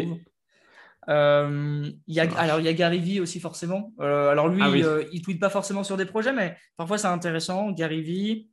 Euh, 1.08 1.90
il 2.06 2.14
y 2.14 2.20
a, 2.20 2.38
alors, 2.38 2.60
il 2.60 2.64
y 2.64 2.68
a 2.68 2.72
Gary 2.72 3.00
Vee 3.00 3.20
aussi, 3.20 3.40
forcément. 3.40 3.92
Euh, 4.00 4.30
alors, 4.30 4.48
lui, 4.48 4.62
ah 4.62 4.70
euh, 4.70 5.04
il 5.12 5.18
ne 5.18 5.24
tweet 5.24 5.40
pas 5.40 5.50
forcément 5.50 5.84
sur 5.84 5.96
des 5.96 6.06
projets, 6.06 6.32
mais 6.32 6.56
parfois, 6.76 6.96
c'est 6.96 7.08
intéressant. 7.08 7.70
Gary 7.72 8.02
Vee. 8.02 8.48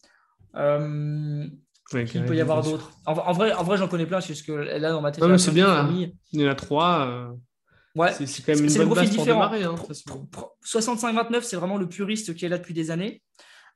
Il 1.93 2.25
peut 2.25 2.35
y 2.35 2.41
avoir 2.41 2.61
d'autres. 2.61 2.91
En, 3.05 3.33
vrai, 3.33 3.53
en 3.53 3.63
vrai 3.63 3.77
j'en 3.77 3.87
connais 3.87 4.05
plein, 4.05 4.21
c'est 4.21 4.35
ce 4.35 4.43
que 4.43 4.51
là, 4.51 4.91
dans 4.91 5.01
ma 5.01 5.11
tête. 5.11 5.37
c'est 5.37 5.51
bien. 5.51 5.89
Il 6.31 6.41
y 6.41 6.47
en 6.47 6.51
a 6.51 6.55
trois. 6.55 7.31
Ouais. 7.95 8.13
C'est 8.13 8.45
quand 8.45 8.55
même 8.55 8.65
une 8.65 8.73
bonne 8.73 8.93
base 8.93 9.15
pour 9.15 9.25
démarrer. 9.25 9.63
Hein, 9.63 9.75
65-29, 10.63 11.41
c'est 11.41 11.55
vraiment 11.55 11.77
le 11.77 11.89
puriste 11.89 12.35
qui 12.35 12.45
est 12.45 12.49
là 12.49 12.57
depuis 12.57 12.73
des 12.73 12.91
années. 12.91 13.21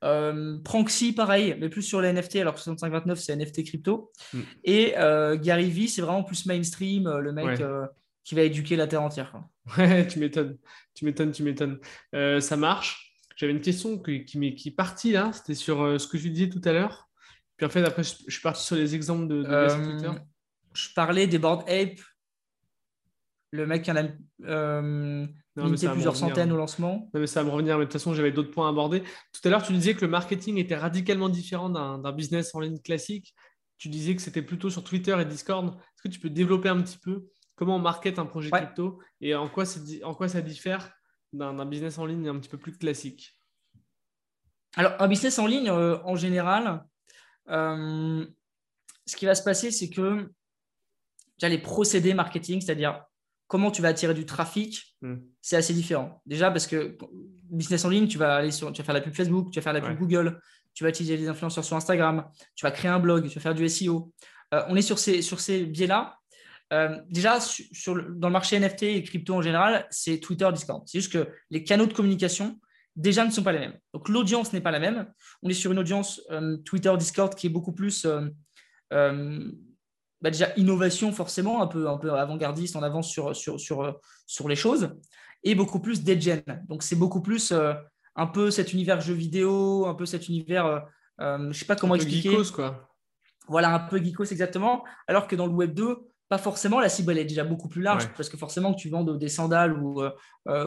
Euh, 0.04 0.58
Pranksy, 0.63 1.13
pareil, 1.13 1.56
mais 1.60 1.69
plus 1.69 1.82
sur 1.82 2.02
les 2.02 2.12
NFT, 2.12 2.38
alors 2.38 2.56
que 2.56 2.60
6529, 2.60 3.19
c'est 3.19 3.36
NFT 3.36 3.63
crypto. 3.65 4.12
Mm. 4.34 4.39
Et 4.65 4.93
euh, 4.97 5.38
Gary 5.38 5.69
Vee, 5.69 5.88
c'est 5.88 6.02
vraiment 6.02 6.23
plus 6.23 6.45
mainstream, 6.45 7.08
euh, 7.08 7.19
le 7.19 7.32
mec 7.32 7.62
euh, 7.62 7.86
qui 8.23 8.36
va 8.36 8.41
éduquer 8.41 8.76
la 8.76 8.88
Terre 8.88 9.02
entière. 9.02 9.34
Ouais, 9.78 10.06
tu 10.06 10.19
m'étonnes, 10.19 10.58
tu 10.93 11.06
m'étonnes, 11.06 11.32
tu 11.32 11.41
m'étonnes. 11.41 11.80
ça 12.41 12.58
marche. 12.58 13.15
J'avais 13.38 13.54
une 13.54 13.62
question 13.62 13.97
qui, 13.97 14.26
qui, 14.26 14.56
qui 14.56 14.69
est 14.69 14.76
partie 14.76 15.13
là, 15.13 15.32
c'était 15.34 15.56
sur 15.56 15.99
ce 15.99 16.06
que 16.06 16.17
je 16.17 16.28
disais 16.28 16.49
tout 16.49 16.62
à 16.65 16.73
l'heure. 16.73 17.08
Puis 17.58 17.66
en 17.66 17.70
fait, 17.70 17.84
après, 17.84 18.04
je, 18.04 18.16
suis 18.30 18.42
parti 18.42 18.63
sur 18.63 18.76
les 18.76 18.96
exemples 18.96 19.28
de, 19.28 19.44
de 19.44 19.84
Twitter. 19.84 20.12
Je 20.74 20.89
parlais 20.96 21.28
des 21.28 21.39
board 21.39 21.68
ape. 21.70 22.00
Le 23.52 23.68
mec 23.68 23.84
qui 23.84 23.92
en 23.92 23.96
a 23.98 24.04
non, 25.56 25.70
plusieurs 25.70 26.16
centaines 26.16 26.52
au 26.52 26.58
lancement. 26.58 27.10
Non, 27.13 27.20
mais 27.20 27.28
ça 27.28 27.42
va 27.42 27.50
me 27.50 27.54
revenir. 27.54 27.78
Mais 27.78 27.86
de 27.86 27.86
toute 27.86 27.94
façon, 27.94 28.13
j'avais 28.13 28.32
d'autres 28.32 28.50
points 28.50 28.68
à 28.68 28.70
aborder. 28.72 29.02
Tout 29.02 29.42
à 29.48 29.50
l'heure, 29.50 29.62
tu 29.62 29.74
disais 29.74 29.94
que 29.94 30.02
le 30.02 30.08
marketing 30.08 30.58
était 30.58 30.76
radicalement 30.76 31.30
différent 31.30 31.70
d'un 31.70 32.12
business 32.12 32.56
en 32.56 32.60
ligne 32.60 32.80
classique. 32.80 33.36
Tu 33.78 33.89
disais 33.89 34.16
que 34.16 34.22
c'était 34.22 34.42
plutôt 34.42 34.70
sur 34.70 34.84
Twitter 34.84 35.16
et 35.20 35.26
Discord. 35.26 35.76
Est-ce 35.76 36.04
que 36.04 36.08
tu 36.08 36.20
peux 36.20 36.30
développer 36.30 36.70
un 36.70 36.82
petit 36.82 36.98
peu 36.98 37.28
comment 37.56 37.76
on 37.76 37.80
market 37.80 38.18
un 38.18 38.26
projet 38.26 38.50
crypto 38.50 39.00
et 39.22 39.36
en 39.36 39.48
quoi, 39.48 39.66
en 40.04 40.13
quoi 40.16 40.28
ça 40.28 40.42
diffère 40.42 40.92
d'un 41.34 41.66
business 41.66 41.98
en 42.00 42.06
ligne 42.06 42.28
un 42.28 42.39
petit 42.39 42.50
peu 42.50 42.58
plus 42.58 42.76
classique? 42.76 43.38
Alors, 44.76 44.94
un 45.00 45.08
business 45.08 45.38
en 45.38 45.46
ligne, 45.46 45.70
euh, 45.70 46.00
en 46.04 46.16
général, 46.16 46.84
euh, 47.49 48.25
ce 49.06 49.15
qui 49.15 49.25
va 49.25 49.36
se 49.36 49.43
passer, 49.43 49.71
c'est 49.71 49.89
que 49.89 50.32
déjà 51.38 51.49
les 51.49 51.58
procédés 51.58 52.13
marketing, 52.13 52.62
c'est-à-dire 52.62 53.03
comment 53.47 53.71
tu 53.71 53.82
vas 53.82 53.89
attirer 53.89 54.13
du 54.13 54.25
trafic, 54.25 54.95
hmm. 55.01 55.15
c'est 55.41 55.58
assez 55.58 55.73
différent. 55.73 56.21
Déjà 56.25 56.49
parce 56.51 56.67
que 56.67 56.97
business 57.49 57.86
en 57.86 57.89
ligne, 57.89 58.08
tu 58.08 58.17
vas 58.17 58.36
aller 58.36 58.51
sur, 58.51 58.71
tu 58.71 58.82
vas 58.82 58.86
faire 58.86 58.95
la 58.95 59.01
pub 59.01 59.13
Facebook, 59.13 59.51
tu 59.51 59.60
vas 59.60 59.63
faire 59.63 59.73
la 59.73 59.82
pub 59.82 59.97
Google, 59.97 60.39
tu 60.73 60.84
vas 60.84 60.89
utiliser 60.89 61.17
les 61.17 61.27
influenceurs 61.27 61.63
sur 61.63 61.75
Instagram, 61.75 62.27
tu 62.56 62.65
vas 62.65 62.71
créer 62.71 62.89
un 62.89 62.99
blog, 62.99 63.27
tu 63.27 63.36
vas 63.36 63.41
faire 63.41 63.56
du 63.56 63.67
SEO. 63.69 64.12
Euh, 64.53 64.63
on 64.69 64.75
est 64.75 64.82
sur 64.82 64.99
ces, 64.99 65.21
sur 65.21 65.39
ces 65.39 65.65
biais-là. 65.65 66.17
Euh, 66.71 66.99
déjà, 67.10 67.39
sur, 67.39 67.95
dans 67.95 68.29
le 68.29 68.34
marché 68.34 68.60
NFT 68.60 68.84
et 68.84 69.03
crypto 69.03 69.36
en 69.36 69.41
général, 69.41 69.86
c'est 69.91 70.19
Twitter, 70.19 70.49
Discord. 70.53 70.84
C'est 70.88 70.99
juste 70.99 71.13
que 71.13 71.29
les 71.51 71.63
canaux 71.63 71.86
de 71.86 71.93
communication, 71.93 72.60
déjà, 72.95 73.25
ne 73.25 73.32
sont 73.32 73.43
pas 73.43 73.51
les 73.51 73.60
mêmes. 73.60 73.77
Donc, 73.93 74.10
l'audience 74.10 74.53
n'est 74.53 74.62
pas 74.62 74.71
la 74.71 74.79
même. 74.79 75.12
On 75.41 75.49
est 75.49 75.53
sur 75.53 75.71
une 75.71 75.79
audience 75.79 76.21
euh, 76.32 76.58
Twitter, 76.58 76.93
Discord 76.97 77.36
qui 77.36 77.47
est 77.47 77.49
beaucoup 77.49 77.73
plus 77.73 78.06
bah, 80.23 80.32
déjà 80.32 80.53
innovation 80.56 81.12
forcément, 81.12 81.62
un 81.62 81.67
peu, 81.67 81.89
un 81.89 81.97
peu 81.97 82.13
avant-gardiste, 82.13 82.77
en 82.77 82.82
avance 82.82 83.10
sur, 83.10 83.36
sur, 83.36 83.60
sur, 83.60 83.99
sur 84.25 84.47
les 84.47 84.56
choses, 84.56 84.95
et 85.43 85.53
beaucoup 85.53 85.79
plus 85.79 86.01
gen 86.06 86.41
Donc 86.69 86.82
c'est 86.82 86.95
beaucoup 86.95 87.21
plus 87.21 87.51
euh, 87.51 87.73
un 88.15 88.27
peu 88.27 88.49
cet 88.49 88.71
univers 88.71 89.01
jeu 89.01 89.13
vidéo, 89.13 89.86
un 89.86 89.93
peu 89.93 90.06
cet 90.06 90.29
univers, 90.29 90.65
euh, 90.65 90.79
euh, 91.19 91.38
je 91.38 91.47
ne 91.47 91.53
sais 91.53 91.65
pas 91.65 91.75
comment 91.75 91.93
un 91.93 91.97
expliquer. 91.97 92.29
Peu 92.29 92.43
geekos, 92.43 92.56
quoi. 92.56 92.89
Voilà, 93.49 93.73
un 93.73 93.79
peu 93.79 94.01
geekos 94.01 94.32
exactement. 94.32 94.86
Alors 95.08 95.27
que 95.27 95.36
dans 95.36 95.45
le 95.45 95.51
Web 95.51 95.73
2, 95.73 95.97
pas 96.34 96.41
forcément, 96.41 96.80
la 96.80 96.89
cible 96.89 97.12
elle 97.12 97.19
est 97.19 97.26
déjà 97.26 97.43
beaucoup 97.43 97.67
plus 97.67 97.82
large, 97.82 98.08
parce 98.17 98.30
que 98.30 98.38
forcément 98.38 98.74
que 98.74 98.80
tu 98.80 98.89
vends 98.89 99.04
des 99.04 99.30
sandales 99.30 99.78
ou, 99.78 100.02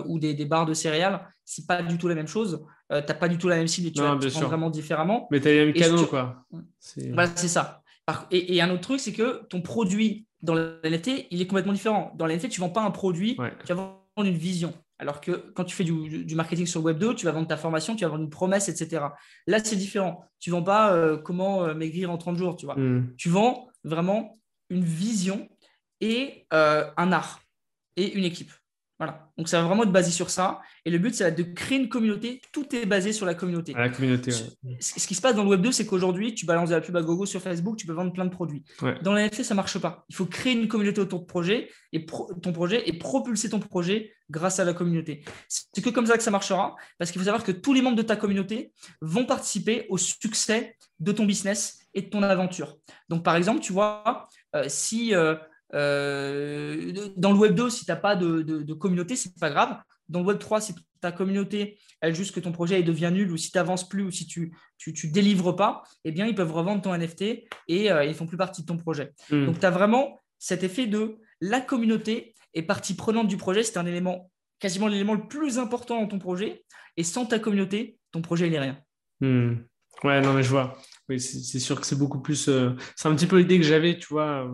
ou 0.06 0.18
des, 0.18 0.34
des, 0.34 0.44
barres 0.44 0.66
de 0.66 0.74
céréales, 0.74 1.20
c'est 1.44 1.66
pas 1.66 1.82
du 1.82 1.98
tout 1.98 2.08
la 2.08 2.14
même 2.14 2.28
chose. 2.28 2.64
tu 2.90 2.94
n'as 2.94 3.14
pas 3.14 3.28
du 3.28 3.38
tout 3.38 3.48
la 3.48 3.56
même 3.56 3.66
cible 3.66 3.88
et 3.88 3.92
tu 3.92 4.00
vas 4.00 4.14
vraiment 4.14 4.70
différemment. 4.70 5.26
Mais 5.30 5.40
tu 5.40 5.48
as 5.48 5.52
les 5.52 5.64
mêmes 5.66 5.74
canaux, 5.74 6.06
quoi. 6.06 6.44
Voilà, 7.12 7.30
c'est 7.34 7.48
ça. 7.48 7.82
Et, 8.30 8.60
un 8.60 8.70
autre 8.70 8.82
truc, 8.82 9.00
c'est 9.00 9.12
que 9.12 9.44
ton 9.46 9.60
produit 9.60 10.26
dans 10.42 10.54
l'NFT, 10.54 11.26
il 11.30 11.42
est 11.42 11.46
complètement 11.46 11.72
différent. 11.72 12.12
Dans 12.16 12.26
l'NFT, 12.26 12.48
tu 12.48 12.60
vends 12.60 12.70
pas 12.70 12.82
un 12.82 12.90
produit, 12.90 13.36
tu 13.64 13.72
vas 13.72 13.74
vendre 13.74 14.28
une 14.28 14.36
vision. 14.36 14.72
Alors 14.98 15.20
que 15.20 15.32
quand 15.54 15.64
tu 15.64 15.76
fais 15.76 15.84
du, 15.84 16.34
marketing 16.34 16.66
sur 16.66 16.82
Web 16.82 16.98
2, 16.98 17.14
tu 17.14 17.26
vas 17.26 17.32
vendre 17.32 17.48
ta 17.48 17.56
formation, 17.56 17.96
tu 17.96 18.04
vas 18.04 18.10
vendre 18.10 18.22
une 18.22 18.30
promesse, 18.30 18.68
etc. 18.68 19.04
Là, 19.46 19.58
c'est 19.62 19.76
différent. 19.76 20.24
Tu 20.38 20.50
vends 20.50 20.62
pas 20.62 20.94
euh, 20.94 21.18
comment 21.18 21.64
euh, 21.64 21.74
maigrir 21.74 22.10
en 22.10 22.16
30 22.16 22.36
jours, 22.38 22.56
tu 22.56 22.64
vois. 22.64 22.76
Hmm. 22.76 23.12
Tu 23.18 23.28
vends 23.28 23.68
vraiment 23.84 24.38
une 24.70 24.84
vision 24.84 25.48
et 26.00 26.46
euh, 26.52 26.88
un 26.96 27.12
art 27.12 27.40
et 27.96 28.12
une 28.12 28.24
équipe. 28.24 28.52
Voilà. 28.98 29.30
Donc, 29.36 29.48
ça 29.48 29.60
va 29.60 29.68
vraiment 29.68 29.82
être 29.82 29.92
basé 29.92 30.10
sur 30.10 30.30
ça. 30.30 30.60
Et 30.86 30.90
le 30.90 30.98
but, 30.98 31.14
c'est 31.14 31.30
de 31.30 31.42
créer 31.42 31.78
une 31.78 31.90
communauté. 31.90 32.40
Tout 32.50 32.74
est 32.74 32.86
basé 32.86 33.12
sur 33.12 33.26
la 33.26 33.34
communauté. 33.34 33.74
la 33.74 33.90
communauté, 33.90 34.30
Ce 34.32 35.06
qui 35.06 35.14
se 35.14 35.20
passe 35.20 35.34
dans 35.34 35.42
le 35.42 35.50
Web 35.50 35.60
2, 35.60 35.72
c'est 35.72 35.84
qu'aujourd'hui, 35.84 36.34
tu 36.34 36.46
balances 36.46 36.70
de 36.70 36.74
la 36.74 36.80
pub 36.80 36.96
à 36.96 37.02
gogo 37.02 37.26
sur 37.26 37.42
Facebook, 37.42 37.76
tu 37.76 37.86
peux 37.86 37.92
vendre 37.92 38.12
plein 38.12 38.24
de 38.24 38.30
produits. 38.30 38.64
Dans 39.02 39.12
la 39.12 39.26
NFT, 39.26 39.42
ça 39.42 39.52
ne 39.52 39.56
marche 39.56 39.78
pas. 39.78 40.06
Il 40.08 40.14
faut 40.14 40.24
créer 40.24 40.54
une 40.54 40.68
communauté 40.68 41.00
autour 41.02 41.20
de 41.20 41.26
projet 41.26 41.68
et 41.92 42.06
ton 42.06 42.52
projet 42.52 42.88
et 42.88 42.94
propulser 42.94 43.50
ton 43.50 43.60
projet 43.60 44.14
grâce 44.30 44.60
à 44.60 44.64
la 44.64 44.72
communauté. 44.72 45.24
C'est 45.48 45.84
que 45.84 45.90
comme 45.90 46.06
ça 46.06 46.16
que 46.16 46.22
ça 46.22 46.30
marchera, 46.30 46.74
parce 46.98 47.10
qu'il 47.10 47.20
faut 47.20 47.26
savoir 47.26 47.44
que 47.44 47.52
tous 47.52 47.74
les 47.74 47.82
membres 47.82 47.96
de 47.96 48.02
ta 48.02 48.16
communauté 48.16 48.72
vont 49.02 49.26
participer 49.26 49.86
au 49.90 49.98
succès 49.98 50.74
de 51.00 51.12
ton 51.12 51.26
business 51.26 51.80
et 51.92 52.00
de 52.00 52.08
ton 52.08 52.22
aventure. 52.22 52.78
Donc, 53.10 53.22
par 53.22 53.36
exemple, 53.36 53.60
tu 53.60 53.74
vois, 53.74 54.28
euh, 54.54 54.64
si 54.68 55.14
euh, 55.14 55.34
euh, 55.74 56.92
dans 57.16 57.32
le 57.32 57.38
Web 57.38 57.54
2, 57.54 57.70
si 57.70 57.84
tu 57.84 57.90
n'as 57.90 57.96
pas 57.96 58.16
de, 58.16 58.42
de, 58.42 58.62
de 58.62 58.74
communauté, 58.74 59.16
c'est 59.16 59.38
pas 59.38 59.50
grave. 59.50 59.78
Dans 60.08 60.20
le 60.20 60.26
Web 60.26 60.38
3, 60.38 60.60
si 60.60 60.74
ta 61.00 61.12
communauté, 61.12 61.78
elle 62.00 62.14
juste 62.14 62.34
que 62.34 62.40
ton 62.40 62.52
projet 62.52 62.82
devient 62.82 63.10
nul 63.12 63.30
ou 63.30 63.36
si 63.36 63.50
tu 63.50 63.58
n'avances 63.58 63.88
plus 63.88 64.02
ou 64.02 64.10
si 64.10 64.26
tu 64.26 64.52
ne 64.86 65.12
délivres 65.12 65.54
pas, 65.54 65.82
eh 66.04 66.12
bien, 66.12 66.26
ils 66.26 66.34
peuvent 66.34 66.52
revendre 66.52 66.82
ton 66.82 66.96
NFT 66.96 67.22
et 67.68 67.90
euh, 67.90 68.04
ils 68.04 68.10
ne 68.10 68.14
font 68.14 68.26
plus 68.26 68.36
partie 68.36 68.62
de 68.62 68.66
ton 68.66 68.76
projet. 68.76 69.12
Hmm. 69.30 69.46
Donc, 69.46 69.60
tu 69.60 69.66
as 69.66 69.70
vraiment 69.70 70.22
cet 70.38 70.62
effet 70.62 70.86
de 70.86 71.18
la 71.40 71.60
communauté 71.60 72.34
est 72.54 72.62
partie 72.62 72.94
prenante 72.94 73.28
du 73.28 73.36
projet. 73.36 73.62
C'est 73.62 73.78
un 73.78 73.86
élément, 73.86 74.30
quasiment 74.58 74.88
l'élément 74.88 75.14
le 75.14 75.26
plus 75.26 75.58
important 75.58 76.00
dans 76.00 76.08
ton 76.08 76.18
projet. 76.18 76.64
Et 76.96 77.02
sans 77.02 77.26
ta 77.26 77.38
communauté, 77.38 77.98
ton 78.12 78.22
projet, 78.22 78.46
il 78.46 78.52
n'est 78.52 78.60
rien. 78.60 78.78
Hmm. 79.20 79.56
Ouais, 80.04 80.20
non, 80.20 80.32
mais 80.32 80.42
je 80.42 80.50
vois. 80.50 80.78
Oui, 81.08 81.20
c'est 81.20 81.58
sûr 81.58 81.80
que 81.80 81.86
c'est 81.86 81.98
beaucoup 81.98 82.20
plus. 82.20 82.48
Euh, 82.48 82.74
c'est 82.96 83.08
un 83.08 83.14
petit 83.14 83.26
peu 83.26 83.38
l'idée 83.38 83.58
que 83.58 83.64
j'avais, 83.64 83.98
tu 83.98 84.08
vois 84.08 84.50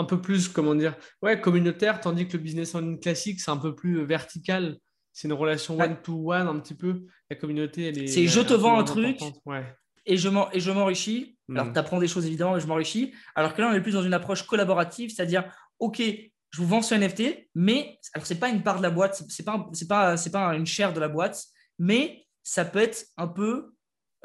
un 0.00 0.04
peu 0.04 0.20
plus, 0.20 0.48
comment 0.48 0.74
dire, 0.74 0.96
ouais, 1.22 1.40
communautaire, 1.40 2.00
tandis 2.00 2.26
que 2.26 2.36
le 2.36 2.42
business 2.42 2.74
en 2.74 2.80
ligne 2.80 2.98
classique, 2.98 3.40
c'est 3.40 3.50
un 3.50 3.58
peu 3.58 3.74
plus 3.74 4.04
vertical. 4.04 4.78
C'est 5.12 5.28
une 5.28 5.34
relation 5.34 5.78
one-to-one 5.78 6.48
un 6.48 6.58
petit 6.58 6.74
peu. 6.74 7.04
La 7.28 7.36
communauté, 7.36 7.88
elle 7.88 7.98
est. 7.98 8.06
C'est 8.06 8.26
je 8.26 8.40
te 8.40 8.54
vends 8.54 8.78
un 8.78 8.84
truc 8.84 9.20
et 10.06 10.16
je 10.16 10.70
m'enrichis. 10.70 11.36
Alors, 11.50 11.66
mm. 11.66 11.72
tu 11.72 11.78
apprends 11.78 11.98
des 11.98 12.08
choses 12.08 12.26
évidemment, 12.26 12.54
mais 12.54 12.60
je 12.60 12.66
m'enrichis. 12.66 13.12
Alors 13.34 13.54
que 13.54 13.60
là, 13.60 13.68
on 13.70 13.74
est 13.74 13.82
plus 13.82 13.92
dans 13.92 14.02
une 14.02 14.14
approche 14.14 14.44
collaborative, 14.44 15.10
c'est-à-dire, 15.14 15.44
OK, 15.78 16.00
je 16.00 16.60
vous 16.60 16.66
vends 16.66 16.82
ce 16.82 16.94
NFT, 16.94 17.48
mais 17.54 17.98
alors 18.14 18.26
c'est 18.26 18.40
pas 18.40 18.48
une 18.48 18.62
part 18.62 18.78
de 18.78 18.82
la 18.82 18.90
boîte, 18.90 19.22
c'est 19.28 19.44
pas 19.44 19.68
c'est 19.72 19.86
pas 19.86 20.16
c'est 20.16 20.32
pas 20.32 20.54
une 20.56 20.66
chair 20.66 20.92
de 20.92 20.98
la 20.98 21.08
boîte, 21.08 21.44
mais 21.78 22.26
ça 22.42 22.64
peut 22.64 22.80
être 22.80 23.06
un 23.16 23.28
peu 23.28 23.72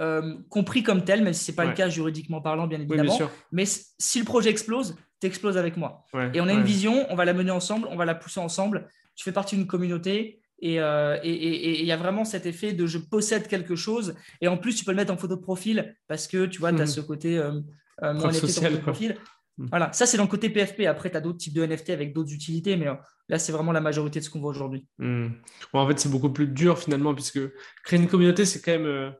euh, 0.01 0.35
compris 0.49 0.81
comme 0.81 1.03
tel, 1.03 1.23
même 1.23 1.33
si 1.33 1.43
c'est 1.43 1.55
pas 1.55 1.65
le 1.65 1.73
cas 1.73 1.87
juridiquement 1.87 2.41
parlant, 2.41 2.67
bien 2.67 2.81
évidemment. 2.81 3.17
mais 3.51 3.65
si 3.65 4.19
le 4.19 4.25
projet 4.25 4.49
explose, 4.49 4.95
explose 5.25 5.57
avec 5.57 5.77
moi. 5.77 6.05
et 6.33 6.41
on 6.41 6.47
a 6.47 6.53
une 6.53 6.63
vision, 6.63 7.05
on 7.09 7.15
va 7.15 7.25
la 7.25 7.33
mener 7.33 7.51
ensemble, 7.51 7.87
on 7.91 7.95
va 7.95 8.05
la 8.05 8.15
pousser 8.15 8.39
ensemble. 8.39 8.87
Tu 9.15 9.23
fais 9.23 9.31
partie 9.31 9.55
d'une 9.55 9.67
communauté 9.67 10.41
euh, 10.63 11.19
et 11.23 11.81
il 11.81 11.85
y 11.85 11.91
a 11.91 11.97
vraiment 11.97 12.25
cet 12.25 12.45
effet 12.45 12.73
de 12.73 12.85
je 12.85 12.97
possède 12.97 13.47
quelque 13.47 13.75
chose. 13.75 14.15
Et 14.41 14.47
en 14.47 14.57
plus, 14.57 14.75
tu 14.75 14.85
peux 14.85 14.91
le 14.91 14.97
mettre 14.97 15.13
en 15.13 15.17
photo 15.17 15.35
de 15.35 15.41
profil 15.41 15.95
parce 16.07 16.27
que 16.27 16.45
tu 16.45 16.59
vois, 16.59 16.71
tu 16.71 16.81
as 16.81 16.85
mhm. 16.85 16.87
ce 16.87 17.01
côté 17.01 17.37
euh, 17.37 17.59
euh 18.03 18.31
social, 18.31 18.79
profil. 18.81 19.17
Mhm. 19.57 19.67
Voilà, 19.69 19.91
ça 19.93 20.05
c'est 20.05 20.17
dans 20.17 20.23
le 20.23 20.29
côté 20.29 20.49
PFP. 20.49 20.81
Après, 20.81 21.09
tu 21.09 21.17
as 21.17 21.21
d'autres 21.21 21.37
types 21.37 21.53
de 21.53 21.65
NFT 21.65 21.91
avec 21.91 22.13
d'autres 22.13 22.33
utilités, 22.33 22.77
mais 22.77 22.87
là, 23.29 23.39
c'est 23.39 23.51
vraiment 23.51 23.71
la 23.71 23.81
majorité 23.81 24.19
de 24.19 24.25
ce 24.25 24.29
qu'on 24.29 24.39
voit 24.39 24.51
aujourd'hui. 24.51 24.87
Mhm. 24.97 25.33
en 25.73 25.87
fait, 25.87 25.99
c'est 25.99 26.09
beaucoup 26.09 26.31
plus 26.31 26.47
dur 26.47 26.79
finalement, 26.79 27.13
puisque 27.13 27.39
créer 27.83 27.99
une 27.99 28.07
communauté, 28.07 28.45
c'est 28.45 28.61
quand 28.61 28.77
même, 28.79 29.13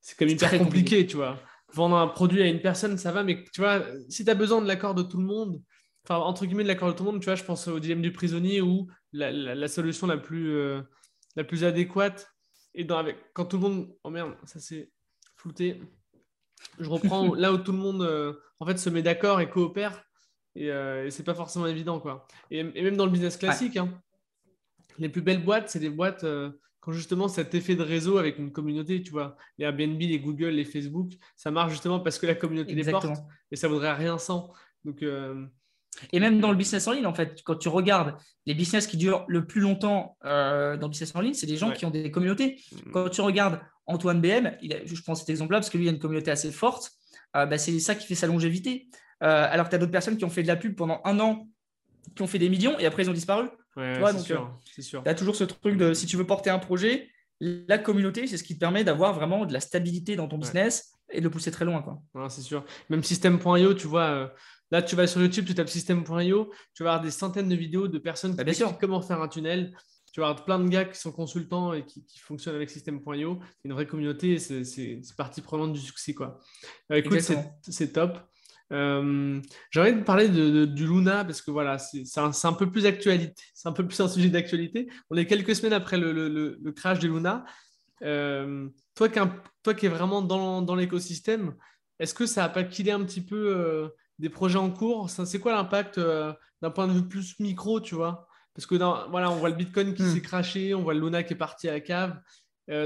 c'est 0.00 0.16
quand 0.16 0.24
même 0.24 0.34
hyper 0.34 0.58
compliqué, 0.58 1.06
tu 1.06 1.16
vois 1.16 1.38
vendre 1.76 1.96
un 1.96 2.08
produit 2.08 2.42
à 2.42 2.46
une 2.46 2.60
personne, 2.60 2.96
ça 2.96 3.12
va, 3.12 3.22
mais 3.22 3.44
tu 3.52 3.60
vois, 3.60 3.84
si 4.08 4.24
tu 4.24 4.30
as 4.30 4.34
besoin 4.34 4.62
de 4.62 4.66
l'accord 4.66 4.94
de 4.94 5.02
tout 5.02 5.18
le 5.18 5.24
monde, 5.24 5.62
enfin, 6.04 6.16
entre 6.16 6.46
guillemets, 6.46 6.62
de 6.62 6.68
l'accord 6.68 6.88
de 6.88 6.94
tout 6.94 7.04
le 7.04 7.12
monde, 7.12 7.20
tu 7.20 7.26
vois, 7.26 7.34
je 7.34 7.44
pense 7.44 7.68
au 7.68 7.78
dilemme 7.78 8.00
du 8.00 8.12
prisonnier 8.12 8.62
où 8.62 8.88
la, 9.12 9.68
solution 9.68 10.06
la 10.06 10.16
plus, 10.16 10.56
euh, 10.56 10.80
la 11.36 11.44
plus 11.44 11.64
adéquate 11.64 12.32
est 12.74 12.84
dans, 12.84 12.96
avec, 12.96 13.18
quand 13.34 13.44
tout 13.44 13.56
le 13.56 13.62
monde. 13.62 13.94
Oh 14.04 14.10
merde, 14.10 14.34
ça 14.44 14.58
s'est 14.58 14.90
flouté. 15.36 15.82
Je 16.78 16.88
reprends 16.88 17.34
là 17.34 17.52
où 17.52 17.58
tout 17.58 17.72
le 17.72 17.78
monde 17.78 18.02
euh, 18.02 18.32
en 18.58 18.66
fait, 18.66 18.78
se 18.78 18.88
met 18.88 19.02
d'accord 19.02 19.40
et 19.40 19.50
coopère. 19.50 20.02
Et, 20.54 20.70
euh, 20.70 21.06
et 21.06 21.10
c'est 21.10 21.24
pas 21.24 21.34
forcément 21.34 21.66
évident. 21.66 22.00
Quoi. 22.00 22.26
Et, 22.50 22.62
même 22.62 22.96
dans 22.96 23.04
le 23.04 23.12
business 23.12 23.36
classique, 23.36 23.76
hein, 23.76 23.90
les 24.98 25.10
plus 25.10 25.20
belles 25.20 25.44
boîtes, 25.44 25.68
c'est 25.68 25.80
des 25.80 25.90
boîtes 25.90 26.24
quand 26.86 26.92
justement 26.92 27.26
cet 27.26 27.52
effet 27.54 27.74
de 27.74 27.82
réseau 27.82 28.16
avec 28.16 28.38
une 28.38 28.52
communauté, 28.52 29.02
tu 29.02 29.10
vois, 29.10 29.36
les 29.58 29.64
Airbnb, 29.64 30.00
les 30.00 30.20
Google, 30.20 30.50
les 30.50 30.64
Facebook, 30.64 31.14
ça 31.36 31.50
marche 31.50 31.72
justement 31.72 31.98
parce 31.98 32.18
que 32.18 32.26
la 32.26 32.36
communauté 32.36 32.76
les 32.76 32.90
porte 32.90 33.08
et 33.50 33.56
ça 33.56 33.66
vaudrait 33.66 33.92
rien 33.92 34.18
sans. 34.18 34.52
Donc, 34.84 35.02
et 36.12 36.20
même 36.20 36.40
dans 36.40 36.50
le 36.50 36.56
business 36.56 36.86
en 36.88 36.92
ligne, 36.92 37.06
en 37.06 37.14
fait, 37.14 37.42
quand 37.44 37.56
tu 37.56 37.68
regardes 37.68 38.14
les 38.44 38.54
business 38.54 38.86
qui 38.86 38.96
durent 38.96 39.24
le 39.28 39.46
plus 39.46 39.60
longtemps 39.60 40.16
euh, 40.24 40.76
dans 40.76 40.86
le 40.86 40.90
business 40.90 41.14
en 41.14 41.20
ligne, 41.20 41.34
c'est 41.34 41.46
des 41.46 41.56
gens 41.56 41.72
qui 41.72 41.84
ont 41.84 41.90
des 41.90 42.10
communautés. 42.10 42.60
Mm. 42.72 42.90
Quand 42.92 43.08
tu 43.08 43.20
regardes 43.20 43.60
Antoine 43.86 44.20
BM, 44.20 44.56
je 44.62 45.02
prends 45.02 45.14
cet 45.14 45.28
exemple-là 45.30 45.58
parce 45.58 45.70
que 45.70 45.78
lui, 45.78 45.86
il 45.86 45.88
a 45.88 45.92
une 45.92 45.98
communauté 45.98 46.30
assez 46.30 46.50
forte, 46.50 46.92
euh, 47.36 47.46
bah, 47.46 47.58
c'est 47.58 47.78
ça 47.78 47.94
qui 47.94 48.06
fait 48.06 48.14
sa 48.14 48.26
longévité. 48.26 48.88
Euh, 49.22 49.46
alors 49.50 49.66
que 49.66 49.70
tu 49.70 49.76
as 49.76 49.78
d'autres 49.78 49.92
personnes 49.92 50.16
qui 50.16 50.24
ont 50.24 50.30
fait 50.30 50.42
de 50.42 50.48
la 50.48 50.56
pub 50.56 50.76
pendant 50.76 51.00
un 51.04 51.18
an, 51.20 51.48
qui 52.14 52.22
ont 52.22 52.26
fait 52.26 52.38
des 52.38 52.48
millions 52.48 52.78
et 52.78 52.86
après 52.86 53.02
ils 53.04 53.10
ont 53.10 53.14
disparu. 53.14 53.48
c'est 54.64 54.82
sûr. 54.82 55.02
Tu 55.02 55.08
as 55.08 55.14
toujours 55.14 55.36
ce 55.36 55.44
truc 55.44 55.76
de 55.76 55.94
si 55.94 56.06
tu 56.06 56.16
veux 56.16 56.26
porter 56.26 56.50
un 56.50 56.58
projet, 56.58 57.10
la 57.40 57.78
communauté, 57.78 58.26
c'est 58.26 58.38
ce 58.38 58.44
qui 58.44 58.54
te 58.54 58.60
permet 58.60 58.84
d'avoir 58.84 59.12
vraiment 59.12 59.44
de 59.44 59.52
la 59.52 59.60
stabilité 59.60 60.16
dans 60.16 60.28
ton 60.28 60.38
business 60.38 60.92
et 61.10 61.18
de 61.18 61.24
le 61.24 61.30
pousser 61.30 61.50
très 61.50 61.64
loin. 61.64 61.82
Quoi. 61.82 62.28
c'est 62.28 62.40
sûr. 62.40 62.64
Même 62.88 63.02
système.io, 63.02 63.74
tu 63.74 63.86
vois, 63.86 64.32
Là, 64.72 64.82
tu 64.82 64.96
vas 64.96 65.06
sur 65.06 65.20
YouTube, 65.20 65.44
tu 65.46 65.54
tapes 65.54 65.68
système.io, 65.68 66.50
tu 66.74 66.82
vas 66.82 66.94
avoir 66.94 67.00
des 67.00 67.10
centaines 67.10 67.48
de 67.48 67.54
vidéos 67.54 67.86
de 67.86 67.98
personnes 67.98 68.32
qui 68.32 68.42
bah, 68.42 68.50
expliquent 68.50 68.78
comment 68.80 69.00
faire 69.00 69.22
un 69.22 69.28
tunnel. 69.28 69.76
Tu 70.12 70.20
vas 70.20 70.28
avoir 70.28 70.44
plein 70.44 70.58
de 70.58 70.68
gars 70.68 70.86
qui 70.86 70.98
sont 70.98 71.12
consultants 71.12 71.72
et 71.74 71.84
qui, 71.84 72.02
fonctionnent 72.18 72.56
avec 72.56 72.70
système.io. 72.70 73.38
C'est 73.42 73.68
une 73.68 73.74
vraie 73.74 73.86
communauté 73.86 74.32
et 74.32 74.38
c'est 74.38 75.00
partie 75.16 75.40
prenante 75.40 75.72
du 75.72 75.80
succès. 75.80 76.14
Quoi. 76.14 76.40
Euh, 76.90 76.96
écoute, 76.96 77.20
c'est 77.62 77.92
top. 77.92 78.18
Euh, 78.72 79.40
J'ai 79.70 79.80
envie 79.80 79.94
de 79.94 80.02
parler 80.02 80.28
de, 80.28 80.64
du 80.64 80.86
Luna 80.86 81.24
parce 81.24 81.40
que 81.40 81.50
voilà, 81.50 81.78
c'est 81.78 82.18
un, 82.18 82.30
un, 82.42 82.52
peu 82.52 82.70
plus 82.70 82.86
actualité. 82.86 83.42
C'est 83.54 83.68
un 83.68 83.72
peu 83.72 83.86
plus 83.86 84.00
un 84.00 84.08
sujet 84.08 84.28
d'actualité. 84.28 84.88
On 85.10 85.16
est 85.16 85.26
quelques 85.26 85.54
semaines 85.54 85.72
après 85.72 85.98
le, 85.98 86.12
le, 86.12 86.58
le 86.60 86.72
crash 86.72 86.98
de 86.98 87.08
Luna. 87.08 87.44
Euh, 88.02 88.68
toi, 88.94 89.08
qui, 89.08 89.20
toi 89.62 89.74
qui 89.74 89.86
es 89.86 89.88
vraiment 89.88 90.22
dans, 90.22 90.62
dans 90.62 90.74
l'écosystème, 90.74 91.54
est-ce 91.98 92.14
que 92.14 92.26
ça 92.26 92.42
n'a 92.42 92.48
pas 92.48 92.64
killé 92.64 92.92
un 92.92 93.04
petit 93.04 93.22
peu 93.22 93.54
euh, 93.56 93.88
des 94.18 94.28
projets 94.28 94.58
en 94.58 94.70
cours, 94.70 95.08
c'est 95.10 95.38
quoi 95.38 95.52
l'impact 95.52 95.98
d'un 95.98 96.70
point 96.70 96.88
de 96.88 96.92
vue 96.92 97.06
plus 97.06 97.38
micro, 97.38 97.80
tu 97.80 97.94
vois? 97.94 98.26
Parce 98.54 98.66
que 98.66 98.74
dans, 98.74 99.08
voilà, 99.10 99.30
on 99.30 99.36
voit 99.36 99.50
le 99.50 99.54
Bitcoin 99.54 99.94
qui 99.94 100.02
hmm. 100.02 100.14
s'est 100.14 100.22
craché, 100.22 100.74
on 100.74 100.82
voit 100.82 100.94
le 100.94 101.00
Luna 101.00 101.22
qui 101.22 101.34
est 101.34 101.36
parti 101.36 101.68
à 101.68 101.72
la 101.72 101.80
cave. 101.80 102.18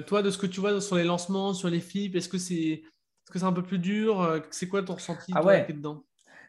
Toi, 0.06 0.22
de 0.22 0.30
ce 0.30 0.36
que 0.36 0.46
tu 0.46 0.60
vois 0.60 0.78
sur 0.80 0.96
les 0.96 1.04
lancements, 1.04 1.54
sur 1.54 1.70
les 1.70 1.80
FIP, 1.80 2.14
est-ce 2.14 2.28
que 2.28 2.36
c'est 2.36 2.82
est-ce 3.30 3.34
que 3.34 3.38
c'est 3.38 3.44
un 3.44 3.52
peu 3.52 3.62
plus 3.62 3.78
dur 3.78 4.20
euh, 4.20 4.40
C'est 4.50 4.68
quoi 4.68 4.82
ton 4.82 4.94
ressenti 4.94 5.32
ah 5.34 5.44
ouais. 5.44 5.66
dedans? 5.68 6.04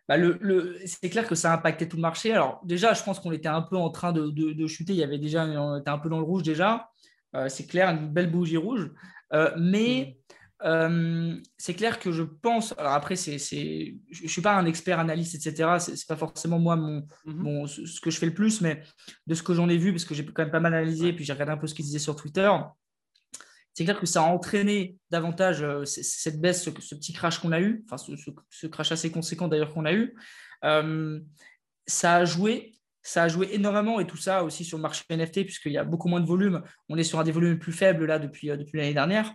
Bah 0.09 0.17
le, 0.17 0.37
le, 0.41 0.77
c'est 0.85 1.09
clair 1.09 1.27
que 1.27 1.35
ça 1.35 1.51
a 1.51 1.55
impacté 1.55 1.87
tout 1.87 1.95
le 1.95 2.01
marché. 2.01 2.33
Alors 2.33 2.59
déjà, 2.65 2.93
je 2.93 3.03
pense 3.03 3.19
qu'on 3.19 3.31
était 3.31 3.47
un 3.47 3.61
peu 3.61 3.77
en 3.77 3.89
train 3.91 4.11
de, 4.11 4.29
de, 4.29 4.67
chuter. 4.67 4.93
Il 4.93 4.99
y 4.99 5.03
avait 5.03 5.19
déjà, 5.19 5.45
on 5.45 5.77
était 5.77 5.91
un 5.91 5.99
peu 5.99 6.09
dans 6.09 6.17
le 6.17 6.25
rouge 6.25 6.43
déjà. 6.43 6.89
c'est 7.47 7.67
clair, 7.67 7.89
une 7.89 8.09
belle 8.09 8.31
bougie 8.31 8.57
rouge. 8.57 8.91
mais 9.57 10.17
hmm. 10.17 10.21
Euh, 10.63 11.35
c'est 11.57 11.73
clair 11.73 11.99
que 11.99 12.11
je 12.11 12.23
pense. 12.23 12.73
Alors 12.77 12.93
après, 12.93 13.15
c'est, 13.15 13.37
je 13.37 14.23
ne 14.23 14.27
suis 14.27 14.41
pas 14.41 14.55
un 14.55 14.65
expert 14.65 14.99
analyste, 14.99 15.35
etc. 15.35 15.77
Ce 15.79 15.91
n'est 15.91 15.97
pas 16.07 16.15
forcément 16.15 16.59
moi 16.59 16.75
mon, 16.75 17.03
mhm. 17.25 17.67
ce 17.67 17.99
que 17.99 18.11
je 18.11 18.17
fais 18.17 18.27
le 18.27 18.33
plus, 18.33 18.61
mais 18.61 18.83
de 19.27 19.35
ce 19.35 19.43
que 19.43 19.53
j'en 19.53 19.69
ai 19.69 19.77
vu, 19.77 19.91
parce 19.91 20.05
que 20.05 20.13
j'ai 20.13 20.25
quand 20.25 20.43
même 20.43 20.51
pas 20.51 20.59
mal 20.59 20.73
analysé, 20.73 21.13
puis 21.13 21.25
j'ai 21.25 21.33
regardé 21.33 21.53
un 21.53 21.57
peu 21.57 21.67
ce 21.67 21.73
qu'ils 21.73 21.85
disaient 21.85 21.99
sur 21.99 22.15
Twitter, 22.15 22.49
c'est 23.73 23.83
clair 23.83 23.99
que 23.99 24.05
ça 24.05 24.21
a 24.21 24.25
entraîné 24.25 24.97
davantage 25.09 25.63
euh, 25.63 25.85
cette 25.85 26.41
baisse, 26.41 26.63
ce, 26.63 26.69
petit 26.69 27.13
crash 27.13 27.39
qu'on 27.39 27.51
a 27.51 27.61
eu, 27.61 27.83
enfin 27.85 27.97
ce, 27.97 28.67
crash 28.67 28.91
assez 28.91 29.11
conséquent 29.11 29.47
d'ailleurs 29.47 29.73
qu'on 29.73 29.85
a 29.85 29.93
eu. 29.93 30.15
Euh, 30.63 31.19
ça 31.87 32.15
a 32.15 32.25
joué. 32.25 32.73
Ça 33.03 33.23
a 33.23 33.27
joué 33.27 33.49
énormément 33.53 33.99
et 33.99 34.05
tout 34.05 34.17
ça 34.17 34.43
aussi 34.43 34.63
sur 34.63 34.77
le 34.77 34.83
marché 34.83 35.03
NFT, 35.09 35.43
puisqu'il 35.43 35.71
y 35.71 35.77
a 35.79 35.83
beaucoup 35.83 36.07
moins 36.07 36.19
de 36.19 36.27
volume. 36.27 36.61
On 36.87 36.99
est 36.99 37.03
sur 37.03 37.19
un 37.19 37.23
des 37.23 37.31
volumes 37.31 37.57
plus 37.57 37.71
faibles 37.71 38.05
là 38.05 38.19
depuis, 38.19 38.49
depuis 38.49 38.77
l'année 38.77 38.93
dernière. 38.93 39.33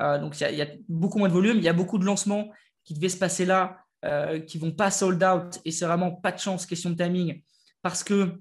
Euh, 0.00 0.18
donc, 0.18 0.38
il 0.40 0.56
y, 0.56 0.62
a 0.62 0.68
beaucoup 0.88 1.18
moins 1.18 1.28
de 1.28 1.32
volume. 1.32 1.56
Il 1.56 1.64
y 1.64 1.68
a 1.68 1.72
beaucoup 1.72 1.98
de 1.98 2.04
lancements 2.04 2.50
qui 2.84 2.94
devaient 2.94 3.08
se 3.08 3.16
passer 3.16 3.44
là, 3.44 3.78
euh, 4.04 4.40
qui 4.40 4.58
vont 4.58 4.72
pas 4.72 4.90
sold 4.90 5.22
out. 5.22 5.60
Et 5.64 5.70
c'est 5.70 5.86
vraiment 5.86 6.12
pas 6.12 6.32
de 6.32 6.38
chance, 6.38 6.66
question 6.66 6.90
de 6.90 7.02
timing, 7.02 7.42
parce 7.82 8.04
que 8.04 8.34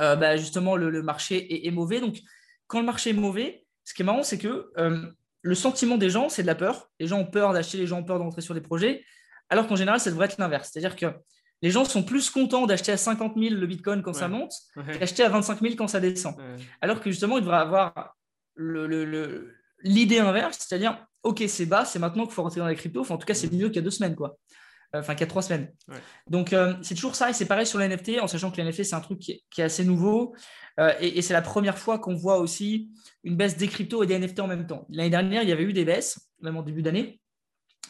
euh, 0.00 0.16
bah, 0.16 0.36
justement, 0.36 0.76
le, 0.76 1.02
marché 1.02 1.66
est, 1.66 1.70
mauvais. 1.70 2.00
Donc, 2.00 2.18
quand 2.66 2.80
le 2.80 2.86
marché 2.86 3.10
est 3.10 3.14
mauvais, 3.14 3.65
ce 3.86 3.94
qui 3.94 4.02
est 4.02 4.04
marrant, 4.04 4.22
c'est 4.22 4.36
que 4.36 4.70
le 5.42 5.54
sentiment 5.54 5.96
des 5.96 6.10
gens, 6.10 6.28
c'est 6.28 6.42
de 6.42 6.46
la 6.46 6.56
peur. 6.56 6.90
Les 7.00 7.06
gens 7.06 7.20
ont 7.20 7.24
peur 7.24 7.54
d'acheter, 7.54 7.78
les 7.78 7.86
gens 7.86 8.00
ont 8.00 8.04
peur 8.04 8.18
d'entrer 8.18 8.42
sur 8.42 8.52
des 8.52 8.60
projets, 8.60 9.04
alors 9.48 9.66
qu'en 9.68 9.76
général, 9.76 10.00
ça 10.00 10.10
devrait 10.10 10.26
être 10.26 10.38
l'inverse. 10.38 10.70
C'est-à-dire 10.72 10.96
que 10.96 11.06
les 11.62 11.70
gens 11.70 11.84
sont 11.84 12.02
plus 12.02 12.28
contents 12.28 12.66
d'acheter 12.66 12.92
à 12.92 12.96
50 12.96 13.34
000 13.38 13.54
le 13.54 13.66
Bitcoin 13.66 14.02
quand 14.02 14.12
ça 14.12 14.28
monte 14.28 14.52
qu'acheter 14.98 15.22
à 15.22 15.28
25 15.30 15.60
000 15.60 15.74
quand 15.76 15.88
ça 15.88 16.00
descend. 16.00 16.34
Alors 16.82 17.00
que 17.00 17.10
justement, 17.10 17.38
il 17.38 17.42
devrait 17.42 17.58
avoir 17.58 18.16
le, 18.56 19.54
l'idée 19.82 20.18
inverse, 20.18 20.58
c'est-à-dire, 20.58 20.98
OK, 21.22 21.42
c'est 21.46 21.66
bas, 21.66 21.84
c'est 21.84 21.98
maintenant 21.98 22.24
qu'il 22.24 22.34
faut 22.34 22.42
rentrer 22.42 22.60
dans 22.60 22.66
la 22.66 22.74
crypto. 22.74 23.00
Enfin, 23.00 23.14
en 23.14 23.18
tout 23.18 23.26
cas, 23.26 23.34
c'est 23.34 23.52
mieux 23.52 23.68
qu'il 23.68 23.76
y 23.76 23.78
a 23.78 23.82
deux 23.82 23.90
semaines, 23.90 24.16
quoi. 24.16 24.36
Euh, 24.96 25.00
enfin, 25.00 25.14
qu'il 25.14 25.20
y 25.20 25.24
a 25.24 25.28
trois 25.28 25.42
semaines. 25.42 25.72
Donc, 26.28 26.52
euh, 26.52 26.74
c'est 26.82 26.94
toujours 26.94 27.14
ça. 27.14 27.30
Et 27.30 27.32
c'est 27.32 27.46
pareil 27.46 27.66
sur 27.66 27.78
les 27.78 27.88
NFT, 27.88 28.20
en 28.20 28.26
sachant 28.26 28.50
que 28.50 28.56
les 28.56 28.64
NFT, 28.64 28.84
c'est 28.84 28.94
un 28.94 29.00
truc 29.00 29.18
qui 29.18 29.42
est, 29.58 29.62
assez 29.62 29.84
nouveau. 29.84 30.34
Euh, 30.80 30.92
et, 31.00 31.22
c'est 31.22 31.32
la 31.32 31.42
première 31.42 31.78
fois 31.78 31.98
qu'on 31.98 32.14
voit 32.14 32.38
aussi 32.38 32.90
une 33.24 33.36
baisse 33.36 33.56
des 33.56 33.68
cryptos 33.68 34.02
et 34.02 34.06
des 34.06 34.18
NFT 34.18 34.40
en 34.40 34.46
même 34.46 34.66
temps. 34.66 34.86
L'année 34.90 35.10
dernière, 35.10 35.42
il 35.42 35.48
y 35.48 35.52
avait 35.52 35.64
eu 35.64 35.72
des 35.72 35.84
baisses, 35.84 36.30
même 36.40 36.56
en 36.56 36.62
début 36.62 36.82
d'année. 36.82 37.20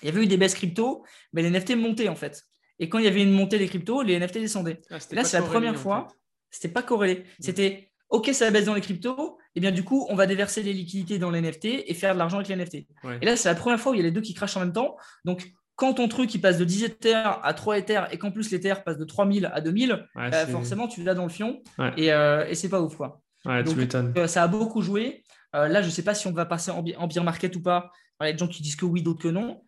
Il 0.02 0.07
y 0.07 0.09
avait 0.11 0.22
eu 0.22 0.26
des 0.26 0.36
baisses 0.36 0.54
crypto, 0.54 1.04
mais 1.32 1.42
les 1.42 1.50
NFT 1.50 1.76
montaient, 1.76 2.09
en 2.09 2.16
fait. 2.16 2.42
Et 2.78 2.88
quand 2.88 2.98
il 2.98 3.04
y 3.04 3.09
avait 3.09 3.22
une 3.22 3.32
montée 3.32 3.59
des 3.59 3.68
cryptos, 3.68 4.02
les 4.02 4.18
NFT 4.18 4.38
descendaient. 4.38 4.80
Ah, 4.90 4.98
là, 5.12 5.24
c'est 5.24 5.38
la 5.38 5.46
première 5.46 5.76
fois. 5.76 6.09
C'était 6.50 6.68
pas 6.68 6.82
corrélé. 6.82 7.24
C'était 7.40 7.90
OK, 8.09 8.30
ça 8.32 8.50
baisse 8.50 8.66
dans 8.66 8.74
les 8.74 8.80
cryptos, 8.80 9.36
et 9.54 9.59
eh 9.59 9.61
bien 9.61 9.72
du 9.72 9.82
coup, 9.82 10.07
on 10.09 10.14
va 10.14 10.26
déverser 10.26 10.62
les 10.62 10.72
liquidités 10.72 11.18
dans 11.18 11.30
les 11.30 11.40
NFT 11.40 11.64
et 11.86 11.94
faire 11.94 12.14
de 12.14 12.18
l'argent 12.18 12.36
avec 12.36 12.48
les 12.48 12.57
NFT. 12.57 12.74
Et 13.20 13.24
là, 13.24 13.36
c'est 13.36 13.48
la 13.48 13.54
première 13.54 13.80
fois 13.80 13.92
où 13.92 13.94
il 13.94 13.98
y 13.98 14.00
a 14.00 14.04
les 14.04 14.12
deux 14.12 14.20
qui 14.20 14.32
crachent 14.32 14.57
en 14.57 14.61
même 14.61 14.72
temps. 14.72 14.96
Donc, 15.24 15.50
quand 15.77 15.95
ton 15.95 16.09
truc 16.09 16.35
il 16.35 16.41
passe 16.41 16.59
de 16.59 16.64
10 16.64 16.85
Ethers 16.85 17.41
à 17.45 17.55
3 17.55 17.79
Ethers 17.79 18.09
et 18.11 18.18
qu'en 18.18 18.31
plus 18.33 18.51
l'Ether 18.51 18.74
passe 18.85 18.97
de 18.97 19.05
3000 19.05 19.51
à 19.53 19.61
2000, 19.61 20.07
bah, 20.14 20.47
forcément, 20.47 20.89
tu 20.89 21.03
l'as 21.05 21.14
dans 21.14 21.24
le 21.24 21.29
fion 21.29 21.62
et, 21.97 22.12
euh, 22.12 22.47
et 22.49 22.55
c'est 22.55 22.70
pas 22.70 22.81
ouf. 22.81 22.97
Quoi. 22.97 23.20
Donc, 23.45 23.95
euh, 24.16 24.27
ça 24.27 24.43
a 24.43 24.49
beaucoup 24.49 24.81
joué. 24.81 25.22
Euh, 25.55 25.68
là, 25.68 25.83
je 25.83 25.87
ne 25.87 25.93
sais 25.93 26.03
pas 26.03 26.14
si 26.14 26.27
on 26.27 26.33
va 26.33 26.47
passer 26.47 26.70
en, 26.70 26.83
en 26.97 27.07
beer 27.07 27.22
market 27.22 27.55
ou 27.57 27.62
pas. 27.62 27.91
Il 28.20 28.27
y 28.27 28.31
a 28.31 28.33
des 28.33 28.39
gens 28.39 28.49
qui 28.49 28.62
disent 28.62 28.77
que 28.77 28.87
oui, 28.87 29.03
d'autres 29.03 29.22
que 29.22 29.29
non. 29.29 29.62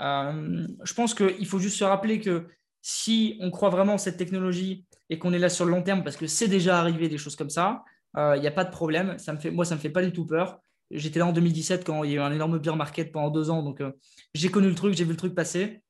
je 0.00 0.94
pense 0.94 1.14
qu'il 1.14 1.46
faut 1.46 1.60
juste 1.60 1.78
se 1.78 1.84
rappeler 1.84 2.20
que 2.20 2.48
si 2.82 3.38
on 3.40 3.52
croit 3.52 3.70
vraiment 3.70 3.94
en 3.94 3.98
cette 3.98 4.16
technologie 4.16 4.84
et 5.08 5.20
qu'on 5.20 5.32
est 5.32 5.38
là 5.38 5.48
sur 5.48 5.64
le 5.64 5.70
long 5.70 5.82
terme, 5.82 6.02
parce 6.02 6.16
que 6.16 6.26
c'est 6.26 6.48
déjà 6.48 6.80
arrivé 6.80 7.08
des 7.08 7.18
choses 7.18 7.36
comme 7.36 7.50
ça, 7.50 7.84
il 8.16 8.40
n'y 8.40 8.48
a 8.48 8.52
pas 8.52 8.64
de 8.64 8.72
problème. 8.72 9.16
Ça 9.18 9.32
me 9.32 9.38
fait, 9.38 9.52
moi, 9.52 9.64
ça 9.64 9.76
ne 9.76 9.78
me 9.78 9.82
fait 9.82 9.90
pas 9.90 10.02
du 10.02 10.12
tout 10.12 10.26
peur. 10.26 10.58
J'étais 10.92 11.18
là 11.18 11.26
en 11.26 11.32
2017 11.32 11.84
quand 11.84 12.04
il 12.04 12.10
y 12.10 12.14
a 12.14 12.16
eu 12.16 12.20
un 12.20 12.32
énorme 12.32 12.58
beer 12.58 12.76
market 12.76 13.12
pendant 13.12 13.30
deux 13.30 13.50
ans. 13.50 13.62
Donc, 13.62 13.80
euh, 13.80 13.92
j'ai 14.34 14.50
connu 14.50 14.68
le 14.68 14.74
truc, 14.74 14.94
j'ai 14.94 15.04
vu 15.04 15.10
le 15.10 15.16
truc 15.16 15.34
passer. 15.34 15.82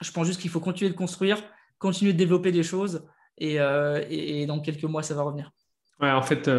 Je 0.00 0.10
pense 0.12 0.26
juste 0.26 0.40
qu'il 0.40 0.50
faut 0.50 0.60
continuer 0.60 0.90
de 0.90 0.96
construire, 0.96 1.42
continuer 1.78 2.12
de 2.12 2.18
développer 2.18 2.52
des 2.52 2.62
choses. 2.62 3.06
Et, 3.36 3.60
euh, 3.60 4.46
dans 4.46 4.60
quelques 4.60 4.84
mois, 4.84 5.02
ça 5.02 5.14
va 5.14 5.22
revenir. 5.22 5.50
Ouais, 6.00 6.10
en 6.10 6.22
fait, 6.22 6.42
tu 6.42 6.50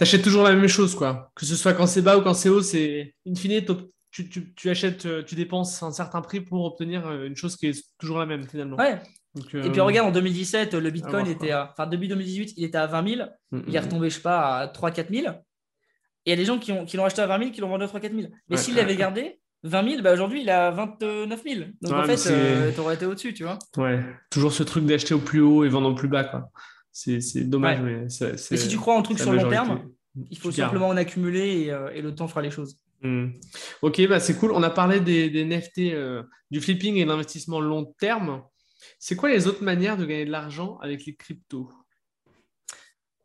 achètes 0.00 0.22
toujours 0.22 0.44
la 0.44 0.54
même 0.54 0.68
chose. 0.68 0.94
quoi. 0.94 1.30
Que 1.34 1.44
ce 1.44 1.56
soit 1.56 1.74
quand 1.74 1.86
c'est 1.86 2.02
bas 2.02 2.16
ou 2.16 2.22
quand 2.22 2.34
c'est 2.34 2.48
haut, 2.48 2.62
c'est 2.62 3.14
in 3.26 3.34
fine, 3.34 3.64
tu, 4.12 4.70
achètes, 4.70 5.06
euh, 5.06 5.22
tu 5.22 5.34
dépenses 5.34 5.82
un 5.82 5.90
certain 5.90 6.20
prix 6.20 6.40
pour 6.40 6.64
obtenir 6.64 7.06
euh, 7.06 7.26
une 7.26 7.36
chose 7.36 7.56
qui 7.56 7.68
est 7.68 7.86
toujours 7.98 8.18
la 8.18 8.26
même 8.26 8.46
finalement. 8.46 8.76
Ouais. 8.76 9.00
et 9.36 9.40
puis 9.40 9.80
euh, 9.80 9.84
regarde, 9.84 10.08
en 10.08 10.12
2017, 10.12 10.74
le 10.74 10.90
Bitcoin 10.90 11.26
était 11.26 11.50
à, 11.50 11.70
enfin 11.72 11.86
début 11.86 12.08
2018, 12.08 12.54
il 12.56 12.64
était 12.64 12.78
à 12.78 12.86
20 12.86 13.08
000. 13.16 13.28
Mm, 13.50 13.60
il 13.66 13.76
est 13.76 13.78
retombé, 13.78 14.10
je 14.10 14.16
sais 14.16 14.22
pas, 14.22 14.58
à 14.58 14.66
3-4 14.66 15.08
000. 15.10 15.34
Et 16.24 16.30
il 16.30 16.30
y 16.30 16.32
a 16.34 16.36
des 16.36 16.44
gens 16.44 16.58
qui, 16.58 16.72
ont, 16.72 16.84
qui 16.84 16.96
l'ont 16.96 17.04
acheté 17.04 17.22
à 17.22 17.26
20 17.26 17.38
000, 17.38 17.50
qui 17.50 17.60
l'ont 17.60 17.68
vendu 17.68 17.84
à 17.84 17.86
3-4 17.86 18.14
000. 18.14 18.32
Mais 18.48 18.56
s'il 18.56 18.76
l'avait 18.76 18.96
gardé, 18.96 19.40
20 19.64 19.90
000, 19.90 20.02
bah 20.02 20.12
aujourd'hui, 20.12 20.42
il 20.42 20.50
à 20.50 20.70
29 20.70 21.42
000. 21.42 21.60
Donc 21.82 21.92
en 21.92 22.04
fait, 22.04 22.72
tu 22.74 22.80
aurais 22.80 22.94
été 22.94 23.06
au-dessus, 23.06 23.34
tu 23.34 23.44
vois. 23.44 23.58
Ouais, 23.76 24.00
toujours 24.30 24.52
ce 24.52 24.62
truc 24.62 24.84
d'acheter 24.86 25.14
au 25.14 25.18
plus 25.18 25.40
haut 25.40 25.64
et 25.64 25.68
vendre 25.68 25.90
au 25.90 25.94
plus 25.94 26.08
bas. 26.08 26.24
Quoi. 26.24 26.50
C'est, 26.90 27.48
dommage, 27.48 27.80
mais 27.80 28.08
c'est, 28.08 28.36
si 28.38 28.68
tu 28.68 28.76
crois 28.76 28.94
en 28.94 29.02
truc 29.02 29.18
sur 29.18 29.32
le 29.32 29.38
long 29.38 29.50
terme, 29.50 29.88
il 30.30 30.38
faut 30.38 30.50
simplement 30.50 30.88
en 30.88 30.96
accumuler 30.96 31.68
et, 31.68 31.98
et 31.98 32.02
le 32.02 32.14
temps 32.14 32.28
fera 32.28 32.42
les 32.42 32.50
choses. 32.50 32.78
Hmm. 33.02 33.30
Ok, 33.82 34.06
bah 34.08 34.20
c'est 34.20 34.36
cool. 34.36 34.52
On 34.52 34.62
a 34.62 34.70
parlé 34.70 35.00
des, 35.00 35.44
NFT, 35.44 35.92
euh, 35.92 36.22
du 36.50 36.60
flipping 36.60 36.96
et 36.96 37.04
de 37.04 37.08
l'investissement 37.08 37.60
long 37.60 37.84
terme. 37.98 38.42
C'est 38.98 39.16
quoi 39.16 39.28
les 39.28 39.46
autres 39.46 39.64
manières 39.64 39.96
de 39.96 40.04
gagner 40.04 40.24
de 40.24 40.30
l'argent 40.30 40.78
avec 40.80 41.04
les 41.04 41.14
cryptos? 41.14 41.68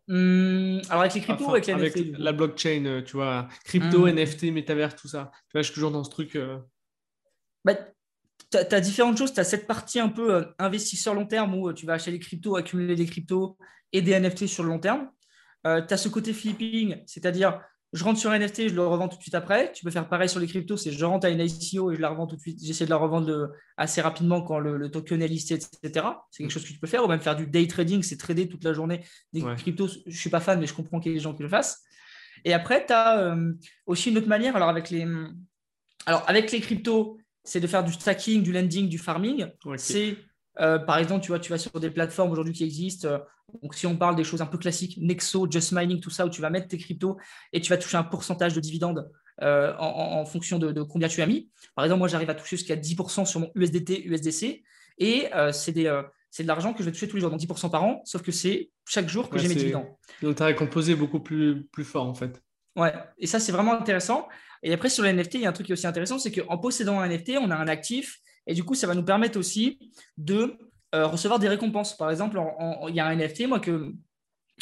Hmm, 0.08 0.80
Alors 0.90 1.02
avec 1.02 1.14
les 1.14 1.22
cryptos 1.22 1.46
ou 1.46 1.52
avec, 1.52 1.70
avec 1.70 1.96
la 2.18 2.32
blockchain, 2.32 2.86
euh, 2.86 3.02
tu 3.02 3.14
vois, 3.14 3.48
crypto, 3.66 4.06
hmm. 4.06 4.16
NFT, 4.18 4.44
métavers, 4.46 4.96
tout 4.96 5.08
ça. 5.08 5.32
Tu 5.34 5.54
vois, 5.54 5.62
je 5.62 5.68
suis 5.68 5.74
toujours 5.74 5.92
dans 5.92 6.04
ce 6.04 6.10
truc. 6.10 6.36
Euh. 6.36 6.60
bah, 7.64 7.76
tu 8.52 8.58
as, 8.58 8.80
différentes 8.80 9.18
choses. 9.18 9.34
Tu 9.34 9.40
as 9.40 9.44
cette 9.44 9.68
partie 9.68 10.00
un 10.00 10.10
peu 10.10 10.36
euh, 10.36 10.46
investisseur 10.60 11.14
long 11.14 11.26
terme 11.26 11.56
où 11.56 11.70
euh, 11.70 11.74
tu 11.74 11.86
vas 11.86 11.94
acheter 11.94 12.12
des 12.12 12.20
cryptos, 12.20 12.56
accumuler 12.56 12.96
des 12.96 13.06
cryptos 13.06 13.58
et 13.92 14.02
des 14.02 14.20
NFT 14.20 14.48
sur 14.48 14.64
le 14.64 14.70
long 14.70 14.80
terme. 14.80 15.10
Tu 15.66 15.94
as 15.94 15.98
ce 15.98 16.08
côté 16.08 16.32
flipping, 16.32 17.04
c'est-à-dire 17.06 17.60
je 17.94 18.04
rentre 18.04 18.20
sur 18.20 18.32
un 18.32 18.40
NFT, 18.40 18.70
je 18.70 18.76
le 18.76 18.86
revends 18.86 19.08
tout 19.08 19.18
de 19.18 19.22
suite 19.22 19.36
après. 19.36 19.72
Tu 19.72 19.86
peux 19.86 19.92
faire 19.92 20.08
pareil 20.10 20.28
sur 20.28 20.40
les 20.40 20.48
cryptos, 20.48 20.78
c'est 20.78 20.92
je 20.92 21.06
rentre 21.06 21.26
à 21.26 21.30
une 21.30 21.40
ICO 21.40 21.92
et 21.92 21.96
je 21.96 22.02
la 22.02 22.10
revends 22.10 22.28
tout 22.28 22.36
de 22.36 22.42
suite. 22.42 22.60
J'essaie 22.62 22.86
de 22.86 22.90
la 22.90 22.98
revendre 22.98 23.52
assez 23.78 24.02
rapidement 24.02 24.42
quand 24.42 24.60
le, 24.60 24.92
token 24.92 25.22
est 25.22 25.28
listé, 25.28 25.54
etc. 25.54 26.06
C'est 26.30 26.44
quelque 26.44 26.52
chose 26.52 26.64
que 26.64 26.74
tu 26.74 26.80
peux 26.80 26.88
faire. 26.88 27.06
Ou 27.06 27.08
même 27.08 27.22
faire 27.22 27.36
du 27.36 27.48
day 27.48 27.66
trading, 27.68 28.04
c'est 28.04 28.18
trader 28.18 28.50
toute 28.50 28.64
la 28.66 28.74
journée 28.74 29.06
des 29.32 29.42
cryptos. 29.56 29.88
Je 29.88 30.10
ne 30.10 30.12
suis 30.12 30.30
pas 30.30 30.42
fan, 30.42 30.60
mais 30.60 30.68
je 30.68 30.74
comprends 30.74 31.00
qu'il 31.00 31.12
y 31.12 31.16
ait 31.16 31.18
des 31.18 31.24
gens 31.24 31.34
qui 31.34 31.44
le 31.44 31.50
fassent. 31.50 31.82
Et 32.44 32.54
après, 32.54 32.86
tu 32.86 32.94
as 32.94 33.36
aussi 33.86 34.10
une 34.10 34.18
autre 34.18 34.28
manière. 34.28 34.56
Alors, 34.56 34.70
avec 34.70 34.90
les, 34.90 35.08
alors, 36.06 36.24
avec 36.28 36.52
les 36.52 36.60
cryptos, 36.60 37.18
c'est 37.44 37.62
de 37.62 37.68
faire 37.68 37.84
du 37.84 37.94
stacking, 37.94 38.44
du 38.44 38.52
lending, 38.52 38.90
du 38.90 38.98
farming. 38.98 39.48
C'est, 39.78 40.18
euh, 40.60 40.80
par 40.80 40.98
exemple, 40.98 41.24
tu 41.24 41.30
vois, 41.30 41.40
tu 41.40 41.52
vas 41.52 41.58
sur 41.58 41.80
des 41.80 41.90
plateformes 41.90 42.32
aujourd'hui 42.32 42.54
qui 42.54 42.64
existent. 42.64 43.08
Euh, 43.08 43.20
donc, 43.62 43.76
si 43.76 43.88
on 43.88 43.96
parle 43.96 44.16
des 44.16 44.24
choses 44.24 44.42
un 44.42 44.46
peu 44.46 44.58
classiques, 44.58 44.98
Nexo, 44.98 45.50
Just 45.50 45.72
Mining, 45.72 46.00
tout 46.00 46.10
ça, 46.10 46.26
où 46.26 46.30
tu 46.30 46.42
vas 46.42 46.50
mettre 46.50 46.68
tes 46.68 46.78
cryptos 46.78 47.18
et 47.54 47.62
tu 47.62 47.70
vas 47.70 47.78
toucher 47.78 47.98
un 47.98 48.04
pourcentage 48.04 48.54
de 48.54 48.60
dividendes 48.60 49.10
euh, 49.42 49.74
en, 49.78 50.26
fonction 50.26 50.58
de, 50.58 50.82
combien 50.82 51.08
tu 51.08 51.22
as 51.22 51.28
mis. 51.28 51.50
Par 51.76 51.86
exemple, 51.86 52.00
moi, 52.00 52.08
j'arrive 52.08 52.30
à 52.30 52.36
toucher 52.36 52.58
jusqu'à 52.58 52.76
10% 52.76 53.26
sur 53.26 53.40
mon 53.40 53.52
USDT, 53.56 54.04
USDC. 54.06 54.64
Et 55.00 55.30
c'est 55.52 55.88
c'est 56.30 56.44
de 56.44 56.48
l'argent 56.48 56.74
que 56.74 56.80
je 56.80 56.86
vais 56.86 56.92
toucher 56.92 57.08
tous 57.08 57.16
les 57.16 57.22
jours, 57.22 57.32
donc 57.32 57.40
10% 57.40 57.72
par 57.72 57.84
an, 57.84 58.02
sauf 58.06 58.22
que 58.22 58.32
c'est 58.32 58.70
chaque 58.86 59.08
jour 59.08 59.30
que 59.30 59.40
j'ai 59.40 59.48
mes 59.48 59.56
dividendes. 59.56 59.88
Donc, 60.22 60.36
tu 60.36 60.44
as 60.44 60.54
composé 60.54 60.94
beaucoup 60.94 61.20
plus, 61.20 61.66
plus 61.72 61.86
fort, 61.86 62.06
en 62.06 62.14
fait. 62.14 62.44
Ouais, 62.76 62.94
et 63.18 63.28
ça, 63.28 63.40
c'est 63.40 63.52
vraiment 63.52 63.74
intéressant. 63.74 64.28
Et 64.62 64.74
après, 64.74 64.90
sur 64.90 65.04
les 65.04 65.14
NFT, 65.14 65.36
il 65.36 65.42
y 65.42 65.46
a 65.46 65.50
un 65.50 65.54
truc 65.54 65.66
qui 65.66 65.72
est 65.72 65.74
aussi 65.74 65.88
intéressant, 65.88 66.20
c'est 66.20 66.32
qu'en 66.32 66.58
possédant 66.58 67.00
un 67.00 67.08
NFT, 67.08 67.38
on 67.40 67.50
a 67.50 67.56
un 67.56 67.68
actif, 67.68 68.20
et 68.48 68.54
du 68.54 68.64
coup, 68.64 68.76
ça 68.76 68.88
va 68.88 68.96
nous 68.96 69.04
permettre 69.04 69.38
aussi 69.38 69.92
de 70.18 70.58
euh, 70.96 71.06
recevoir 71.06 71.40
des 71.40 71.48
récompenses. 71.48 71.96
Par 71.96 72.10
exemple, 72.10 72.40
il 72.88 72.96
y 72.96 73.00
a 73.00 73.06
un 73.06 73.16
NFT, 73.16 73.48
moi, 73.48 73.60
que 73.60 73.94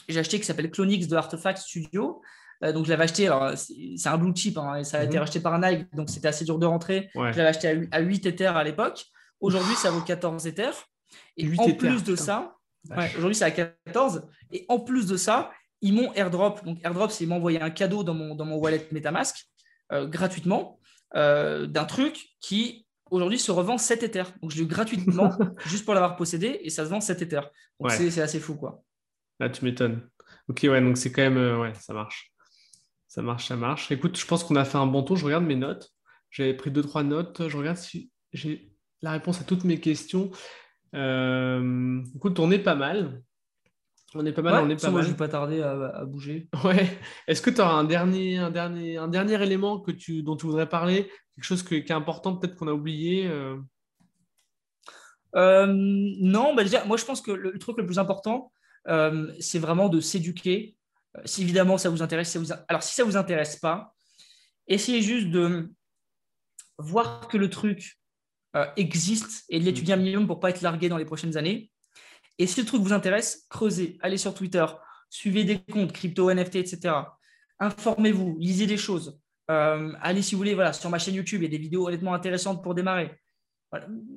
j'ai 0.10 0.20
acheté 0.20 0.40
qui 0.40 0.46
s'appelle 0.46 0.72
Clonix 0.72 1.08
de 1.08 1.16
Artefact 1.16 1.60
Studio. 1.60 2.22
Euh, 2.64 2.74
donc, 2.74 2.86
je 2.86 2.90
l'avais 2.90 3.04
acheté, 3.04 3.28
alors 3.28 3.54
c'est 3.58 4.10
un 4.10 4.18
blue 4.18 4.36
chip, 4.36 4.58
hein, 4.58 4.78
et 4.78 4.84
ça 4.84 5.00
a 5.00 5.04
été 5.04 5.16
mhm. 5.16 5.20
racheté 5.20 5.40
par 5.40 5.58
Nike, 5.60 5.94
donc 5.94 6.10
c'était 6.10 6.28
assez 6.28 6.46
dur 6.46 6.58
de 6.58 6.66
rentrer. 6.66 7.10
Je 7.16 7.20
l'avais 7.22 7.48
acheté 7.48 7.88
à 7.92 8.00
8, 8.00 8.26
Ethers 8.26 8.58
à 8.58 8.64
l'époque. 8.64 9.06
Aujourd'hui, 9.40 9.76
ça 9.76 9.92
vaut 9.92 10.02
14 10.02 10.48
Ethers. 10.48 10.86
Et 11.38 11.48
en 11.58 11.72
plus 11.72 12.04
de 12.04 12.16
ça, 12.16 12.56
aujourd'hui, 13.18 13.36
c'est 13.36 13.46
à 13.46 13.52
14. 13.52 14.28
Et 14.52 14.66
en 14.68 14.80
plus 14.80 15.06
de 15.06 15.18
ça, 15.18 15.52
ils 15.82 15.94
m'ont 15.94 16.12
airdrop. 16.14 16.64
Donc, 16.66 16.80
airdrop, 16.84 17.12
c'est 17.12 17.30
envoyé 17.32 17.62
un 17.62 17.70
cadeau 17.70 18.04
dans 18.04 18.14
mon, 18.14 18.36
dans 18.36 18.46
mon 18.46 18.56
wallet 18.56 18.88
Metamask. 18.92 19.46
Euh, 19.92 20.08
gratuitement 20.08 20.80
euh, 21.16 21.68
d'un 21.68 21.86
truc 21.86 22.30
qui 22.42 22.85
aujourd'hui 23.12 23.40
se 23.40 23.52
revend 23.52 23.78
7 23.78 24.04
Ethers. 24.04 24.34
Donc 24.42 24.52
je 24.52 24.58
l'ai 24.58 24.64
eu 24.64 24.68
gratuitement 24.68 25.32
juste 25.66 25.86
pour 25.86 25.94
l'avoir 25.94 26.16
possédé 26.16 26.60
et 26.62 26.70
ça 26.70 26.86
se 26.86 26.90
vend 26.90 27.02
7 27.02 27.22
Ethers. 27.22 27.50
Donc 27.80 27.92
c'est 27.92 28.22
assez 28.22 28.40
fou 28.40 28.56
quoi. 28.56 28.84
Là 29.40 29.50
tu 29.50 29.66
m'étonnes. 29.66 30.08
Ok 30.48 30.62
ouais 30.64 30.82
donc 30.82 30.98
c'est 30.98 31.12
quand 31.12 31.22
même 31.22 31.38
euh, 31.38 31.60
ouais 31.60 31.74
ça 31.76 31.94
marche. 31.94 32.32
Ça 33.08 33.22
marche, 33.22 33.48
ça 33.48 33.56
marche. 33.56 33.92
Écoute, 33.94 34.18
je 34.18 34.26
pense 34.26 34.44
qu'on 34.44 34.58
a 34.58 34.66
fait 34.66 34.78
un 34.78 34.88
bon 34.88 35.02
tour. 35.02 35.16
Je 35.16 35.24
regarde 35.24 35.46
mes 35.46 35.56
notes. 35.56 35.94
J'avais 36.32 36.54
pris 36.54 36.70
deux, 36.70 36.82
trois 36.82 37.02
notes. 37.02 37.48
Je 37.48 37.56
regarde 37.56 37.78
si 37.78 38.12
j'ai 38.34 38.74
la 39.02 39.12
réponse 39.12 39.40
à 39.40 39.46
toutes 39.46 39.64
mes 39.64 39.80
questions. 39.80 40.32
écoute, 40.94 42.40
on 42.40 42.52
est 42.52 42.60
pas 42.60 42.76
mal. 42.76 43.22
On 44.18 44.26
est 44.26 44.32
pas 44.32 44.42
mal, 44.42 44.64
on 44.64 44.70
est 44.70 44.82
pas 44.82 44.90
moi, 44.90 45.02
mal. 45.02 45.06
je 45.06 45.12
vais 45.12 45.18
pas 45.18 45.28
tarder 45.28 45.62
à, 45.62 46.06
bouger. 46.06 46.48
Ouais. 46.64 46.98
Est-ce 47.28 47.42
que 47.42 47.50
tu 47.50 47.60
auras 47.60 47.74
un 47.74 47.84
dernier, 47.84 48.38
un, 48.38 48.50
dernier, 48.50 48.96
un 48.96 49.10
dernier 49.10 49.42
élément 49.44 49.82
que 49.82 49.92
tu, 49.92 50.24
dont 50.24 50.38
tu 50.38 50.46
voudrais 50.46 50.70
parler? 50.70 51.12
Quelque 51.36 51.44
chose 51.44 51.64
qui 51.64 51.76
est 51.76 51.92
important, 51.92 52.38
peut-être 52.38 52.56
qu'on 52.56 52.70
a 52.70 52.74
oublié 52.74 53.28
euh? 53.28 53.58
Euh, 55.36 55.68
Non, 55.68 56.56
bah 56.56 56.64
déjà, 56.64 56.86
moi 56.86 56.96
je 56.96 57.04
pense 57.04 57.22
que 57.22 57.32
le, 57.32 57.60
truc 57.60 57.78
le 57.78 57.86
plus 57.86 58.00
important, 58.00 58.54
euh, 58.88 59.34
c'est 59.42 59.60
vraiment 59.60 59.90
de 59.90 60.00
s'éduquer. 60.00 60.78
Si 61.26 61.42
évidemment 61.42 61.78
ça 61.78 61.90
vous 61.90 62.02
intéresse, 62.02 62.32
ça 62.32 62.40
vous... 62.40 62.54
alors 62.70 62.84
si 62.84 62.96
ça 62.96 63.04
ne 63.04 63.10
vous 63.10 63.18
intéresse 63.18 63.58
pas, 63.58 63.94
essayez 64.68 65.02
juste 65.02 65.30
de 65.30 65.74
voir 66.78 67.28
que 67.28 67.38
le 67.38 67.50
truc 67.50 68.00
existe 68.78 69.44
et 69.50 69.60
de 69.60 69.66
l'étudier 69.66 69.94
un 69.94 69.98
minimum 69.98 70.28
pour 70.28 70.38
ne 70.38 70.42
pas 70.42 70.50
être 70.50 70.62
largué 70.62 70.88
dans 70.88 70.98
les 70.98 71.04
prochaines 71.04 71.36
années. 71.36 71.70
Et 72.38 72.48
si 72.48 72.60
le 72.60 72.66
truc 72.66 72.82
vous 72.82 72.94
intéresse, 72.94 73.46
creusez, 73.50 73.98
allez 74.02 74.18
sur 74.18 74.34
Twitter, 74.34 74.66
suivez 75.10 75.44
des 75.44 75.60
comptes 75.60 75.94
crypto, 75.94 76.32
NFT, 76.32 76.56
etc. 76.56 76.96
Informez-vous, 77.60 78.38
lisez 78.40 78.68
des 78.68 78.78
choses. 78.78 79.20
Euh, 79.50 79.94
allez, 80.02 80.22
si 80.22 80.36
vous 80.36 80.40
voulez, 80.40 80.56
voilà, 80.56 80.74
sur 80.74 80.90
ma 80.90 81.00
chaîne 81.00 81.16
YouTube, 81.16 81.42
il 81.42 81.46
y 81.46 81.48
a 81.48 81.52
des 81.52 81.58
vidéos 81.58 81.88
honnêtement 81.88 82.14
intéressantes 82.14 82.64
pour 82.64 82.76
démarrer. 82.76 83.12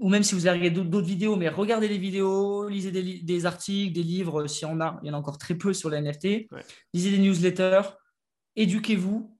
Ou 0.00 0.08
même 0.08 0.22
si 0.22 0.34
vous 0.34 0.46
avez 0.46 0.70
d'autres 0.70 1.06
vidéos, 1.06 1.34
mais 1.34 1.48
regardez 1.48 1.88
les 1.88 1.98
vidéos, 1.98 2.68
lisez 2.68 2.92
des, 2.92 3.46
articles, 3.46 3.92
des 3.92 4.02
livres, 4.02 4.46
s'il 4.46 4.68
y 4.68 4.70
en 4.70 4.80
a. 4.80 5.00
Il 5.02 5.08
y 5.08 5.10
en 5.10 5.14
a 5.14 5.16
encore 5.16 5.38
très 5.38 5.54
peu 5.54 5.72
sur 5.72 5.90
les 5.90 6.00
NFT. 6.00 6.48
Lisez 6.94 7.10
des 7.10 7.18
newsletters, 7.18 7.82
éduquez-vous. 8.56 9.36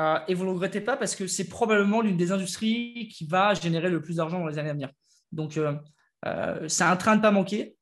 Euh, 0.00 0.18
et 0.28 0.34
vous 0.34 0.44
ne 0.44 0.48
le 0.48 0.54
regrettez 0.54 0.80
pas 0.80 0.96
parce 0.96 1.14
que 1.14 1.26
c'est 1.26 1.48
probablement 1.48 2.00
l'une 2.00 2.16
des 2.16 2.32
industries 2.32 3.08
qui 3.12 3.26
va 3.26 3.54
générer 3.54 3.90
le 3.90 4.00
plus 4.00 4.16
d'argent 4.16 4.40
dans 4.40 4.46
les 4.46 4.58
années 4.58 4.70
à 4.70 4.72
venir. 4.72 4.90
Donc, 5.30 5.56
euh, 5.56 6.68
c'est 6.68 6.84
un 6.84 6.96
train 6.96 7.16
de 7.16 7.22
pas 7.22 7.30
manquer. 7.30 7.76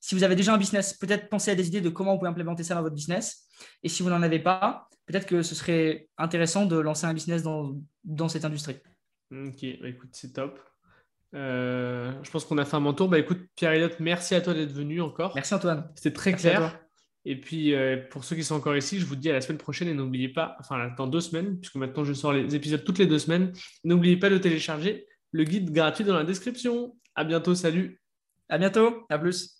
Si 0.00 0.14
vous 0.14 0.24
avez 0.24 0.34
déjà 0.34 0.54
un 0.54 0.58
business, 0.58 0.94
peut-être 0.94 1.28
pensez 1.28 1.50
à 1.50 1.54
des 1.54 1.68
idées 1.68 1.80
de 1.80 1.90
comment 1.90 2.12
vous 2.12 2.18
pouvez 2.18 2.30
implémenter 2.30 2.62
ça 2.62 2.74
dans 2.74 2.82
votre 2.82 2.94
business. 2.94 3.46
Et 3.82 3.88
si 3.88 4.02
vous 4.02 4.08
n'en 4.08 4.22
avez 4.22 4.38
pas, 4.38 4.88
peut-être 5.06 5.26
que 5.26 5.42
ce 5.42 5.54
serait 5.54 6.08
intéressant 6.16 6.66
de 6.66 6.78
lancer 6.78 7.06
un 7.06 7.14
business 7.14 7.42
dans, 7.42 7.76
dans 8.04 8.28
cette 8.28 8.44
industrie. 8.44 8.76
Ok, 9.30 9.64
bah, 9.80 9.88
écoute, 9.88 10.10
c'est 10.12 10.32
top. 10.32 10.58
Euh, 11.34 12.12
je 12.22 12.30
pense 12.30 12.44
qu'on 12.44 12.58
a 12.58 12.64
fait 12.64 12.76
un 12.76 12.80
bon 12.80 12.92
tour. 12.92 13.08
Bah, 13.08 13.18
écoute, 13.18 13.40
Pierre-Elliott, 13.54 14.00
merci 14.00 14.34
à 14.34 14.40
toi 14.40 14.54
d'être 14.54 14.72
venu 14.72 15.00
encore. 15.00 15.32
Merci 15.34 15.54
Antoine. 15.54 15.90
C'était 15.94 16.14
très 16.14 16.32
clair. 16.32 16.80
Et 17.26 17.38
puis, 17.38 17.74
euh, 17.74 17.98
pour 18.10 18.24
ceux 18.24 18.34
qui 18.34 18.42
sont 18.42 18.54
encore 18.54 18.76
ici, 18.76 18.98
je 18.98 19.04
vous 19.04 19.16
dis 19.16 19.28
à 19.28 19.34
la 19.34 19.42
semaine 19.42 19.58
prochaine 19.58 19.88
et 19.88 19.94
n'oubliez 19.94 20.30
pas, 20.30 20.56
enfin, 20.58 20.90
dans 20.96 21.06
deux 21.06 21.20
semaines, 21.20 21.58
puisque 21.60 21.74
maintenant 21.74 22.02
je 22.02 22.14
sors 22.14 22.32
les 22.32 22.56
épisodes 22.56 22.82
toutes 22.82 22.98
les 22.98 23.06
deux 23.06 23.18
semaines, 23.18 23.52
n'oubliez 23.84 24.16
pas 24.16 24.30
de 24.30 24.38
télécharger 24.38 25.06
le 25.32 25.44
guide 25.44 25.70
gratuit 25.70 26.04
dans 26.04 26.16
la 26.16 26.24
description. 26.24 26.96
À 27.14 27.24
bientôt, 27.24 27.54
salut. 27.54 28.00
À 28.48 28.56
bientôt, 28.56 29.04
à 29.10 29.18
plus. 29.18 29.59